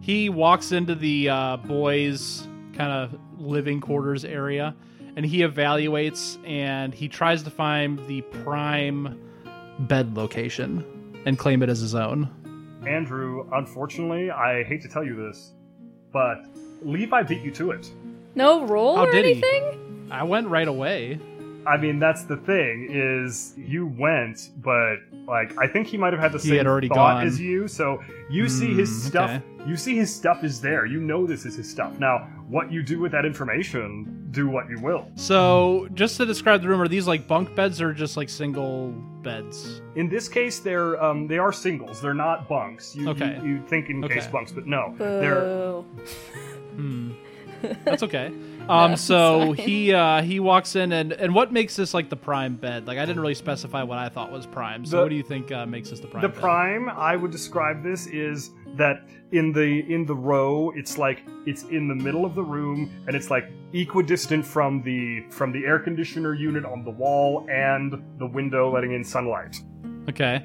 he 0.00 0.28
walks 0.28 0.72
into 0.72 0.94
the 0.94 1.28
uh 1.28 1.56
boys 1.58 2.46
kind 2.74 2.92
of 2.92 3.18
living 3.38 3.80
quarters 3.80 4.24
area 4.24 4.74
and 5.16 5.24
he 5.24 5.38
evaluates 5.38 6.38
and 6.46 6.92
he 6.94 7.08
tries 7.08 7.42
to 7.42 7.50
find 7.50 7.98
the 8.06 8.20
prime 8.44 9.18
bed 9.80 10.14
location 10.16 10.84
and 11.26 11.38
claim 11.38 11.62
it 11.62 11.68
as 11.68 11.80
his 11.80 11.94
own. 11.94 12.30
Andrew, 12.86 13.48
unfortunately, 13.52 14.30
I 14.30 14.62
hate 14.62 14.82
to 14.82 14.88
tell 14.88 15.02
you 15.02 15.16
this, 15.16 15.54
but 16.12 16.44
Levi 16.82 17.22
beat 17.22 17.42
you 17.42 17.50
to 17.52 17.70
it. 17.72 17.90
No 18.34 18.66
roll 18.66 18.96
How 18.96 19.06
or 19.06 19.10
did 19.10 19.24
he? 19.24 19.32
anything? 19.32 20.08
I 20.10 20.22
went 20.22 20.48
right 20.48 20.68
away. 20.68 21.18
I 21.66 21.76
mean, 21.76 21.98
that's 21.98 22.22
the 22.24 22.36
thing 22.36 22.88
is 22.92 23.54
you 23.56 23.86
went, 23.98 24.50
but 24.58 24.96
like 25.26 25.56
I 25.58 25.66
think 25.66 25.88
he 25.88 25.96
might 25.96 26.12
have 26.12 26.22
had 26.22 26.30
the 26.32 26.38
He 26.38 26.48
same 26.50 26.58
had 26.58 26.66
already 26.68 26.86
thought 26.88 27.14
gone. 27.18 27.26
as 27.26 27.40
you. 27.40 27.66
So 27.66 28.00
you 28.30 28.48
see 28.48 28.72
his 28.72 28.88
Hmm, 28.88 29.08
stuff. 29.08 29.30
okay. 29.30 29.42
You 29.68 29.76
see 29.76 29.96
his 29.96 30.14
stuff 30.14 30.44
is 30.44 30.60
there. 30.60 30.86
You 30.86 31.00
know 31.00 31.26
this 31.26 31.44
is 31.44 31.56
his 31.56 31.68
stuff. 31.68 31.98
Now, 31.98 32.18
what 32.48 32.70
you 32.70 32.84
do 32.84 33.00
with 33.00 33.10
that 33.10 33.24
information, 33.24 34.28
do 34.30 34.48
what 34.48 34.70
you 34.70 34.78
will. 34.80 35.08
So, 35.16 35.88
just 35.94 36.16
to 36.18 36.24
describe 36.26 36.62
the 36.62 36.68
room, 36.68 36.80
are 36.80 36.86
these 36.86 37.08
like 37.08 37.26
bunk 37.26 37.52
beds 37.56 37.82
or 37.82 37.92
just 37.92 38.16
like 38.16 38.28
single 38.28 38.90
beds? 39.24 39.80
In 39.96 40.08
this 40.08 40.28
case, 40.28 40.60
they're 40.60 41.02
um, 41.02 41.26
they 41.26 41.38
are 41.38 41.52
singles. 41.52 42.00
They're 42.00 42.14
not 42.14 42.48
bunks. 42.48 42.94
You, 42.94 43.08
Okay. 43.08 43.40
you, 43.42 43.54
you 43.56 43.62
think 43.66 43.90
in 43.90 44.06
case 44.06 44.28
bunks, 44.28 44.52
but 44.52 44.68
no, 44.68 44.94
they're 44.98 45.40
Boo. 45.40 45.84
Hmm. 46.76 47.12
That's 47.84 48.02
okay. 48.02 48.32
Um, 48.68 48.90
No, 48.90 48.96
so 48.96 49.52
he 49.52 49.92
uh, 49.92 50.22
he 50.22 50.40
walks 50.40 50.74
in 50.74 50.90
and 50.90 51.12
and 51.12 51.32
what 51.32 51.52
makes 51.52 51.76
this 51.76 51.94
like 51.94 52.10
the 52.10 52.16
prime 52.16 52.56
bed? 52.56 52.88
Like 52.88 52.98
I 52.98 53.06
didn't 53.06 53.20
really 53.22 53.36
specify 53.36 53.84
what 53.84 53.96
I 53.98 54.08
thought 54.08 54.32
was 54.32 54.44
prime. 54.44 54.84
So 54.84 54.96
The- 54.96 55.02
what 55.04 55.08
do 55.10 55.14
you 55.14 55.22
think 55.22 55.52
uh, 55.52 55.66
makes 55.66 55.90
this 55.90 56.00
the 56.00 56.08
prime? 56.08 56.22
the 56.22 56.28
bed? 56.28 56.40
prime. 56.40 56.88
I 56.88 57.14
would 57.14 57.30
describe 57.30 57.84
this 57.84 58.08
is 58.08 58.50
that 58.74 59.06
in 59.30 59.52
the 59.52 59.84
in 59.88 60.04
the 60.04 60.16
row, 60.16 60.72
it's 60.74 60.98
like 60.98 61.22
it's 61.46 61.62
in 61.62 61.86
the 61.86 61.94
middle 61.94 62.24
of 62.24 62.34
the 62.34 62.42
room, 62.42 62.90
and 63.06 63.14
it's 63.14 63.30
like 63.30 63.44
equidistant 63.72 64.44
from 64.44 64.82
the 64.82 65.20
from 65.30 65.52
the 65.52 65.64
air 65.64 65.78
conditioner 65.78 66.34
unit 66.34 66.64
on 66.64 66.82
the 66.82 66.90
wall 66.90 67.46
and 67.48 68.02
the 68.18 68.26
window 68.26 68.68
letting 68.74 68.94
in 68.94 69.04
sunlight. 69.04 69.60
Okay. 70.08 70.42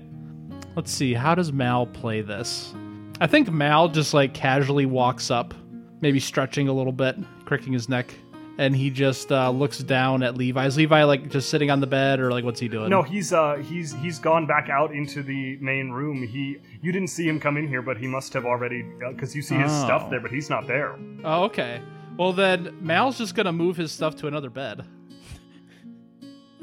Let's 0.76 0.92
see. 0.92 1.16
How 1.16 1.34
does 1.34 1.52
Mal 1.52 1.88
play 1.88 2.22
this? 2.22 2.72
I 3.20 3.26
think 3.26 3.52
Mal 3.52 3.88
just 3.90 4.14
like 4.14 4.36
casually 4.36 4.86
walks 4.86 5.32
up, 5.32 5.56
maybe 6.02 6.20
stretching 6.20 6.68
a 6.68 6.74
little 6.74 6.92
bit, 6.92 7.16
cricking 7.46 7.72
his 7.74 7.88
neck, 7.88 8.14
and 8.58 8.76
he 8.76 8.90
just 8.90 9.32
uh, 9.32 9.50
looks 9.50 9.80
down 9.80 10.24
at 10.24 10.36
Levi. 10.38 10.66
Is 10.66 10.78
Levi 10.78 11.04
like 11.04 11.30
just 11.30 11.50
sitting 11.50 11.72
on 11.72 11.80
the 11.80 11.88
bed, 11.88 12.20
or 12.20 12.32
like 12.32 12.44
what's 12.44 12.60
he 12.60 12.68
doing? 12.68 12.90
No, 12.90 13.02
he's 13.02 13.32
uh 13.34 13.56
he's 13.56 13.94
he's 13.94 14.20
gone 14.20 14.46
back 14.46 14.70
out 14.70 14.94
into 14.94 15.24
the 15.24 15.58
main 15.62 15.90
room. 15.92 16.22
He 16.28 16.58
you 16.82 16.92
didn't 16.92 17.10
see 17.10 17.28
him 17.28 17.40
come 17.40 17.58
in 17.58 17.68
here, 17.68 17.82
but 17.82 17.98
he 17.98 18.08
must 18.08 18.34
have 18.34 18.46
already 18.46 18.84
because 19.10 19.36
you 19.36 19.42
see 19.42 19.56
his 19.56 19.72
Oh. 19.72 19.86
stuff 19.86 20.10
there, 20.10 20.20
but 20.20 20.32
he's 20.32 20.50
not 20.50 20.68
there. 20.68 20.96
Oh, 21.24 21.44
okay. 21.46 21.82
Well 22.18 22.34
then, 22.34 22.76
Mal's 22.82 23.18
just 23.18 23.36
gonna 23.36 23.54
move 23.54 23.78
his 23.78 23.92
stuff 23.92 24.16
to 24.18 24.28
another 24.28 24.50
bed. 24.50 24.86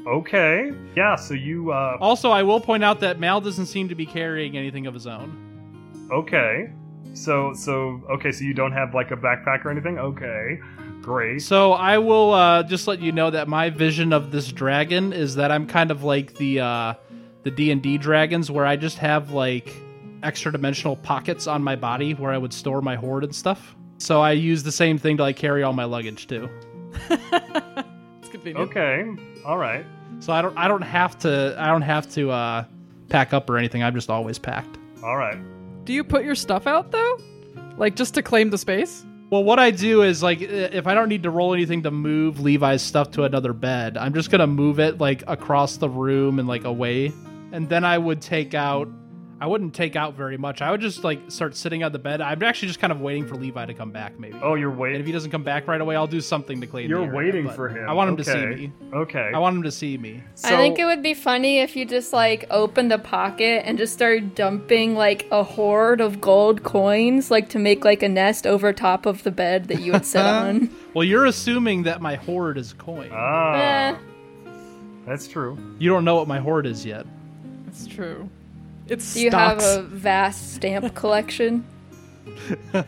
Okay, 0.07 0.71
yeah. 0.95 1.15
So 1.15 1.33
you 1.33 1.71
uh 1.71 1.97
Also, 1.99 2.29
I 2.31 2.43
will 2.43 2.61
point 2.61 2.83
out 2.83 3.01
that 3.01 3.19
Mal 3.19 3.41
doesn't 3.41 3.65
seem 3.65 3.89
to 3.89 3.95
be 3.95 4.05
carrying 4.05 4.57
anything 4.57 4.87
of 4.87 4.93
his 4.93 5.07
own. 5.07 6.07
okay. 6.11 6.71
So 7.13 7.53
so 7.53 8.01
okay. 8.09 8.31
So 8.31 8.43
you 8.43 8.53
don't 8.53 8.71
have 8.71 8.93
like 8.93 9.11
a 9.11 9.17
backpack 9.17 9.65
or 9.65 9.71
anything. 9.71 9.99
Okay, 9.99 10.59
great. 11.01 11.41
So 11.41 11.73
I 11.73 11.97
will 11.97 12.33
uh, 12.33 12.63
just 12.63 12.87
let 12.87 12.99
you 12.99 13.11
know 13.11 13.29
that 13.29 13.47
my 13.47 13.69
vision 13.69 14.13
of 14.13 14.31
this 14.31 14.51
dragon 14.51 15.11
is 15.13 15.35
that 15.35 15.51
I'm 15.51 15.67
kind 15.67 15.91
of 15.91 16.03
like 16.03 16.35
the 16.35 16.59
uh, 16.61 16.93
the 17.43 17.51
D 17.51 17.71
and 17.71 17.81
D 17.81 17.97
dragons, 17.97 18.49
where 18.51 18.65
I 18.65 18.75
just 18.75 18.97
have 18.99 19.31
like 19.31 19.73
extra 20.23 20.51
dimensional 20.51 20.95
pockets 20.97 21.47
on 21.47 21.63
my 21.63 21.75
body 21.75 22.13
where 22.13 22.31
I 22.31 22.37
would 22.37 22.53
store 22.53 22.81
my 22.81 22.95
hoard 22.95 23.23
and 23.23 23.33
stuff. 23.33 23.75
So 23.97 24.21
I 24.21 24.31
use 24.31 24.63
the 24.63 24.71
same 24.71 24.97
thing 24.97 25.17
to 25.17 25.23
like 25.23 25.35
carry 25.35 25.63
all 25.63 25.73
my 25.73 25.85
luggage 25.85 26.27
too. 26.27 26.49
It's 28.21 28.29
convenient. 28.29 28.69
Okay, 28.69 29.05
all 29.45 29.57
right. 29.57 29.85
So 30.19 30.33
I 30.33 30.41
don't 30.41 30.57
I 30.57 30.67
don't 30.67 30.81
have 30.81 31.17
to 31.19 31.55
I 31.57 31.67
don't 31.67 31.81
have 31.81 32.09
to 32.11 32.29
uh, 32.31 32.65
pack 33.09 33.33
up 33.33 33.49
or 33.49 33.57
anything. 33.57 33.81
I'm 33.81 33.95
just 33.95 34.09
always 34.09 34.37
packed. 34.37 34.77
All 35.03 35.17
right. 35.17 35.37
Do 35.89 35.95
you 35.95 36.03
put 36.03 36.23
your 36.23 36.35
stuff 36.35 36.67
out 36.67 36.91
though? 36.91 37.17
Like 37.77 37.95
just 37.95 38.13
to 38.13 38.21
claim 38.21 38.51
the 38.51 38.59
space? 38.59 39.03
Well, 39.31 39.43
what 39.43 39.57
I 39.57 39.71
do 39.71 40.03
is 40.03 40.21
like 40.21 40.39
if 40.39 40.85
I 40.85 40.93
don't 40.93 41.09
need 41.09 41.23
to 41.23 41.31
roll 41.31 41.55
anything 41.55 41.81
to 41.81 41.89
move 41.89 42.39
Levi's 42.39 42.83
stuff 42.83 43.09
to 43.13 43.23
another 43.23 43.53
bed, 43.53 43.97
I'm 43.97 44.13
just 44.13 44.29
gonna 44.29 44.45
move 44.45 44.79
it 44.79 44.99
like 44.99 45.23
across 45.25 45.77
the 45.77 45.89
room 45.89 46.37
and 46.37 46.47
like 46.47 46.63
away, 46.63 47.11
and 47.51 47.67
then 47.67 47.83
I 47.85 47.97
would 47.97 48.21
take 48.21 48.53
out. 48.53 48.87
I 49.41 49.47
wouldn't 49.47 49.73
take 49.73 49.95
out 49.95 50.15
very 50.15 50.37
much. 50.37 50.61
I 50.61 50.69
would 50.69 50.81
just 50.81 51.03
like 51.05 51.19
start 51.31 51.55
sitting 51.55 51.81
on 51.83 51.93
the 51.93 51.99
bed. 51.99 52.19
I'm 52.19 52.43
actually 52.43 52.67
just 52.67 52.79
kind 52.81 52.91
of 52.91 52.99
waiting 52.99 53.25
for 53.25 53.35
Levi 53.35 53.65
to 53.67 53.73
come 53.73 53.89
back, 53.91 54.19
maybe. 54.19 54.37
Oh, 54.43 54.55
you're 54.55 54.69
waiting. 54.69 54.95
and 54.97 55.01
if 55.01 55.05
he 55.07 55.13
doesn't 55.13 55.31
come 55.31 55.43
back 55.43 55.65
right 55.65 55.79
away, 55.79 55.95
I'll 55.95 56.07
do 56.07 56.19
something 56.19 56.59
to 56.59 56.67
clean. 56.67 56.89
You're 56.89 56.99
the 56.99 57.05
area, 57.05 57.17
waiting 57.17 57.49
for 57.49 57.69
him. 57.69 57.87
I 57.89 57.93
want 57.93 58.09
him 58.09 58.17
to 58.17 58.23
see 58.25 58.45
me. 58.45 58.71
Okay. 58.93 59.31
I 59.33 59.37
want 59.39 59.55
him 59.55 59.63
to 59.63 59.71
see 59.71 59.97
me. 59.97 60.21
So, 60.35 60.49
I 60.49 60.57
think 60.57 60.77
it 60.77 60.83
would 60.83 61.01
be 61.01 61.13
funny 61.13 61.59
if 61.59 61.75
you 61.77 61.85
just 61.85 62.11
like 62.11 62.45
opened 62.51 62.91
a 62.91 62.97
pocket 62.97 63.63
and 63.65 63.77
just 63.77 63.93
started 63.93 64.35
dumping 64.35 64.95
like 64.95 65.25
a 65.31 65.41
hoard 65.43 66.01
of 66.01 66.19
gold 66.19 66.63
coins, 66.63 67.31
like 67.31 67.47
to 67.49 67.59
make 67.59 67.85
like 67.85 68.03
a 68.03 68.09
nest 68.09 68.45
over 68.45 68.73
top 68.73 69.05
of 69.05 69.23
the 69.23 69.31
bed 69.31 69.69
that 69.69 69.79
you 69.79 69.93
would 69.93 70.05
sit 70.05 70.21
on. 70.25 70.69
Well, 70.93 71.05
you're 71.05 71.27
assuming 71.27 71.83
that 71.83 72.01
my 72.01 72.15
hoard 72.15 72.57
is 72.57 72.73
coin. 72.73 73.09
Ah, 73.13 73.55
Eh. 73.55 73.95
that's 75.05 75.27
true. 75.29 75.57
you 75.79 75.89
don't 75.89 76.03
know 76.03 76.15
what 76.15 76.27
my 76.27 76.39
hoard 76.39 76.65
is 76.65 76.85
yet. 76.85 77.05
That's 77.65 77.87
true. 77.87 78.29
It's 78.89 79.13
Do 79.13 79.21
you 79.21 79.31
have 79.31 79.61
a 79.61 79.83
vast 79.83 80.55
stamp 80.55 80.93
collection? 81.01 81.65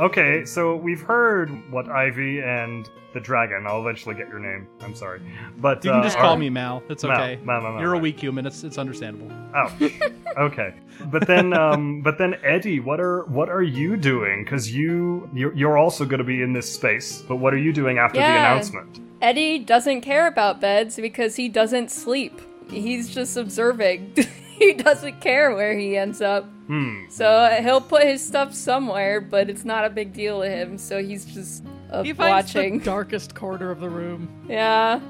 Okay, 0.00 0.44
so 0.46 0.76
we've 0.76 1.00
heard 1.00 1.50
what 1.70 1.88
Ivy 1.88 2.40
and 2.40 2.88
the 3.12 3.20
dragon. 3.20 3.66
I'll 3.66 3.80
eventually 3.82 4.14
get 4.14 4.28
your 4.28 4.38
name. 4.38 4.66
I'm 4.80 4.94
sorry, 4.94 5.20
but 5.58 5.84
You 5.84 5.90
can 5.90 6.00
uh, 6.00 6.02
just 6.02 6.16
call 6.16 6.34
are- 6.34 6.38
me 6.38 6.48
Mal. 6.50 6.82
It's 6.88 7.04
Mal, 7.04 7.12
okay. 7.12 7.36
Mal, 7.44 7.60
Mal, 7.60 7.72
Mal, 7.72 7.80
You're 7.80 7.92
a 7.92 7.96
Mal. 7.96 8.02
weak 8.02 8.18
human. 8.18 8.46
It's 8.46 8.64
it's 8.64 8.78
understandable. 8.78 9.30
Oh, 9.54 9.90
okay, 10.46 10.74
but 11.10 11.26
then, 11.26 11.52
um, 11.52 12.00
but 12.00 12.16
then 12.18 12.34
Eddie, 12.42 12.80
what 12.80 13.00
are 13.00 13.24
what 13.24 13.48
are 13.50 13.62
you 13.62 13.96
doing? 13.96 14.44
Because 14.44 14.74
you 14.74 15.28
you're, 15.34 15.54
you're 15.54 15.78
also 15.78 16.04
going 16.06 16.18
to 16.18 16.24
be 16.24 16.42
in 16.42 16.52
this 16.54 16.72
space. 16.72 17.22
But 17.22 17.36
what 17.36 17.52
are 17.54 17.58
you 17.58 17.72
doing 17.72 17.98
after 17.98 18.18
the 18.18 18.24
announcement? 18.26 18.98
Eddie 19.20 19.58
doesn't 19.60 20.00
care 20.00 20.26
about 20.26 20.60
beds 20.60 20.96
because 20.96 21.36
he 21.36 21.48
doesn't 21.48 21.90
sleep. 21.90 22.40
He's 22.70 23.14
just 23.14 23.36
observing. 23.36 24.14
he 24.58 24.74
doesn't 24.74 25.20
care 25.20 25.54
where 25.54 25.76
he 25.76 25.96
ends 25.96 26.20
up. 26.20 26.44
Hmm. 26.66 27.04
So 27.08 27.58
he'll 27.62 27.80
put 27.80 28.04
his 28.04 28.24
stuff 28.26 28.54
somewhere, 28.54 29.20
but 29.20 29.50
it's 29.50 29.64
not 29.64 29.84
a 29.84 29.90
big 29.90 30.12
deal 30.12 30.42
to 30.42 30.48
him. 30.48 30.78
So 30.78 31.02
he's 31.02 31.24
just 31.24 31.64
uh, 31.90 32.02
he 32.02 32.12
finds 32.12 32.54
watching. 32.54 32.78
the 32.78 32.84
darkest 32.96 33.34
corner 33.34 33.70
of 33.70 33.80
the 33.80 33.90
room. 33.90 34.46
Yeah. 34.48 35.00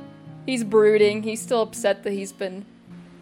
He's 0.47 0.65
brooding. 0.65 1.23
He's 1.23 1.41
still 1.41 1.63
upset 1.63 2.03
that 2.03 2.13
he's 2.13 2.33
been 2.33 2.65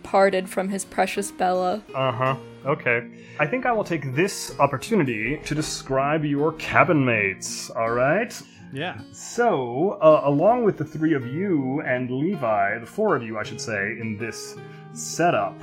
parted 0.03 0.49
from 0.49 0.69
his 0.69 0.85
precious 0.85 1.31
Bella. 1.31 1.83
Uh 1.95 2.13
huh. 2.13 2.37
Okay. 2.65 3.09
I 3.39 3.47
think 3.47 3.67
I 3.67 3.73
will 3.73 3.85
take 3.85 4.15
this 4.15 4.59
opportunity 4.59 5.39
to 5.45 5.55
describe 5.55 6.25
your 6.25 6.53
cabin 6.55 7.05
mates. 7.05 7.71
All 7.71 7.91
right. 7.91 8.41
Yeah. 8.73 9.01
So, 9.13 9.99
uh, 10.01 10.23
along 10.25 10.65
with 10.65 10.77
the 10.79 10.85
three 10.85 11.15
of 11.15 11.27
you 11.27 11.81
and 11.83 12.11
Levi, 12.11 12.79
the 12.79 12.87
four 12.87 13.17
of 13.17 13.23
you, 13.23 13.39
I 13.39 13.43
should 13.43 13.61
say, 13.61 13.97
in 14.01 14.17
this 14.17 14.57
setup, 14.93 15.55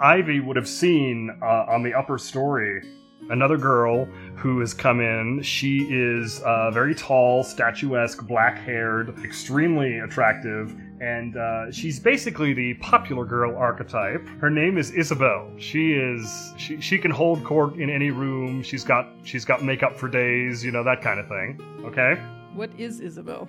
Ivy 0.00 0.40
would 0.40 0.56
have 0.56 0.68
seen 0.68 1.36
uh, 1.42 1.66
on 1.68 1.82
the 1.82 1.94
upper 1.94 2.18
story 2.18 2.82
another 3.30 3.58
girl 3.58 4.06
who 4.36 4.60
has 4.60 4.72
come 4.74 5.00
in. 5.00 5.42
She 5.42 5.86
is 5.90 6.40
uh, 6.42 6.70
very 6.70 6.94
tall, 6.94 7.44
statuesque, 7.44 8.26
black 8.26 8.58
haired, 8.58 9.18
extremely 9.24 9.98
attractive. 9.98 10.74
And 11.00 11.36
uh, 11.36 11.70
she's 11.70 12.00
basically 12.00 12.54
the 12.54 12.74
popular 12.74 13.24
girl 13.24 13.56
archetype. 13.56 14.26
Her 14.40 14.50
name 14.50 14.78
is 14.78 14.90
Isabel. 14.90 15.50
She 15.58 15.92
is 15.92 16.52
she, 16.56 16.80
she 16.80 16.98
can 16.98 17.10
hold 17.10 17.44
court 17.44 17.76
in 17.76 17.88
any 17.88 18.10
room. 18.10 18.62
She's 18.62 18.84
got 18.84 19.08
she's 19.22 19.44
got 19.44 19.62
makeup 19.62 19.96
for 19.96 20.08
days, 20.08 20.64
you 20.64 20.72
know 20.72 20.82
that 20.82 21.02
kind 21.02 21.20
of 21.20 21.28
thing. 21.28 21.60
Okay. 21.84 22.14
What 22.54 22.70
is 22.78 23.00
Isabel? 23.00 23.48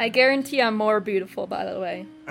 I 0.00 0.08
guarantee 0.08 0.62
I'm 0.62 0.76
more 0.78 0.98
beautiful, 0.98 1.46
by 1.46 1.66
the 1.70 1.78
way. 1.78 2.06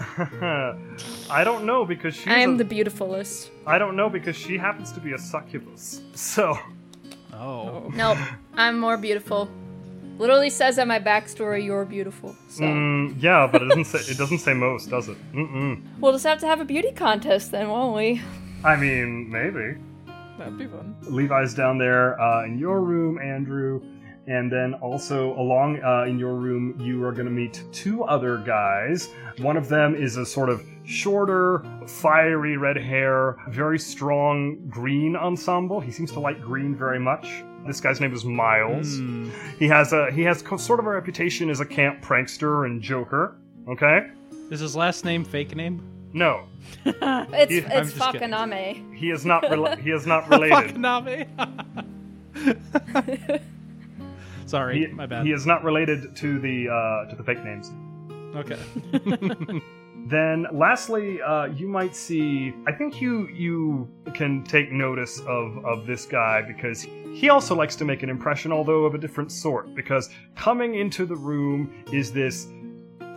I 1.29 1.43
don't 1.43 1.65
know 1.65 1.85
because 1.85 2.15
she. 2.15 2.27
I 2.27 2.39
am 2.39 2.55
a- 2.55 2.57
the 2.57 2.65
beautifulest. 2.65 3.51
I 3.67 3.77
don't 3.77 3.95
know 3.95 4.09
because 4.09 4.35
she 4.35 4.57
happens 4.57 4.91
to 4.93 4.99
be 4.99 5.13
a 5.13 5.17
succubus. 5.19 6.01
So 6.15 6.57
Oh. 7.31 7.91
Nope, 7.95 8.17
I'm 8.55 8.79
more 8.79 8.97
beautiful. 8.97 9.47
Literally 10.17 10.49
says 10.49 10.79
at 10.79 10.87
my 10.87 10.99
backstory, 10.99 11.63
you're 11.63 11.85
beautiful. 11.85 12.35
So 12.49 12.63
mm, 12.63 13.15
yeah, 13.21 13.47
but 13.49 13.61
it 13.61 13.67
doesn't 13.67 13.85
say 13.85 13.99
it 14.11 14.17
doesn't 14.17 14.39
say 14.39 14.53
most, 14.55 14.89
does 14.89 15.07
it? 15.07 15.17
Mm-mm. 15.33 15.81
we'll 15.99 16.11
just 16.11 16.25
have 16.25 16.39
to 16.39 16.47
have 16.47 16.59
a 16.59 16.65
beauty 16.65 16.91
contest 16.91 17.51
then, 17.51 17.69
won't 17.69 17.95
we? 17.95 18.21
I 18.63 18.75
mean, 18.75 19.29
maybe. 19.29 19.77
That'd 20.39 20.57
be 20.57 20.65
fun. 20.65 20.95
Levi's 21.03 21.53
down 21.53 21.77
there 21.77 22.19
uh, 22.19 22.45
in 22.45 22.57
your 22.57 22.81
room, 22.81 23.19
Andrew, 23.19 23.79
and 24.27 24.51
then 24.51 24.73
also 24.75 25.33
along 25.39 25.81
uh, 25.83 26.03
in 26.03 26.19
your 26.19 26.35
room, 26.35 26.79
you 26.79 27.03
are 27.03 27.11
going 27.11 27.25
to 27.25 27.31
meet 27.31 27.63
two 27.71 28.03
other 28.03 28.37
guys. 28.37 29.09
One 29.39 29.57
of 29.57 29.67
them 29.69 29.95
is 29.95 30.17
a 30.17 30.25
sort 30.25 30.49
of 30.49 30.61
shorter, 30.85 31.63
fiery 31.87 32.57
red 32.57 32.77
hair, 32.77 33.37
very 33.49 33.79
strong 33.79 34.57
green 34.69 35.15
ensemble. 35.15 35.79
He 35.79 35.91
seems 35.91 36.11
to 36.13 36.19
like 36.19 36.41
green 36.41 36.75
very 36.75 36.99
much. 36.99 37.27
This 37.65 37.81
guy's 37.81 37.99
name 37.99 38.13
is 38.13 38.23
Miles. 38.25 38.97
Hmm. 38.97 39.29
He 39.59 39.67
has 39.67 39.93
a 39.93 40.11
he 40.11 40.21
has 40.23 40.41
co- 40.41 40.57
sort 40.57 40.79
of 40.79 40.85
a 40.85 40.89
reputation 40.89 41.49
as 41.49 41.59
a 41.59 41.65
camp 41.65 42.01
prankster 42.01 42.65
and 42.65 42.81
joker. 42.81 43.35
Okay. 43.67 44.09
Is 44.49 44.59
his 44.61 44.75
last 44.75 45.05
name 45.05 45.23
fake 45.25 45.55
name? 45.55 45.81
No, 46.13 46.45
It's 46.85 47.51
He- 47.51 47.57
it's 47.59 47.93
just 47.93 48.11
kidding. 48.13 48.29
Fakaname. 48.29 48.95
he 48.95 49.11
is 49.11 49.25
not. 49.25 49.43
Rela- 49.43 49.77
he 49.77 49.91
is 49.91 50.07
not 50.07 50.27
related. 50.33 50.75
Wakanabe. 50.75 51.27
Sorry, 54.49 54.79
He, 54.79 54.87
my 54.87 55.05
bad. 55.05 55.25
he 55.25 55.31
is 55.31 55.45
not 55.45 55.63
related 55.63 56.15
to 56.17 56.39
the 56.39 56.67
uh, 56.69 57.09
to 57.09 57.15
the 57.15 57.23
fake 57.23 57.43
names. 57.43 57.71
okay. 58.35 58.59
Then, 60.07 60.47
lastly, 60.53 61.21
uh, 61.21 61.47
you 61.47 61.67
might 61.67 61.93
see. 61.95 62.53
I 62.65 62.71
think 62.71 62.99
you 63.01 63.27
you 63.27 63.87
can 64.13 64.43
take 64.43 64.71
notice 64.71 65.19
of 65.27 65.63
of 65.65 65.85
this 65.85 66.05
guy 66.05 66.41
because 66.41 66.81
he 67.13 67.29
also 67.29 67.53
likes 67.53 67.75
to 67.75 67.85
make 67.85 68.01
an 68.01 68.09
impression, 68.09 68.51
although 68.51 68.85
of 68.85 68.95
a 68.95 68.97
different 68.97 69.31
sort. 69.31 69.75
Because 69.75 70.09
coming 70.35 70.75
into 70.75 71.05
the 71.05 71.15
room 71.17 71.83
is 71.91 72.11
this 72.13 72.47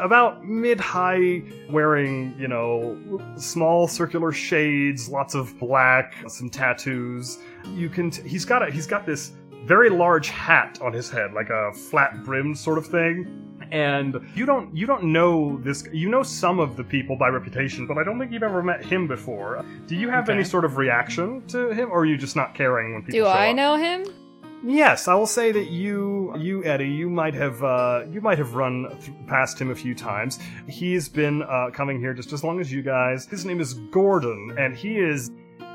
about 0.00 0.44
mid-high, 0.44 1.42
wearing 1.70 2.34
you 2.38 2.48
know 2.48 2.98
small 3.36 3.86
circular 3.86 4.32
shades, 4.32 5.08
lots 5.08 5.34
of 5.34 5.56
black, 5.60 6.14
some 6.28 6.50
tattoos. 6.50 7.38
You 7.74 7.88
can. 7.88 8.10
T- 8.10 8.28
he's 8.28 8.44
got 8.44 8.66
a. 8.68 8.70
He's 8.72 8.88
got 8.88 9.06
this 9.06 9.32
very 9.64 9.90
large 9.90 10.28
hat 10.28 10.78
on 10.82 10.92
his 10.92 11.08
head, 11.10 11.32
like 11.32 11.50
a 11.50 11.72
flat 11.72 12.24
brimmed 12.24 12.56
sort 12.58 12.78
of 12.78 12.86
thing 12.86 13.38
and 13.70 14.16
you 14.34 14.44
don't 14.44 14.76
you 14.76 14.84
don't 14.86 15.02
know 15.02 15.56
this 15.62 15.88
you 15.92 16.06
know 16.10 16.22
some 16.22 16.58
of 16.58 16.76
the 16.76 16.84
people 16.84 17.16
by 17.16 17.28
reputation 17.28 17.86
but 17.86 17.96
i 17.96 18.02
don't 18.04 18.18
think 18.18 18.30
you've 18.30 18.42
ever 18.42 18.62
met 18.62 18.84
him 18.84 19.06
before 19.06 19.64
do 19.86 19.96
you 19.96 20.10
have 20.10 20.24
Okay. 20.24 20.34
any 20.34 20.44
sort 20.44 20.64
of 20.66 20.76
reaction 20.76 21.40
to 21.46 21.70
him 21.70 21.90
or 21.90 22.00
are 22.00 22.04
you 22.04 22.18
just 22.18 22.36
not 22.36 22.54
caring 22.54 22.92
when 22.92 23.02
people 23.02 23.20
Do 23.20 23.26
I 23.26 23.48
up? 23.50 23.56
know 23.56 23.76
him? 23.76 24.04
yes 24.64 25.08
i 25.08 25.14
will 25.14 25.26
say 25.28 25.52
that 25.52 25.70
you 25.70 26.34
you 26.36 26.62
eddie 26.66 26.88
you 26.88 27.08
might 27.08 27.32
have 27.34 27.62
uh, 27.64 28.04
you 28.10 28.20
might 28.20 28.36
have 28.36 28.54
run 28.54 28.88
th- 29.00 29.10
past 29.26 29.58
him 29.58 29.70
a 29.70 29.74
few 29.74 29.94
times 29.94 30.38
he's 30.68 31.08
been 31.08 31.42
uh, 31.44 31.70
coming 31.72 31.98
here 31.98 32.12
just 32.12 32.32
as 32.34 32.44
long 32.44 32.60
as 32.60 32.70
you 32.70 32.82
guys 32.82 33.24
his 33.26 33.46
name 33.46 33.60
is 33.60 33.72
gordon 33.90 34.54
and 34.58 34.76
he 34.76 34.98
is 34.98 35.30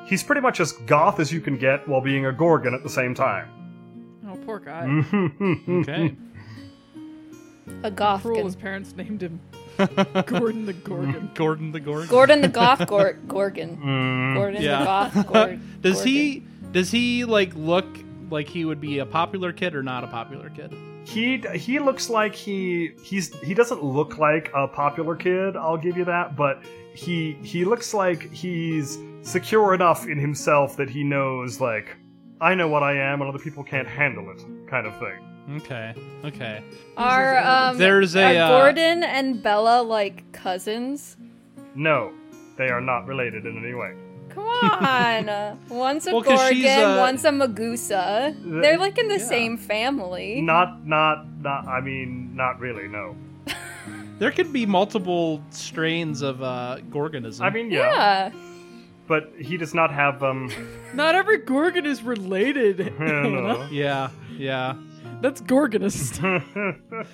he's 0.05 0.21
pretty 0.23 0.41
much 0.41 0.59
as 0.59 0.73
goth 0.85 1.19
as 1.19 1.33
you 1.33 1.41
can 1.41 1.57
get 1.57 1.87
while 1.87 2.01
being 2.01 2.27
a 2.27 2.31
gorgon 2.33 2.75
at 2.75 2.83
the 2.83 2.89
same 2.89 3.15
time 3.15 3.47
poor 4.47 4.59
guy. 4.59 5.03
Okay. 5.69 6.15
A 7.83 7.91
goth. 7.91 8.21
Cruel. 8.21 8.45
His 8.45 8.55
parents 8.55 8.95
named 8.95 9.21
him 9.21 9.39
Gordon 10.25 10.65
the 10.65 10.73
Gorgon. 10.73 11.29
Gordon 11.35 11.71
the 11.73 11.79
Gorgon. 11.81 12.07
Gordon 12.07 12.41
the 12.41 12.47
goth 12.47 12.87
gor- 12.87 13.17
gorgon. 13.27 13.77
Mm, 13.77 14.35
Gordon 14.35 14.61
Yeah. 14.61 14.79
the 14.79 14.85
goth 14.85 15.27
gor- 15.27 15.59
Does 15.81 15.95
gorgon. 15.97 16.13
he? 16.13 16.43
Does 16.71 16.89
he 16.91 17.25
like 17.25 17.53
look 17.55 17.85
like 18.31 18.47
he 18.47 18.63
would 18.65 18.79
be 18.81 18.99
a 18.99 19.05
popular 19.05 19.51
kid 19.51 19.75
or 19.75 19.83
not 19.83 20.03
a 20.03 20.07
popular 20.07 20.49
kid? 20.49 20.73
He 21.05 21.37
he 21.55 21.79
looks 21.79 22.09
like 22.09 22.33
he 22.33 22.91
he's 23.03 23.33
he 23.41 23.53
doesn't 23.53 23.83
look 23.83 24.17
like 24.17 24.49
a 24.55 24.67
popular 24.67 25.15
kid. 25.15 25.55
I'll 25.57 25.77
give 25.77 25.97
you 25.97 26.05
that, 26.05 26.35
but 26.37 26.63
he 26.95 27.33
he 27.43 27.65
looks 27.65 27.93
like 27.93 28.31
he's 28.31 28.97
secure 29.23 29.73
enough 29.73 30.07
in 30.07 30.17
himself 30.17 30.77
that 30.77 30.89
he 30.89 31.03
knows 31.03 31.59
like 31.61 31.95
I 32.39 32.53
know 32.55 32.67
what 32.67 32.83
I 32.83 32.93
am 32.97 33.21
and 33.21 33.29
other 33.29 33.39
people 33.43 33.63
can't 33.63 33.87
handle 33.87 34.29
it, 34.31 34.41
kind 34.67 34.85
of 34.87 34.93
thing. 34.99 35.57
Okay. 35.57 35.93
Okay. 36.25 36.61
Are 36.97 37.37
um 37.37 37.77
There's 37.77 38.15
a, 38.15 38.23
are 38.23 38.43
uh, 38.43 38.59
Gordon 38.59 39.03
and 39.03 39.41
Bella 39.41 39.81
like 39.81 40.29
cousins? 40.33 41.15
No, 41.75 42.11
they 42.57 42.67
are 42.69 42.81
not 42.81 43.05
related 43.07 43.45
in 43.45 43.57
any 43.63 43.73
way. 43.73 43.93
Come 44.29 44.43
on. 44.45 45.57
one's 45.69 46.05
a 46.05 46.11
Well, 46.11 46.21
'cause 46.21 46.37
Gorgon, 46.39 46.53
she's, 46.57 46.65
uh, 46.67 46.97
one's 46.99 47.23
a 47.25 47.31
Medusa. 47.31 48.35
They're 48.45 48.77
like 48.77 48.97
in 48.99 49.07
the 49.07 49.17
Yeah. 49.19 49.25
same 49.25 49.57
family. 49.57 50.41
Not 50.41 50.85
not 50.85 51.25
not. 51.41 51.67
I 51.67 51.79
mean, 51.81 52.35
not 52.35 52.59
really. 52.59 52.87
No. 52.87 53.15
There 54.19 54.31
could 54.31 54.51
be 54.51 54.65
multiple 54.65 55.43
strains 55.51 56.23
of 56.23 56.41
uh, 56.41 56.77
Gorgonism. 56.89 57.39
I 57.45 57.51
mean, 57.51 57.69
yeah, 57.69 58.31
yeah. 58.31 58.31
But 59.07 59.31
he 59.39 59.57
does 59.57 59.73
not 59.73 59.91
have 59.91 60.21
um. 60.23 60.51
Not 60.93 61.15
every 61.15 61.39
Gorgon 61.39 61.85
is 61.85 62.03
related. 62.03 62.79
Hannah. 62.97 63.29
no. 63.29 63.67
yeah, 63.71 64.09
yeah. 64.37 64.75
That's 65.21 65.41
Gorgonist. 65.41 66.19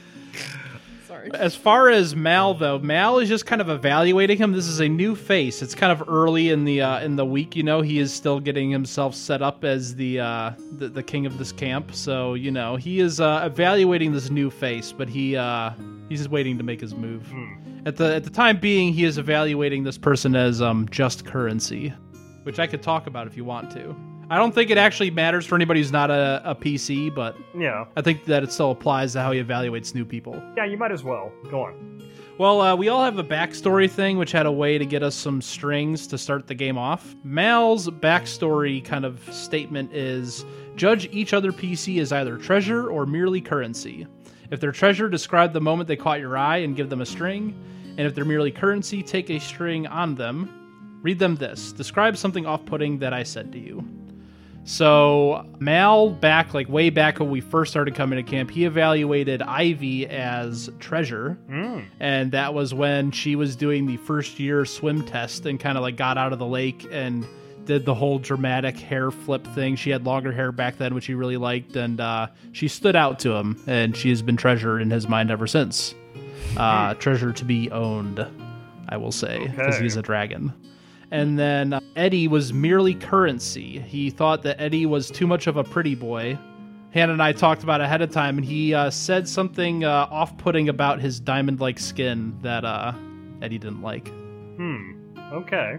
Sorry. 1.13 1.29
As 1.35 1.55
far 1.55 1.89
as 1.89 2.15
Mal 2.15 2.55
though, 2.55 2.79
Mal 2.79 3.19
is 3.19 3.29
just 3.29 3.45
kind 3.45 3.61
of 3.61 3.69
evaluating 3.69 4.39
him. 4.39 4.51
This 4.51 4.65
is 4.65 4.79
a 4.79 4.89
new 4.89 5.15
face. 5.15 5.61
It's 5.61 5.75
kind 5.75 5.91
of 5.91 6.09
early 6.09 6.49
in 6.49 6.65
the 6.65 6.81
uh, 6.81 7.01
in 7.01 7.17
the 7.17 7.25
week. 7.25 7.55
You 7.55 7.61
know, 7.61 7.81
he 7.81 7.99
is 7.99 8.11
still 8.11 8.39
getting 8.39 8.71
himself 8.71 9.13
set 9.13 9.43
up 9.43 9.63
as 9.63 9.93
the 9.93 10.19
uh, 10.19 10.51
the, 10.79 10.89
the 10.89 11.03
king 11.03 11.27
of 11.27 11.37
this 11.37 11.51
camp. 11.51 11.93
So 11.93 12.33
you 12.33 12.49
know, 12.49 12.77
he 12.77 12.99
is 12.99 13.19
uh, 13.19 13.43
evaluating 13.45 14.11
this 14.11 14.31
new 14.31 14.49
face, 14.49 14.91
but 14.91 15.07
he 15.07 15.37
uh, 15.37 15.73
he's 16.09 16.17
just 16.17 16.31
waiting 16.31 16.57
to 16.57 16.63
make 16.63 16.81
his 16.81 16.95
move. 16.95 17.31
At 17.85 17.97
the 17.97 18.15
at 18.15 18.23
the 18.23 18.31
time 18.31 18.59
being, 18.59 18.91
he 18.91 19.03
is 19.03 19.19
evaluating 19.19 19.83
this 19.83 19.99
person 19.99 20.35
as 20.35 20.63
um, 20.63 20.89
just 20.89 21.25
currency, 21.25 21.93
which 22.41 22.57
I 22.57 22.65
could 22.65 22.81
talk 22.81 23.05
about 23.05 23.27
if 23.27 23.37
you 23.37 23.45
want 23.45 23.69
to. 23.73 23.95
I 24.29 24.37
don't 24.37 24.53
think 24.53 24.69
it 24.69 24.77
actually 24.77 25.11
matters 25.11 25.45
for 25.45 25.55
anybody 25.55 25.79
who's 25.79 25.91
not 25.91 26.09
a, 26.09 26.41
a 26.45 26.55
PC, 26.55 27.13
but 27.13 27.35
yeah, 27.57 27.85
I 27.95 28.01
think 28.01 28.25
that 28.25 28.43
it 28.43 28.51
still 28.51 28.71
applies 28.71 29.13
to 29.13 29.21
how 29.21 29.31
he 29.31 29.43
evaluates 29.43 29.93
new 29.93 30.05
people. 30.05 30.41
yeah. 30.57 30.65
You 30.65 30.77
might 30.77 30.91
as 30.91 31.03
well 31.03 31.31
go 31.49 31.61
on. 31.63 32.01
Well, 32.39 32.61
uh, 32.61 32.75
we 32.75 32.89
all 32.89 33.03
have 33.03 33.19
a 33.19 33.23
backstory 33.23 33.87
thing, 33.89 34.17
which 34.17 34.31
had 34.31 34.47
a 34.47 34.51
way 34.51 34.79
to 34.79 34.85
get 34.85 35.03
us 35.03 35.13
some 35.13 35.39
strings 35.39 36.07
to 36.07 36.17
start 36.17 36.47
the 36.47 36.55
game 36.55 36.79
off. 36.79 37.15
Mal's 37.23 37.87
backstory 37.89 38.83
kind 38.83 39.05
of 39.05 39.21
statement 39.31 39.93
is 39.93 40.43
judge 40.75 41.07
each 41.11 41.33
other 41.33 41.51
PC 41.51 42.01
as 42.01 42.11
either 42.11 42.37
treasure 42.37 42.89
or 42.89 43.05
merely 43.05 43.39
currency. 43.39 44.07
If 44.49 44.59
they're 44.59 44.71
treasure, 44.71 45.09
describe 45.09 45.53
the 45.53 45.61
moment 45.61 45.87
they 45.87 45.95
caught 45.95 46.19
your 46.19 46.35
eye 46.35 46.57
and 46.57 46.75
give 46.75 46.89
them 46.89 47.01
a 47.01 47.05
string. 47.05 47.55
And 47.97 48.07
if 48.07 48.15
they're 48.15 48.25
merely 48.25 48.51
currency, 48.51 49.03
take 49.03 49.29
a 49.29 49.39
string 49.39 49.85
on 49.85 50.15
them. 50.15 50.99
Read 51.03 51.19
them 51.19 51.35
this 51.35 51.71
describe 51.71 52.17
something 52.17 52.47
off 52.47 52.65
putting 52.65 52.97
that 52.99 53.13
I 53.13 53.21
said 53.21 53.51
to 53.51 53.59
you. 53.59 53.85
So 54.65 55.45
Mal, 55.59 56.09
back 56.09 56.53
like 56.53 56.69
way 56.69 56.89
back 56.89 57.19
when 57.19 57.29
we 57.29 57.41
first 57.41 57.71
started 57.71 57.95
coming 57.95 58.23
to 58.23 58.29
camp, 58.29 58.49
he 58.49 58.63
evaluated 58.65 59.41
Ivy 59.41 60.07
as 60.07 60.69
treasure, 60.79 61.37
Mm. 61.49 61.83
and 61.99 62.31
that 62.31 62.53
was 62.53 62.73
when 62.73 63.11
she 63.11 63.35
was 63.35 63.55
doing 63.55 63.85
the 63.85 63.97
first 63.97 64.39
year 64.39 64.63
swim 64.65 65.03
test 65.03 65.45
and 65.45 65.59
kind 65.59 65.77
of 65.77 65.81
like 65.81 65.97
got 65.97 66.17
out 66.17 66.31
of 66.31 66.39
the 66.39 66.45
lake 66.45 66.87
and 66.91 67.25
did 67.65 67.85
the 67.85 67.93
whole 67.93 68.19
dramatic 68.19 68.77
hair 68.77 69.11
flip 69.11 69.45
thing. 69.47 69.75
She 69.75 69.89
had 69.89 70.05
longer 70.05 70.31
hair 70.31 70.51
back 70.51 70.77
then, 70.77 70.93
which 70.95 71.05
he 71.07 71.13
really 71.13 71.37
liked, 71.37 71.75
and 71.75 71.99
uh, 71.99 72.27
she 72.53 72.67
stood 72.67 72.95
out 72.95 73.19
to 73.19 73.31
him, 73.33 73.61
and 73.67 73.95
she 73.95 74.09
has 74.09 74.21
been 74.21 74.37
treasure 74.37 74.79
in 74.79 74.91
his 74.91 75.07
mind 75.07 75.29
ever 75.31 75.47
since. 75.47 75.93
Uh, 76.57 76.93
treasure 76.95 77.31
to 77.33 77.45
be 77.45 77.69
owned, 77.71 78.25
I 78.89 78.97
will 78.97 79.11
say, 79.13 79.39
because 79.47 79.75
Okay. 79.75 79.83
he's 79.83 79.95
a 79.97 80.01
dragon. 80.01 80.53
And 81.13 81.37
then 81.37 81.73
uh, 81.73 81.79
Eddie 81.95 82.27
was 82.27 82.53
merely 82.53 82.95
currency. 82.95 83.79
He 83.79 84.09
thought 84.09 84.41
that 84.41 84.59
Eddie 84.59 84.87
was 84.87 85.11
too 85.11 85.27
much 85.27 85.45
of 85.45 85.57
a 85.57 85.63
pretty 85.63 85.93
boy. 85.93 86.39
Hannah 86.89 87.13
and 87.13 87.21
I 87.21 87.33
talked 87.33 87.61
about 87.61 87.81
ahead 87.81 88.01
of 88.01 88.09
time, 88.09 88.39
and 88.39 88.43
he 88.43 88.73
uh, 88.73 88.89
said 88.89 89.27
something 89.27 89.83
uh, 89.83 90.07
off 90.09 90.35
putting 90.39 90.69
about 90.69 90.99
his 90.99 91.19
diamond 91.19 91.59
like 91.59 91.77
skin 91.77 92.35
that 92.41 92.65
uh, 92.65 92.93
Eddie 93.43 93.59
didn't 93.59 93.83
like. 93.83 94.07
Hmm. 94.07 94.93
Okay. 95.31 95.77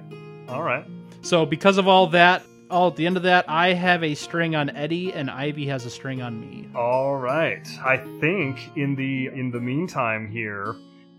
All 0.48 0.62
right. 0.62 0.86
So, 1.22 1.44
because 1.44 1.78
of 1.78 1.88
all 1.88 2.06
that, 2.08 2.44
all 2.70 2.86
at 2.86 2.96
the 2.96 3.04
end 3.04 3.16
of 3.16 3.24
that, 3.24 3.44
I 3.48 3.72
have 3.72 4.04
a 4.04 4.14
string 4.14 4.54
on 4.54 4.70
Eddie, 4.70 5.12
and 5.12 5.28
Ivy 5.28 5.66
has 5.66 5.84
a 5.84 5.90
string 5.90 6.22
on 6.22 6.40
me. 6.40 6.68
All 6.76 7.16
right. 7.16 7.66
I 7.84 7.96
think 8.20 8.76
in 8.76 8.94
the 8.94 9.26
in 9.28 9.50
the 9.50 9.60
meantime 9.60 10.28
here, 10.30 10.76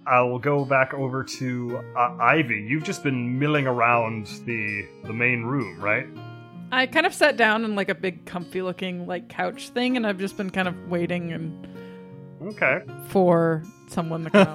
I 0.07 0.21
will 0.21 0.39
go 0.39 0.65
back 0.65 0.93
over 0.93 1.23
to 1.23 1.81
uh, 1.97 2.17
Ivy. 2.21 2.65
You've 2.67 2.83
just 2.83 3.03
been 3.03 3.39
milling 3.39 3.65
around 3.67 4.27
the 4.45 4.87
the 5.03 5.13
main 5.13 5.43
room, 5.43 5.79
right? 5.81 6.07
I 6.71 6.85
kind 6.87 7.05
of 7.05 7.13
sat 7.13 7.37
down 7.37 7.63
in 7.63 7.75
like 7.75 7.89
a 7.89 7.95
big 7.95 8.25
comfy 8.25 8.61
looking 8.61 9.07
like 9.07 9.29
couch 9.29 9.69
thing 9.69 9.97
and 9.97 10.05
I've 10.05 10.17
just 10.19 10.35
been 10.37 10.49
kind 10.49 10.67
of 10.67 10.75
waiting 10.89 11.31
and 11.31 11.67
Okay. 12.41 12.81
for 13.07 13.63
someone 13.87 14.23
to 14.25 14.29
come 14.29 14.47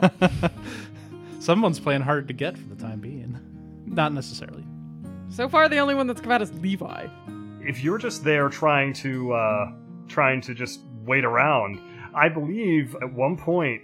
out. 0.42 0.53
Someone's 1.40 1.80
playing 1.80 2.03
hard 2.03 2.28
to 2.28 2.34
get 2.34 2.59
for 2.59 2.68
the 2.68 2.76
time 2.76 3.01
being. 3.01 3.38
Not 3.86 4.12
necessarily. 4.12 4.64
so 5.30 5.48
far 5.48 5.68
the 5.68 5.78
only 5.78 5.94
one 5.94 6.07
that's 6.07 6.20
come 6.20 6.30
out 6.32 6.42
is 6.42 6.53
Levi. 6.61 7.07
If 7.62 7.82
you're 7.82 7.98
just 7.98 8.22
there 8.24 8.48
trying 8.48 8.92
to 8.94 9.32
uh, 9.32 9.72
trying 10.09 10.40
to 10.42 10.55
just 10.55 10.80
wait 11.05 11.24
around, 11.24 11.80
I 12.14 12.28
believe 12.28 12.94
at 13.03 13.12
one 13.12 13.36
point 13.36 13.82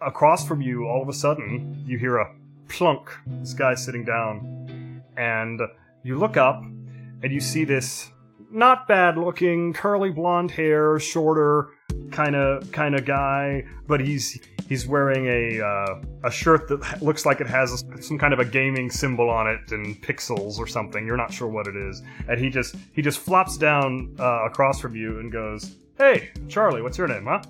across 0.00 0.46
from 0.46 0.60
you, 0.60 0.86
all 0.86 1.02
of 1.02 1.08
a 1.08 1.12
sudden 1.12 1.82
you 1.86 1.98
hear 1.98 2.18
a 2.18 2.32
plunk. 2.68 3.10
This 3.40 3.54
guy's 3.54 3.84
sitting 3.84 4.04
down, 4.04 5.02
and 5.16 5.60
you 6.02 6.18
look 6.18 6.36
up 6.36 6.62
and 6.62 7.32
you 7.32 7.40
see 7.40 7.64
this 7.64 8.10
not 8.50 8.86
bad 8.86 9.16
looking 9.16 9.72
curly 9.72 10.10
blonde 10.10 10.50
hair, 10.50 10.98
shorter 10.98 11.70
kind 12.10 12.36
of 12.36 12.70
kind 12.72 12.94
of 12.94 13.04
guy, 13.04 13.64
but 13.86 14.00
he's 14.00 14.38
he's 14.68 14.86
wearing 14.86 15.26
a 15.26 15.64
uh, 15.64 16.02
a 16.24 16.30
shirt 16.30 16.68
that 16.68 17.02
looks 17.02 17.26
like 17.26 17.40
it 17.40 17.46
has 17.46 17.84
some 18.00 18.18
kind 18.18 18.32
of 18.32 18.40
a 18.40 18.44
gaming 18.44 18.90
symbol 18.90 19.30
on 19.30 19.46
it 19.48 19.72
and 19.72 20.00
pixels 20.02 20.58
or 20.58 20.66
something. 20.66 21.06
You're 21.06 21.16
not 21.16 21.32
sure 21.32 21.48
what 21.48 21.66
it 21.66 21.76
is, 21.76 22.02
and 22.28 22.38
he 22.38 22.50
just 22.50 22.76
he 22.92 23.02
just 23.02 23.18
flops 23.18 23.56
down 23.56 24.14
uh, 24.18 24.44
across 24.46 24.80
from 24.80 24.94
you 24.94 25.18
and 25.18 25.32
goes, 25.32 25.76
"Hey, 25.98 26.30
Charlie, 26.48 26.82
what's 26.82 26.98
your 26.98 27.08
name, 27.08 27.26
huh?" 27.26 27.42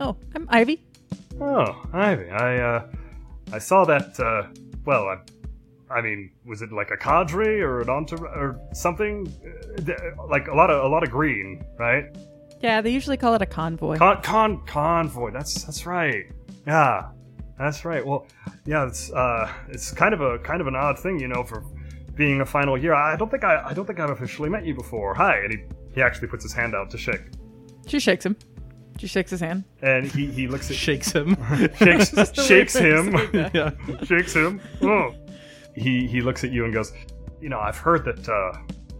Oh, 0.00 0.16
I'm 0.34 0.46
Ivy. 0.50 0.82
Oh, 1.40 1.82
Ivy, 1.92 2.30
I 2.30 2.58
uh, 2.58 2.86
I 3.52 3.58
saw 3.58 3.84
that. 3.84 4.18
Uh, 4.18 4.48
well, 4.84 5.04
I 5.08 5.16
I 5.90 6.00
mean, 6.00 6.30
was 6.46 6.62
it 6.62 6.72
like 6.72 6.90
a 6.90 6.96
cadre 6.96 7.60
or 7.60 7.80
an 7.80 7.88
entourage 7.90 8.36
or 8.36 8.60
something? 8.72 9.26
Uh, 9.78 10.26
Like 10.28 10.48
a 10.48 10.54
lot 10.54 10.70
of 10.70 10.84
a 10.84 10.88
lot 10.88 11.02
of 11.02 11.10
green, 11.10 11.64
right? 11.78 12.04
Yeah, 12.62 12.80
they 12.80 12.90
usually 12.90 13.16
call 13.16 13.34
it 13.34 13.42
a 13.42 13.46
convoy. 13.46 13.96
Con 13.98 14.22
con 14.22 14.64
convoy. 14.66 15.32
That's 15.32 15.64
that's 15.64 15.84
right. 15.86 16.24
Yeah, 16.66 17.08
that's 17.58 17.84
right. 17.84 18.06
Well, 18.06 18.26
yeah, 18.64 18.86
it's 18.86 19.10
uh, 19.12 19.50
it's 19.68 19.90
kind 19.92 20.14
of 20.14 20.20
a 20.20 20.38
kind 20.38 20.60
of 20.60 20.66
an 20.66 20.76
odd 20.76 20.98
thing, 20.98 21.18
you 21.18 21.28
know, 21.28 21.42
for 21.42 21.64
being 22.14 22.40
a 22.40 22.46
final 22.46 22.78
year. 22.78 22.94
I 22.94 23.16
don't 23.16 23.30
think 23.30 23.42
I 23.44 23.62
I 23.70 23.72
don't 23.74 23.86
think 23.86 23.98
I've 23.98 24.10
officially 24.10 24.48
met 24.48 24.64
you 24.64 24.74
before. 24.74 25.14
Hi, 25.14 25.38
and 25.38 25.52
he 25.52 25.58
he 25.94 26.02
actually 26.02 26.28
puts 26.28 26.44
his 26.44 26.52
hand 26.52 26.74
out 26.74 26.88
to 26.90 26.98
shake, 26.98 27.22
she 27.86 27.98
shakes 27.98 28.24
him. 28.24 28.36
She 29.02 29.08
shakes 29.08 29.32
his 29.32 29.40
hand. 29.40 29.64
and 29.82 30.06
he 30.06 30.26
he 30.30 30.46
looks 30.46 30.70
at 30.70 30.76
Shakes 30.76 31.10
him. 31.10 31.36
shakes 31.76 32.14
shakes 32.46 32.76
him. 32.76 33.12
way 33.12 33.26
to 33.26 33.32
say 33.32 33.48
that. 33.52 33.54
yeah. 33.88 34.04
shakes 34.04 34.32
him. 34.32 34.60
Oh. 34.80 35.12
He 35.74 36.06
he 36.06 36.20
looks 36.20 36.44
at 36.44 36.52
you 36.52 36.64
and 36.64 36.72
goes, 36.72 36.92
you 37.40 37.48
know, 37.48 37.58
I've 37.58 37.76
heard 37.78 38.04
that 38.04 38.28
uh, 38.28 38.52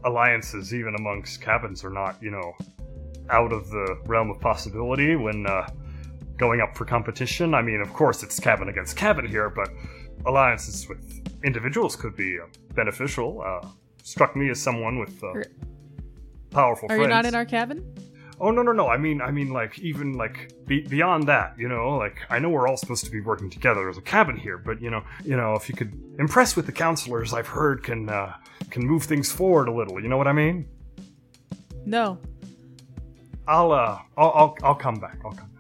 alliances, 0.03 0.75
even 0.75 0.97
amongst 0.97 1.41
cabins, 1.41 1.85
are 1.85 1.91
not, 1.91 2.21
you 2.21 2.33
know, 2.33 2.53
out 3.31 3.53
of 3.53 3.71
the 3.71 3.97
realm 4.07 4.29
of 4.29 4.41
possibility 4.41 5.15
when 5.15 5.47
uh, 5.47 5.69
going 6.37 6.61
up 6.61 6.77
for 6.77 6.85
competition. 6.85 7.55
I 7.55 7.63
mean, 7.63 7.81
of 7.81 7.93
course, 7.93 8.25
it's 8.25 8.41
cabin 8.41 8.69
against 8.71 8.97
cabin 8.97 9.25
here, 9.25 9.51
but 9.51 9.69
alliances 10.27 10.89
with 10.89 11.23
individuals 11.45 11.95
could 11.95 12.17
be 12.17 12.41
uh, 12.41 12.47
beneficial. 12.75 13.41
Uh, 13.41 13.69
struck 14.03 14.35
me 14.35 14.51
as 14.51 14.61
someone 14.61 14.99
with 14.99 15.23
uh, 15.23 15.29
Are- 15.29 15.45
powerful 16.51 16.87
Are 16.87 16.97
friends. 16.97 17.03
you 17.03 17.09
not 17.09 17.25
in 17.25 17.37
our 17.37 17.45
cabin? 17.45 17.85
Oh 18.45 18.51
no 18.51 18.61
no 18.61 18.73
no! 18.73 18.89
I 18.89 18.97
mean 18.97 19.23
I 19.23 19.31
mean 19.31 19.51
like 19.53 19.79
even 19.79 20.15
like 20.15 20.53
be- 20.67 20.81
beyond 20.81 21.29
that, 21.29 21.55
you 21.57 21.69
know, 21.69 21.97
like 21.97 22.19
I 22.29 22.41
know 22.41 22.51
we're 22.51 22.67
all 22.67 22.77
supposed 22.77 23.05
to 23.05 23.11
be 23.11 23.21
working 23.21 23.49
together 23.49 23.89
as 23.89 23.97
a 23.99 24.03
cabin 24.03 24.37
here, 24.37 24.59
but 24.59 24.83
you 24.83 24.91
know, 24.91 25.05
you 25.25 25.37
know, 25.37 25.55
if 25.55 25.69
you 25.69 25.77
could 25.77 25.93
impress 26.19 26.57
with 26.57 26.67
the 26.67 26.73
counselors, 26.73 27.33
I've 27.33 27.47
heard 27.47 27.85
can 27.85 28.09
uh, 28.09 28.35
can 28.69 28.85
move 28.85 29.05
things 29.05 29.31
forward 29.31 29.69
a 29.69 29.73
little. 29.73 30.03
You 30.03 30.09
know 30.09 30.17
what 30.17 30.27
I 30.27 30.33
mean? 30.33 30.67
No. 31.87 32.19
I'll 33.47 33.71
uh, 33.71 34.01
I'll 34.17 34.33
I'll, 34.35 34.57
I'll 34.65 34.75
come 34.75 34.97
back. 34.97 35.19
I'll 35.25 35.31
come 35.31 35.49
back. 35.49 35.52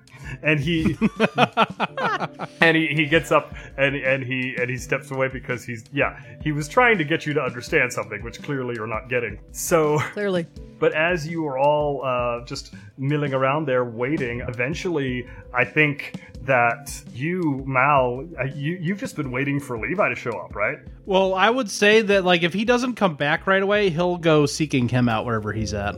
And 0.43 0.61
he 0.61 0.97
and 2.61 2.77
he, 2.77 2.89
he 2.89 3.07
gets 3.07 3.31
up 3.33 3.55
and 3.77 3.97
and 3.97 4.23
he 4.23 4.55
and 4.59 4.71
he 4.71 4.77
steps 4.77 5.11
away 5.11 5.29
because 5.29 5.65
he's 5.65 5.85
yeah 5.93 6.21
he 6.43 6.53
was 6.53 6.69
trying 6.69 6.99
to 6.99 7.05
get 7.05 7.27
you 7.27 7.33
to 7.35 7.41
understand 7.43 7.93
something 7.93 8.23
which 8.23 8.43
clearly 8.43 8.75
you're 8.77 8.87
not 8.87 9.09
getting. 9.09 9.39
So 9.53 9.99
Clearly. 9.99 10.47
But 10.79 10.95
as 10.95 11.29
you 11.29 11.47
are 11.47 11.59
all 11.59 12.05
uh, 12.05 12.45
just 12.45 12.75
milling 12.99 13.35
around 13.35 13.69
there 13.69 13.85
waiting, 13.85 14.41
eventually, 14.49 15.29
I 15.55 15.65
think 15.65 16.21
that 16.41 17.01
you, 17.13 17.63
Mal, 17.67 18.27
uh, 18.37 18.45
you, 18.47 18.79
you've 18.81 18.99
just 18.99 19.15
been 19.15 19.31
waiting 19.31 19.61
for 19.61 19.79
Levi 19.79 20.09
to 20.09 20.17
show 20.17 20.33
up, 20.41 20.57
right? 20.57 20.79
Well, 21.07 21.35
I 21.35 21.51
would 21.51 21.71
say 21.71 22.03
that 22.03 22.25
like 22.25 22.43
if 22.43 22.53
he 22.53 22.65
doesn't 22.65 22.97
come 22.97 23.15
back 23.15 23.47
right 23.47 23.63
away, 23.63 23.91
he'll 23.91 24.17
go 24.17 24.45
seeking 24.45 24.89
him 24.89 25.09
out 25.09 25.25
wherever 25.25 25.53
he's 25.53 25.73
at. 25.73 25.95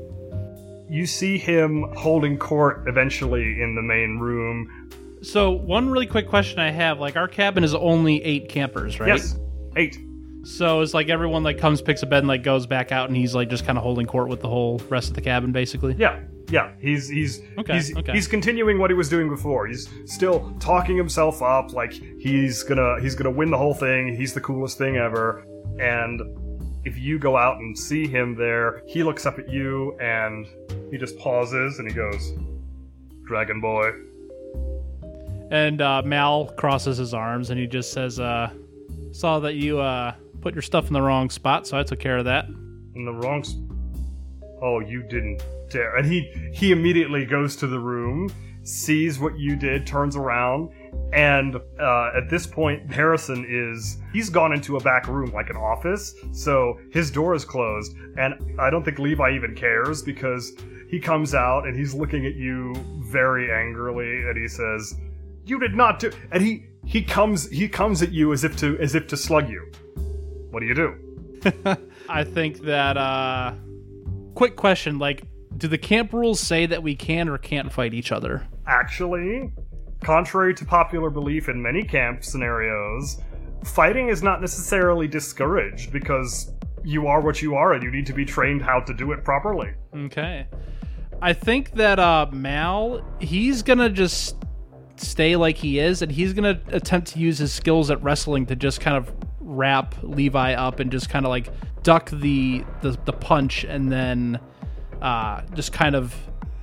You 0.89 1.07
see 1.07 1.39
him 1.39 1.85
holding 1.97 2.39
court 2.39 2.85
eventually 2.87 3.63
in 3.63 3.75
the 3.75 3.83
main 3.83 4.19
room. 4.19 4.91
So 5.23 5.51
one 5.51 5.89
really 5.89 6.07
quick 6.07 6.29
question 6.29 6.59
I 6.59 6.71
have, 6.71 7.01
like 7.01 7.17
our 7.17 7.29
cabin 7.29 7.65
is 7.65 7.75
only 7.75 8.23
eight 8.23 8.49
campers, 8.49 9.01
right? 9.01 9.09
Yes, 9.09 9.39
eight. 9.77 9.99
So 10.45 10.83
it's 10.83 10.93
like 10.93 11.09
everyone 11.09 11.43
like 11.43 11.57
comes, 11.57 11.81
picks 11.81 12.03
a 12.03 12.07
bed, 12.07 12.19
and 12.19 12.29
like 12.29 12.43
goes 12.43 12.67
back 12.67 12.93
out, 12.93 13.09
and 13.09 13.17
he's 13.17 13.35
like 13.35 13.49
just 13.49 13.65
kind 13.65 13.79
of 13.79 13.83
holding 13.83 14.07
court 14.07 14.29
with 14.29 14.41
the 14.41 14.49
whole 14.49 14.79
rest 14.91 15.09
of 15.09 15.15
the 15.15 15.23
cabin, 15.23 15.53
basically. 15.53 15.95
Yeah, 15.99 16.21
yeah. 16.51 16.73
He's 16.79 17.09
he's 17.09 17.41
Okay, 17.59 17.73
he's 17.73 17.97
okay. 17.97 18.13
he's 18.13 18.29
continuing 18.29 18.79
what 18.79 18.91
he 18.91 18.95
was 18.95 19.09
doing 19.09 19.31
before. 19.31 19.67
He's 19.67 19.89
still 20.05 20.55
talking 20.61 20.99
himself 20.99 21.41
up 21.41 21.73
like 21.73 21.93
he's 21.93 22.63
gonna 22.63 23.01
he's 23.01 23.15
gonna 23.15 23.31
win 23.31 23.51
the 23.51 23.57
whole 23.57 23.73
thing. 23.73 24.15
He's 24.15 24.35
the 24.35 24.43
coolest 24.43 24.77
thing 24.77 24.99
ever. 24.99 25.47
And 25.81 26.21
if 26.85 26.99
you 26.99 27.19
go 27.19 27.37
out 27.37 27.59
and 27.59 27.79
see 27.79 28.07
him 28.07 28.35
there, 28.35 28.83
he 28.87 29.03
looks 29.03 29.27
up 29.27 29.39
at 29.39 29.49
you 29.49 29.99
and 30.01 30.47
he 30.91 30.99
just 30.99 31.19
pauses 31.19 31.79
and 31.79 31.89
he 31.89 31.95
goes, 31.95 32.33
"Dragon 33.27 33.61
Boy." 33.61 33.93
And 35.51 35.81
uh, 35.81 36.03
Mal 36.03 36.47
crosses 36.57 36.99
his 36.99 37.15
arms 37.15 37.51
and 37.51 37.59
he 37.59 37.67
just 37.67 37.93
says, 37.93 38.21
uh, 38.21 38.51
"Saw 39.13 39.39
that 39.41 39.55
you 39.55 39.81
uh, 39.81 40.15
put 40.41 40.55
your 40.55 40.63
stuff 40.63 40.89
in 40.89 40.93
the 40.93 41.03
wrong 41.03 41.31
spot, 41.31 41.67
so 41.67 41.79
I 41.79 41.83
took 41.83 42.01
care 42.01 42.19
of 42.19 42.25
that." 42.27 42.47
in 42.95 43.05
the 43.05 43.13
wrong. 43.13 43.43
Sp- 43.45 43.61
oh, 44.63 44.81
you 44.81 45.03
didn't 45.03 45.43
dare! 45.71 45.97
And 45.97 46.07
he 46.07 46.31
he 46.53 46.73
immediately 46.73 47.25
goes 47.25 47.57
to 47.57 47.67
the 47.67 47.79
room, 47.79 48.33
sees 48.63 49.19
what 49.19 49.39
you 49.39 49.57
did, 49.57 49.87
turns 49.87 50.17
around, 50.17 50.71
and 51.13 51.57
uh, 51.79 52.11
at 52.17 52.29
this 52.29 52.47
point, 52.47 52.93
Harrison 52.93 53.47
is 53.49 53.99
he's 54.13 54.29
gone 54.29 54.53
into 54.53 54.77
a 54.77 54.81
back 54.81 55.07
room 55.07 55.33
like 55.33 55.49
an 55.49 55.57
office, 55.57 56.15
so 56.33 56.79
his 56.91 57.11
door 57.11 57.35
is 57.35 57.45
closed, 57.45 57.97
and 58.19 58.35
I 58.61 58.69
don't 58.69 58.85
think 58.85 58.99
Levi 58.99 59.35
even 59.35 59.55
cares 59.55 60.03
because 60.03 60.53
he 60.89 60.99
comes 60.99 61.35
out 61.35 61.67
and 61.67 61.77
he's 61.77 61.95
looking 61.95 62.27
at 62.27 62.35
you 62.35 62.75
very 63.01 63.53
angrily, 63.53 64.29
and 64.29 64.37
he 64.37 64.49
says, 64.49 64.97
"You 65.45 65.61
did 65.61 65.75
not 65.75 66.01
do," 66.01 66.11
and 66.33 66.43
he 66.43 66.67
he 66.85 67.03
comes 67.03 67.49
he 67.49 67.69
comes 67.69 68.03
at 68.03 68.11
you 68.11 68.33
as 68.33 68.43
if 68.43 68.57
to 68.59 68.77
as 68.81 68.97
if 68.97 69.07
to 69.09 69.17
slug 69.17 69.49
you. 69.49 69.71
What 70.51 70.61
do 70.61 70.67
you 70.67 70.75
do? 70.75 71.77
I 72.09 72.25
think 72.25 72.63
that. 72.63 72.97
Uh, 72.97 73.55
quick 74.35 74.57
question: 74.57 74.99
like, 74.99 75.23
do 75.57 75.69
the 75.69 75.79
camp 75.79 76.13
rules 76.13 76.41
say 76.41 76.67
that 76.67 76.83
we 76.83 76.95
can 76.97 77.29
or 77.29 77.39
can't 77.39 77.73
fight 77.73 77.95
each 77.95 78.13
other? 78.13 78.47
Actually, 78.67 79.53
contrary 80.05 80.55
to 80.55 80.65
popular 80.65 81.11
belief 81.11 81.49
in 81.49 81.61
many 81.61 81.83
camp 81.83 82.25
scenarios, 82.25 83.21
fighting 83.65 84.09
is 84.09 84.23
not 84.23 84.41
necessarily 84.41 85.09
discouraged 85.09 85.93
because 85.93 86.53
you 86.85 87.07
are 87.07 87.21
what 87.21 87.41
you 87.41 87.55
are 87.55 87.73
and 87.73 87.83
you 87.83 87.91
need 87.91 88.07
to 88.07 88.13
be 88.13 88.25
trained 88.25 88.63
how 88.63 88.79
to 88.81 88.93
do 88.95 89.13
it 89.13 89.25
properly. 89.25 89.73
Okay. 89.95 90.47
I 91.23 91.33
think 91.33 91.73
that 91.73 91.99
uh, 91.99 92.27
Mal, 92.33 93.03
he's 93.21 93.63
gonna 93.63 93.89
just 93.89 94.37
stay 94.97 95.37
like 95.37 95.57
he 95.57 95.79
is, 95.79 96.03
and 96.03 96.13
he's 96.13 96.33
gonna 96.35 96.61
attempt 96.69 97.09
to 97.13 97.19
use 97.19 97.39
his 97.39 97.53
skills 97.53 97.91
at 97.91 98.03
wrestling 98.03 98.47
to 98.47 98.57
just 98.57 98.81
kind 98.81 98.97
of 98.97 99.13
wrap 99.41 99.95
Levi 100.03 100.55
up 100.55 100.81
and 100.81 100.93
just 100.93 101.09
kind 101.09 101.25
of 101.25 101.31
like 101.31 101.49
duck 101.83 102.11
the 102.11 102.65
the, 102.83 102.99
the 103.07 103.13
punch, 103.13 103.65
and 103.65 103.91
then 103.91 104.39
uh, 105.01 105.41
just 105.55 105.73
kind 105.73 105.95
of 105.95 106.15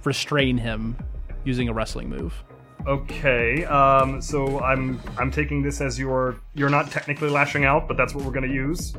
restrain 0.03 0.57
him 0.57 0.95
using 1.43 1.67
a 1.67 1.73
wrestling 1.73 2.09
move. 2.09 2.43
Okay, 2.87 3.63
um, 3.65 4.21
so 4.21 4.59
I'm 4.61 4.99
I'm 5.17 5.29
taking 5.31 5.61
this 5.61 5.81
as 5.81 5.99
you're 5.99 6.37
you're 6.55 6.69
not 6.69 6.89
technically 6.89 7.29
lashing 7.29 7.63
out, 7.65 7.87
but 7.87 7.95
that's 7.97 8.15
what 8.15 8.25
we're 8.25 8.31
gonna 8.31 8.47
use. 8.47 8.93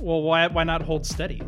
Well, 0.00 0.22
why 0.22 0.46
why 0.48 0.64
not 0.64 0.82
hold 0.82 1.06
steady? 1.06 1.40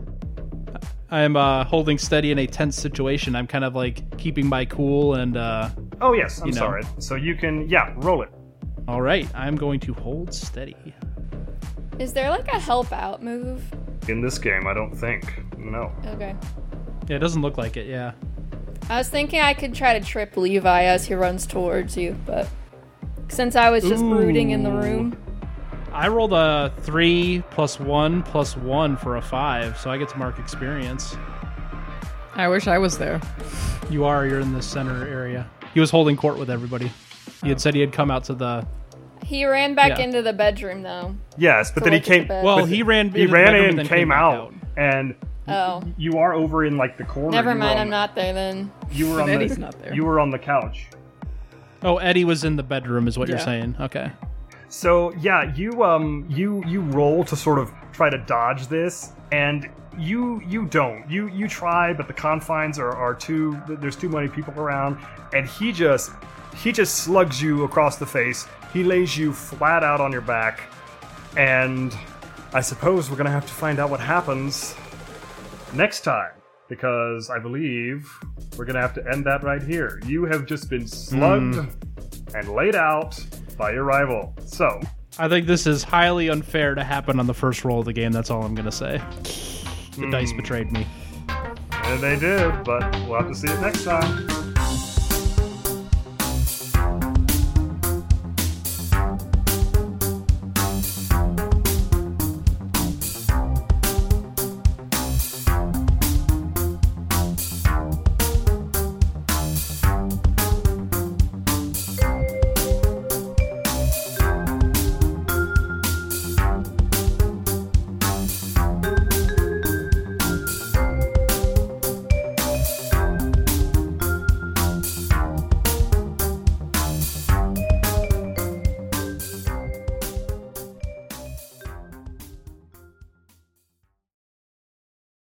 I'm 1.11 1.37
uh, 1.37 1.65
holding 1.65 1.99
steady 1.99 2.33
in 2.33 2.39
a 2.39 2.47
tense 2.47 2.77
situation. 2.77 3.37
I'm 3.37 3.47
kind 3.47 3.65
of 3.65 3.75
like 3.75 4.17
keeping 4.19 4.47
my 4.49 4.65
cool 4.65 5.15
and 5.15 5.37
uh, 5.37 5.69
Oh 6.01 6.13
yes, 6.15 6.41
I'm 6.41 6.49
You 6.49 6.55
know. 6.55 6.59
sorry. 6.59 6.83
So 6.99 7.15
you 7.15 7.35
can 7.37 7.69
yeah, 7.69 7.93
roll 7.97 8.23
it. 8.23 8.31
all 8.89 9.01
right. 9.03 9.29
I'm 9.35 9.55
going 9.55 9.79
to 9.81 9.95
hold 9.95 10.33
steady. 10.35 10.77
Is 11.99 12.13
there 12.13 12.31
like 12.31 12.49
a 12.49 12.59
help 12.59 12.91
out 12.93 13.23
move? 13.23 13.63
In 14.09 14.21
this 14.21 14.39
game, 14.39 14.67
I 14.67 14.75
don't 14.75 14.93
think. 14.95 15.43
No. 15.57 15.93
Okay. 16.07 16.35
Yeah, 17.09 17.17
it 17.17 17.21
doesn't 17.21 17.43
look 17.43 17.59
like 17.59 17.77
it. 17.77 17.87
Yeah. 17.87 18.13
I 18.89 18.99
was 18.99 19.09
thinking 19.09 19.41
I 19.41 19.55
could 19.55 19.75
try 19.75 19.99
to 19.99 20.05
trip 20.05 20.37
Levi 20.37 20.85
as 20.85 21.07
he 21.07 21.15
runs 21.15 21.47
towards 21.47 21.97
you, 21.97 22.17
but 22.27 22.49
since 23.29 23.57
I 23.57 23.71
was 23.71 23.83
just 23.85 24.03
brooding 24.03 24.51
in 24.51 24.63
the 24.63 24.71
room, 24.71 25.17
I 25.93 26.09
rolled 26.09 26.33
a 26.33 26.73
three 26.81 27.43
plus 27.51 27.81
one 27.81 28.23
plus 28.23 28.57
one 28.57 28.97
for 28.97 29.17
a 29.17 29.23
five, 29.23 29.79
so 29.79 29.91
I 29.91 29.97
get 29.97 30.09
to 30.11 30.19
mark 30.19 30.39
experience. 30.39 31.17
I 32.35 32.49
wish 32.49 32.67
I 32.67 32.79
was 32.79 32.99
there. 32.99 33.21
You 33.91 34.05
are, 34.05 34.27
you're 34.27 34.41
in 34.41 34.53
the 34.53 34.63
center 34.63 35.07
area. 35.07 35.49
He 35.73 35.81
was 35.81 35.91
holding 35.91 36.17
court 36.17 36.39
with 36.39 36.51
everybody. 36.51 36.91
He 37.43 37.49
had 37.49 37.57
oh. 37.57 37.61
said 37.61 37.75
he 37.75 37.81
had 37.81 37.93
come 37.93 38.11
out 38.11 38.25
to 38.25 38.35
the. 38.35 38.67
he 39.25 39.47
ran 39.47 39.75
back 39.75 39.99
Yeah. 39.99 40.05
into 40.05 40.21
the 40.21 40.33
bedroom 40.33 40.83
though. 40.83 41.15
Yes, 41.39 41.71
but 41.71 41.81
To 41.81 41.91
then 41.91 41.93
he 41.95 41.99
look 42.01 42.03
at 42.07 42.11
the 42.11 42.19
came 42.19 42.29
bed. 42.29 42.45
Well, 42.45 42.61
But 42.61 42.69
he 42.69 42.83
ran. 42.83 43.11
he 43.13 43.23
into 43.23 43.27
the 43.29 43.33
ran 43.33 43.47
bedroom 43.47 43.65
in, 43.65 43.71
and 43.71 43.79
then 43.79 43.87
came 43.87 44.09
back 44.11 44.19
out, 44.19 44.55
and 44.77 45.15
Oh. 45.47 45.83
you 45.99 46.19
are 46.19 46.33
over 46.33 46.65
in 46.65 46.77
like 46.77 46.97
the 46.97 47.05
corner. 47.05 47.31
Never 47.31 47.51
You 47.51 47.55
were 47.57 47.61
mind, 47.61 47.73
on 47.79 47.83
I'm 47.83 47.87
the- 47.89 47.91
not 47.97 48.15
there 48.15 48.33
then. 48.33 48.73
You 48.91 49.11
were 49.11 49.21
on 49.21 49.27
the, 49.29 49.35
Eddie's 49.35 49.59
not 49.59 49.79
there. 49.83 49.93
You 49.95 50.05
were 50.05 50.19
on 50.21 50.31
the 50.31 50.39
couch. 50.39 50.87
Oh, 51.83 51.99
Eddie 51.99 52.25
was 52.25 52.45
in 52.45 52.57
the 52.57 52.63
bedroom, 52.63 53.07
is 53.09 53.19
what 53.19 53.29
you're 53.29 53.37
Yeah. 53.39 53.45
saying. 53.45 53.77
Okay. 53.81 54.11
So 54.71 55.13
yeah, 55.17 55.55
you 55.55 55.85
um 55.85 56.25
you 56.29 56.63
you 56.67 56.81
roll 56.81 57.25
to 57.25 57.37
sort 57.37 57.59
of 57.59 57.71
try 57.93 58.09
to 58.11 58.19
dodge 58.19 58.67
this, 58.69 59.13
and 59.33 59.69
you 59.99 60.43
you 60.49 60.65
don't. 60.67 61.09
You 61.11 61.29
you 61.29 61.47
try, 61.47 61.93
but 61.93 62.09
the 62.09 62.15
confines 62.15 62.79
are 62.79 62.91
are 62.97 63.15
too. 63.15 63.61
There's 63.69 63.97
too 63.97 64.09
many 64.09 64.29
people 64.29 64.55
around, 64.59 64.97
and 65.35 65.47
he 65.47 65.71
just 65.73 66.11
he 66.57 66.73
just 66.73 66.97
slugs 67.05 67.41
you 67.43 67.65
across 67.65 67.97
the 67.99 68.07
face. 68.07 68.47
He 68.73 68.83
lays 68.83 69.17
you 69.17 69.33
flat 69.33 69.85
out 69.85 70.01
on 70.01 70.11
your 70.11 70.23
back, 70.23 70.63
and 71.37 71.97
I 72.53 72.61
suppose 72.61 73.11
we're 73.11 73.17
gonna 73.17 73.31
have 73.31 73.47
to 73.47 73.53
find 73.53 73.79
out 73.79 73.91
what 73.91 74.01
happens 74.01 74.75
next 75.75 76.01
time 76.01 76.33
because 76.69 77.31
I 77.31 77.39
believe 77.39 78.09
we're 78.57 78.65
gonna 78.65 78.81
have 78.81 78.95
to 78.95 79.07
end 79.13 79.25
that 79.27 79.43
right 79.43 79.63
here. 79.63 80.01
You 80.07 80.25
have 80.25 80.47
just 80.47 80.71
been 80.71 80.87
slugged 80.87 81.57
hmm. 81.57 82.37
and 82.37 82.49
laid 82.49 82.75
out 82.75 83.19
by 83.57 83.73
your 83.73 83.85
rival. 83.85 84.35
So 84.47 84.81
I 85.19 85.29
think 85.29 85.47
this 85.47 85.67
is 85.67 85.83
highly 85.83 86.29
unfair 86.29 86.75
to 86.75 86.85
happen 86.85 87.21
on 87.21 87.27
the 87.27 87.35
first 87.35 87.65
roll 87.65 87.81
of 87.81 87.85
the 87.85 87.93
game. 87.93 88.13
That's 88.13 88.31
all 88.31 88.43
I'm 88.43 88.55
gonna 88.55 88.73
say. 88.73 89.01
The 89.97 90.09
dice 90.11 90.31
hmm. 90.31 90.39
betrayed 90.39 90.73
me. 90.73 90.87
And 91.29 92.01
they 92.01 92.19
did, 92.19 92.65
but 92.65 92.91
we'll 93.07 93.21
have 93.21 93.29
to 93.29 93.35
see 93.35 93.49
it 93.49 93.61
next 93.61 93.85
time. 93.85 94.44